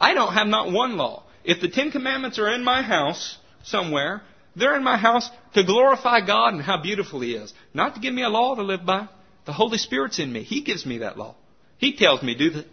I 0.00 0.14
don't 0.14 0.32
have 0.32 0.46
not 0.46 0.72
one 0.72 0.96
law. 0.96 1.24
If 1.44 1.60
the 1.60 1.68
Ten 1.68 1.90
Commandments 1.90 2.38
are 2.38 2.52
in 2.52 2.64
my 2.64 2.82
house 2.82 3.38
somewhere, 3.62 4.22
they're 4.56 4.76
in 4.76 4.84
my 4.84 4.96
house 4.96 5.28
to 5.54 5.64
glorify 5.64 6.24
God 6.24 6.54
and 6.54 6.62
how 6.62 6.80
beautiful 6.80 7.20
He 7.20 7.34
is. 7.34 7.52
Not 7.72 7.94
to 7.94 8.00
give 8.00 8.14
me 8.14 8.22
a 8.22 8.28
law 8.28 8.54
to 8.54 8.62
live 8.62 8.86
by. 8.86 9.08
The 9.44 9.52
Holy 9.52 9.78
Spirit's 9.78 10.18
in 10.18 10.32
me. 10.32 10.42
He 10.42 10.62
gives 10.62 10.86
me 10.86 10.98
that 10.98 11.18
law. 11.18 11.34
He 11.78 11.96
tells 11.96 12.22
me, 12.22 12.34
do, 12.34 12.50
the, 12.50 12.64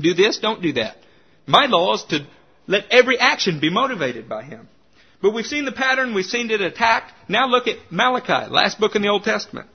do 0.00 0.14
this, 0.14 0.38
don't 0.38 0.62
do 0.62 0.74
that. 0.74 0.96
My 1.46 1.66
law 1.66 1.94
is 1.94 2.04
to 2.10 2.26
let 2.66 2.84
every 2.90 3.18
action 3.18 3.58
be 3.58 3.70
motivated 3.70 4.28
by 4.28 4.44
Him. 4.44 4.68
But 5.20 5.34
we've 5.34 5.46
seen 5.46 5.64
the 5.64 5.72
pattern, 5.72 6.14
we've 6.14 6.24
seen 6.24 6.50
it 6.50 6.60
attacked. 6.60 7.12
Now 7.28 7.48
look 7.48 7.66
at 7.66 7.76
Malachi, 7.90 8.50
last 8.50 8.78
book 8.78 8.94
in 8.94 9.02
the 9.02 9.08
Old 9.08 9.24
Testament. 9.24 9.68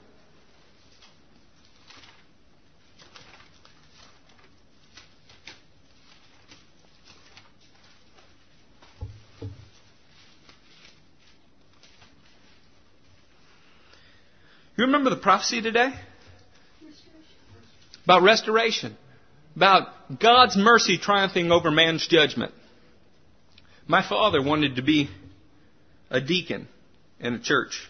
You 14.76 14.84
remember 14.84 15.10
the 15.10 15.16
prophecy 15.16 15.62
today? 15.62 15.92
About 18.04 18.22
restoration. 18.22 18.96
About 19.56 19.88
God's 20.20 20.56
mercy 20.56 20.98
triumphing 20.98 21.50
over 21.50 21.70
man's 21.70 22.06
judgment. 22.06 22.52
My 23.88 24.06
father 24.06 24.42
wanted 24.42 24.76
to 24.76 24.82
be 24.82 25.08
a 26.10 26.20
deacon 26.20 26.68
in 27.20 27.34
a 27.34 27.38
church. 27.38 27.88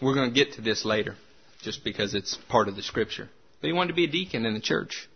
We're 0.00 0.14
going 0.14 0.30
to 0.30 0.34
get 0.34 0.54
to 0.54 0.60
this 0.60 0.84
later, 0.84 1.16
just 1.62 1.82
because 1.82 2.14
it's 2.14 2.38
part 2.48 2.68
of 2.68 2.76
the 2.76 2.82
scripture. 2.82 3.28
But 3.60 3.66
he 3.66 3.72
wanted 3.72 3.88
to 3.88 3.94
be 3.94 4.04
a 4.04 4.10
deacon 4.10 4.46
in 4.46 4.54
the 4.54 4.60
church. 4.60 5.08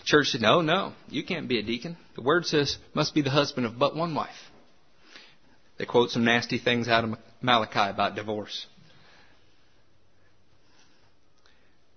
The 0.00 0.04
church 0.04 0.28
said, 0.28 0.40
No, 0.40 0.60
no, 0.60 0.92
you 1.08 1.24
can't 1.24 1.48
be 1.48 1.58
a 1.58 1.62
deacon. 1.62 1.96
The 2.14 2.22
word 2.22 2.46
says, 2.46 2.76
must 2.94 3.14
be 3.14 3.22
the 3.22 3.30
husband 3.30 3.66
of 3.66 3.78
but 3.78 3.96
one 3.96 4.14
wife. 4.14 4.30
They 5.78 5.84
quote 5.84 6.10
some 6.10 6.24
nasty 6.24 6.58
things 6.58 6.88
out 6.88 7.04
of 7.04 7.18
Malachi 7.40 7.90
about 7.90 8.14
divorce. 8.14 8.66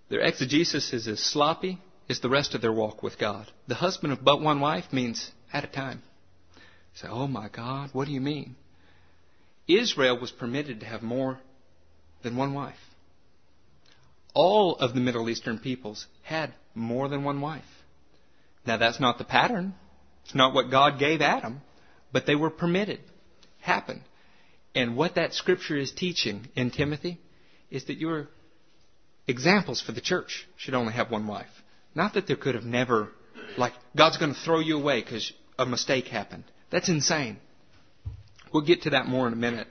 Their 0.10 0.22
exegesis 0.22 0.94
is 0.94 1.08
as 1.08 1.20
sloppy 1.20 1.80
as 2.10 2.20
the 2.20 2.30
rest 2.30 2.54
of 2.54 2.62
their 2.62 2.72
walk 2.72 3.02
with 3.02 3.18
God. 3.18 3.52
The 3.68 3.76
husband 3.76 4.14
of 4.14 4.24
but 4.24 4.42
one 4.42 4.60
wife 4.60 4.94
means 4.94 5.32
at 5.52 5.64
a 5.64 5.68
time. 5.68 6.04
You 6.56 6.62
say, 7.02 7.08
oh 7.10 7.28
my 7.28 7.50
God, 7.50 7.90
what 7.94 8.06
do 8.06 8.14
you 8.14 8.22
mean? 8.22 8.56
Israel 9.68 10.20
was 10.20 10.32
permitted 10.32 10.82
to 10.82 10.86
have 10.86 11.02
more 11.02 11.40
than 12.24 12.38
one 12.38 12.54
wife. 12.54 12.76
All 14.34 14.76
of 14.76 14.94
the 14.94 15.00
Middle 15.00 15.30
Eastern 15.30 15.58
peoples 15.60 16.06
had 16.24 16.54
more 16.76 17.08
than 17.08 17.24
one 17.24 17.42
wife. 17.42 17.64
Now 18.68 18.78
that's 18.78 19.00
not 19.00 19.18
the 19.18 19.24
pattern. 19.24 19.74
It's 20.26 20.36
not 20.36 20.54
what 20.54 20.72
God 20.72 21.00
gave 21.00 21.22
Adam, 21.22 21.62
but 22.12 22.26
they 22.26 22.36
were 22.36 22.50
permitted. 22.50 23.00
Happened. 23.60 24.02
And 24.76 24.98
what 24.98 25.16
that 25.16 25.34
scripture 25.34 25.78
is 25.78 25.92
teaching 25.92 26.50
in 26.56 26.70
Timothy 26.70 27.20
is 27.72 27.86
that 27.86 27.98
you're 27.98 28.28
examples 29.28 29.82
for 29.82 29.92
the 29.92 30.02
church 30.02 30.48
should 30.58 30.74
only 30.74 30.94
have 30.94 31.12
one 31.12 31.28
wife. 31.28 31.50
Not 31.94 32.14
that 32.14 32.28
there 32.28 32.36
could 32.36 32.56
have 32.56 32.66
never, 32.66 33.10
like, 33.58 33.74
God's 33.96 34.18
going 34.18 34.34
to 34.34 34.40
throw 34.40 34.60
you 34.60 34.78
away 34.78 35.02
because 35.02 35.32
a 35.58 35.66
mistake 35.66 36.08
happened. 36.08 36.44
That's 36.70 36.90
insane. 36.90 37.38
We'll 38.52 38.66
get 38.66 38.84
to 38.84 38.92
that 38.92 39.08
more 39.08 39.28
in 39.28 39.34
a 39.34 39.38
minute. 39.38 39.68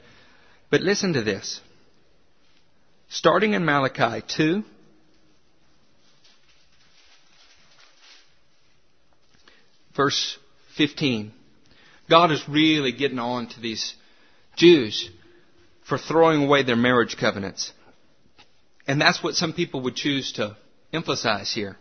But 0.71 0.81
listen 0.81 1.13
to 1.15 1.23
this. 1.23 1.61
Starting 3.09 3.53
in 3.53 3.65
Malachi 3.65 4.25
2, 4.37 4.65
verse 9.97 10.39
15, 10.77 11.33
God 12.11 12.33
is 12.33 12.43
really 12.49 12.93
getting 12.93 13.19
on 13.19 13.47
to 13.49 13.61
these 13.61 13.95
Jews 14.57 15.11
for 15.87 15.99
throwing 15.99 16.45
away 16.45 16.63
their 16.63 16.77
marriage 16.77 17.17
covenants. 17.19 17.73
And 18.87 19.01
that's 19.01 19.23
what 19.23 19.35
some 19.35 19.53
people 19.53 19.83
would 19.83 19.97
choose 19.97 20.33
to 20.33 20.57
emphasize 20.93 21.53
here. 21.53 21.77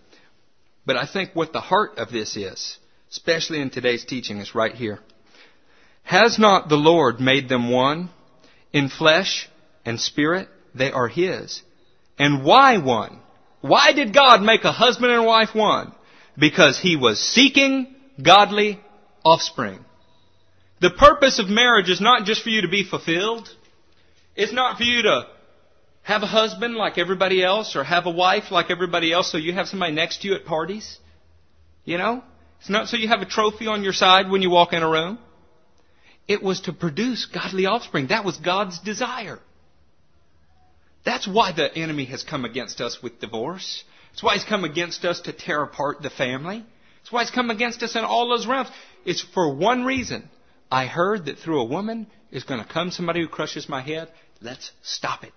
But 0.86 0.98
I 0.98 1.06
think 1.06 1.32
what 1.34 1.54
the 1.54 1.62
heart 1.62 1.98
of 1.98 2.12
this 2.12 2.36
is, 2.36 2.78
especially 3.12 3.62
in 3.62 3.70
today's 3.70 4.06
teaching, 4.06 4.40
is 4.40 4.56
right 4.56 4.74
here. 4.74 5.00
Has 6.04 6.38
not 6.38 6.70
the 6.70 6.76
Lord 6.76 7.20
made 7.20 7.48
them 7.48 7.72
one? 7.72 8.10
In 8.72 8.90
flesh 8.90 9.50
and 9.86 10.00
spirit, 10.00 10.50
they 10.76 10.92
are 10.92 11.08
His. 11.08 11.62
And 12.18 12.44
why 12.44 12.78
one? 12.78 13.20
Why 13.62 13.94
did 13.94 14.14
God 14.14 14.42
make 14.42 14.64
a 14.66 14.72
husband 14.72 15.12
and 15.12 15.26
wife 15.26 15.56
one? 15.56 15.94
Because 16.38 16.80
He 16.80 16.96
was 16.98 17.20
seeking 17.20 17.96
godly 18.22 18.82
offspring. 19.24 19.86
The 20.82 20.90
purpose 20.90 21.40
of 21.40 21.48
marriage 21.48 21.90
is 21.90 22.02
not 22.02 22.26
just 22.26 22.44
for 22.44 22.50
you 22.50 22.64
to 22.64 22.68
be 22.68 22.84
fulfilled. 22.84 23.50
It's 24.36 24.52
not 24.52 24.78
for 24.78 24.84
you 24.84 25.04
to 25.04 25.28
have 26.04 26.22
a 26.22 26.28
husband 26.28 26.76
like 26.76 26.98
everybody 26.98 27.44
else 27.44 27.76
or 27.76 27.84
have 27.84 28.06
a 28.06 28.12
wife 28.12 28.52
like 28.52 28.70
everybody 28.70 29.12
else 29.12 29.32
so 29.32 29.38
you 29.38 29.54
have 29.54 29.68
somebody 29.68 29.94
next 29.94 30.22
to 30.22 30.28
you 30.28 30.36
at 30.36 30.46
parties. 30.46 31.00
You 31.86 31.98
know? 31.98 32.24
It's 32.60 32.70
not 32.70 32.88
so 32.88 32.98
you 32.98 33.08
have 33.08 33.22
a 33.22 33.26
trophy 33.26 33.68
on 33.68 33.84
your 33.84 33.94
side 33.94 34.30
when 34.30 34.42
you 34.42 34.50
walk 34.50 34.74
in 34.74 34.84
a 34.84 34.90
room. 34.90 35.18
It 36.28 36.42
was 36.42 36.62
to 36.62 36.74
produce 36.74 37.26
godly 37.26 37.66
offspring. 37.66 38.08
That 38.08 38.24
was 38.24 38.38
God's 38.38 38.80
desire. 38.80 39.40
That's 41.06 41.28
why 41.28 41.52
the 41.52 41.74
enemy 41.76 42.06
has 42.06 42.24
come 42.24 42.46
against 42.46 42.80
us 42.80 43.02
with 43.04 43.20
divorce. 43.20 43.84
That's 44.12 44.24
why 44.24 44.36
he's 44.36 44.46
come 44.46 44.64
against 44.64 45.04
us 45.04 45.22
to 45.22 45.34
tear 45.34 45.62
apart 45.64 46.02
the 46.02 46.10
family. 46.10 46.66
That's 47.02 47.12
why 47.12 47.24
he's 47.24 47.32
come 47.32 47.50
against 47.50 47.84
us 47.84 47.96
in 47.96 48.04
all 48.06 48.30
those 48.30 48.48
realms. 48.48 48.70
It's 49.06 49.22
for 49.22 49.54
one 49.54 49.84
reason. 49.84 50.30
I 50.72 50.86
heard 50.86 51.26
that 51.26 51.40
through 51.40 51.62
a 51.62 51.66
woman 51.66 52.08
is 52.32 52.44
going 52.44 52.62
to 52.62 52.68
come 52.68 52.92
somebody 52.92 53.22
who 53.22 53.28
crushes 53.28 53.68
my 53.68 53.82
head. 53.82 54.10
Let's 54.42 54.72
stop 54.82 55.24
it. 55.24 55.34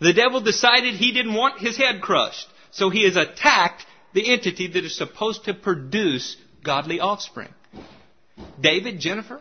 The 0.00 0.12
devil 0.12 0.40
decided 0.40 0.94
he 0.94 1.12
didn't 1.12 1.34
want 1.34 1.60
his 1.60 1.76
head 1.76 2.00
crushed. 2.02 2.46
So 2.72 2.90
he 2.90 3.04
has 3.04 3.16
attacked 3.16 3.86
the 4.12 4.32
entity 4.32 4.66
that 4.68 4.84
is 4.84 4.96
supposed 4.96 5.44
to 5.44 5.54
produce 5.54 6.36
godly 6.64 7.00
offspring. 7.00 7.52
David, 8.60 8.98
Jennifer, 8.98 9.40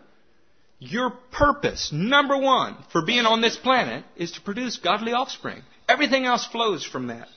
your 0.79 1.11
purpose, 1.31 1.91
number 1.91 2.37
one, 2.37 2.77
for 2.91 3.05
being 3.05 3.25
on 3.25 3.41
this 3.41 3.55
planet 3.55 4.03
is 4.15 4.33
to 4.33 4.41
produce 4.41 4.77
godly 4.77 5.13
offspring. 5.13 5.61
Everything 5.87 6.25
else 6.25 6.45
flows 6.45 6.85
from 6.85 7.07
that. 7.07 7.27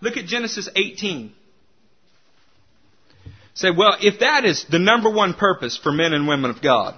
Look 0.00 0.16
at 0.16 0.26
Genesis 0.26 0.68
18. 0.74 1.32
Say, 3.54 3.70
well, 3.70 3.96
if 4.00 4.20
that 4.20 4.44
is 4.44 4.66
the 4.70 4.78
number 4.78 5.10
one 5.10 5.34
purpose 5.34 5.78
for 5.78 5.90
men 5.90 6.12
and 6.12 6.28
women 6.28 6.50
of 6.50 6.60
God, 6.60 6.94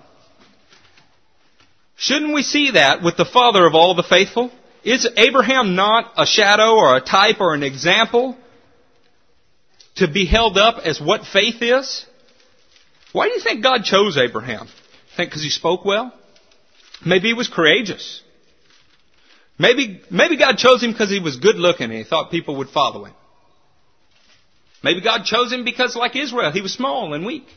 Shouldn't 1.99 2.33
we 2.33 2.43
see 2.43 2.71
that 2.73 3.03
with 3.03 3.17
the 3.17 3.25
father 3.25 3.67
of 3.67 3.75
all 3.75 3.97
the 3.97 4.05
faithful? 4.05 4.53
Is 4.85 5.07
Abraham 5.17 5.75
not 5.75 6.13
a 6.17 6.25
shadow 6.25 6.77
or 6.77 6.97
a 6.97 7.01
type 7.01 7.41
or 7.41 7.55
an 7.55 7.65
example 7.65 8.37
to 9.97 10.07
be 10.07 10.25
held 10.25 10.57
up 10.57 10.79
as 10.85 11.01
what 11.01 11.27
faith 11.27 11.61
is? 11.61 12.07
Why 13.13 13.27
do 13.27 13.35
you 13.35 13.41
think 13.41 13.65
God 13.65 13.83
chose 13.83 14.17
Abraham? 14.17 14.69
Think 15.17 15.31
because 15.31 15.43
he 15.43 15.51
spoke 15.51 15.85
well? 15.85 16.15
Maybe 17.05 17.29
he 17.29 17.35
was 17.35 17.49
courageous. 17.49 18.23
Maybe, 19.59 20.01
maybe 20.09 20.37
God 20.37 20.57
chose 20.57 20.81
him 20.81 20.93
because 20.93 21.11
he 21.11 21.19
was 21.19 21.37
good 21.37 21.57
looking 21.57 21.91
and 21.91 21.95
he 21.95 22.05
thought 22.05 22.31
people 22.31 22.57
would 22.59 22.69
follow 22.69 23.07
him. 23.07 23.15
Maybe 24.85 25.01
God 25.01 25.25
chose 25.25 25.53
him 25.53 25.65
because, 25.65 25.97
like 25.97 26.15
Israel, 26.15 26.53
he 26.53 26.61
was 26.61 26.73
small 26.73 27.13
and 27.13 27.27
weak. 27.27 27.49